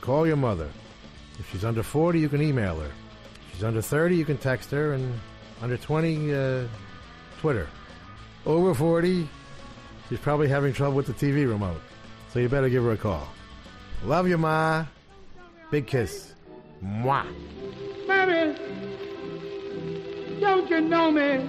call 0.00 0.26
your 0.26 0.36
mother. 0.36 0.68
If 1.38 1.50
she's 1.50 1.64
under 1.64 1.82
40, 1.82 2.20
you 2.20 2.28
can 2.28 2.40
email 2.40 2.80
her. 2.80 2.86
If 2.86 3.54
she's 3.54 3.64
under 3.64 3.82
30, 3.82 4.16
you 4.16 4.24
can 4.24 4.38
text 4.38 4.70
her, 4.70 4.92
and 4.92 5.18
under 5.62 5.76
20, 5.76 6.34
uh, 6.34 6.64
Twitter. 7.40 7.68
Over 8.46 8.74
40, 8.74 9.28
she's 10.08 10.18
probably 10.18 10.48
having 10.48 10.72
trouble 10.72 10.96
with 10.96 11.06
the 11.06 11.12
TV 11.12 11.48
remote. 11.48 11.80
So 12.32 12.38
you 12.40 12.48
better 12.48 12.68
give 12.68 12.82
her 12.84 12.92
a 12.92 12.96
call. 12.96 13.28
Love 14.04 14.28
you, 14.28 14.36
Ma. 14.38 14.84
Big 15.70 15.86
kiss. 15.86 16.34
Mwah. 16.84 17.24
Baby, 18.06 18.58
don't 20.40 20.68
you 20.68 20.80
know 20.82 21.10
me? 21.10 21.48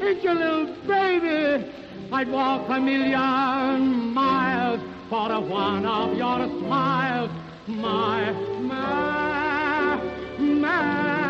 It's 0.00 0.24
your 0.24 0.34
little 0.34 0.74
baby. 0.86 1.70
I'd 2.12 2.28
walk 2.28 2.68
a 2.68 2.80
million 2.80 4.12
miles 4.12 4.80
for 5.08 5.28
the 5.28 5.40
one 5.40 5.86
of 5.86 6.16
your 6.16 6.46
smiles. 6.58 7.30
My, 7.68 8.32
my, 8.60 9.96
my, 10.38 11.29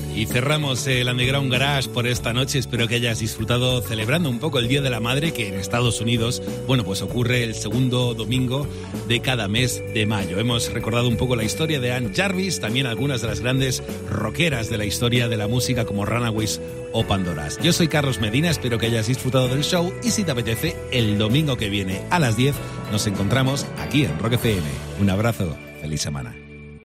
Y 0.15 0.25
cerramos 0.25 0.85
el 0.87 1.07
Underground 1.07 1.51
Garage 1.51 1.89
por 1.89 2.05
esta 2.05 2.33
noche. 2.33 2.59
Espero 2.59 2.87
que 2.87 2.95
hayas 2.95 3.19
disfrutado 3.19 3.81
celebrando 3.81 4.29
un 4.29 4.39
poco 4.39 4.59
el 4.59 4.67
Día 4.67 4.81
de 4.81 4.89
la 4.89 4.99
Madre, 4.99 5.31
que 5.31 5.47
en 5.47 5.55
Estados 5.55 6.01
Unidos, 6.01 6.43
bueno, 6.67 6.83
pues 6.83 7.01
ocurre 7.01 7.43
el 7.43 7.55
segundo 7.55 8.13
domingo 8.13 8.67
de 9.07 9.21
cada 9.21 9.47
mes 9.47 9.81
de 9.93 10.05
mayo. 10.05 10.37
Hemos 10.37 10.71
recordado 10.71 11.07
un 11.07 11.17
poco 11.17 11.35
la 11.35 11.43
historia 11.43 11.79
de 11.79 11.93
Ann 11.93 12.13
Jarvis, 12.13 12.59
también 12.59 12.87
algunas 12.87 13.21
de 13.21 13.29
las 13.29 13.39
grandes 13.39 13.81
rockeras 14.09 14.69
de 14.69 14.77
la 14.77 14.85
historia 14.85 15.29
de 15.29 15.37
la 15.37 15.47
música 15.47 15.85
como 15.85 16.05
Runaways 16.05 16.59
o 16.91 17.05
Pandoras. 17.05 17.57
Yo 17.63 17.71
soy 17.71 17.87
Carlos 17.87 18.19
Medina, 18.19 18.49
espero 18.49 18.77
que 18.77 18.87
hayas 18.87 19.07
disfrutado 19.07 19.47
del 19.47 19.63
show 19.63 19.93
y 20.03 20.11
si 20.11 20.23
te 20.23 20.31
apetece, 20.31 20.75
el 20.91 21.17
domingo 21.17 21.55
que 21.55 21.69
viene 21.69 22.01
a 22.09 22.19
las 22.19 22.35
10 22.35 22.55
nos 22.91 23.07
encontramos 23.07 23.65
aquí 23.79 24.03
en 24.03 24.19
Rock 24.19 24.33
FM. 24.33 24.67
Un 24.99 25.09
abrazo, 25.09 25.55
feliz 25.81 26.01
semana. 26.01 26.50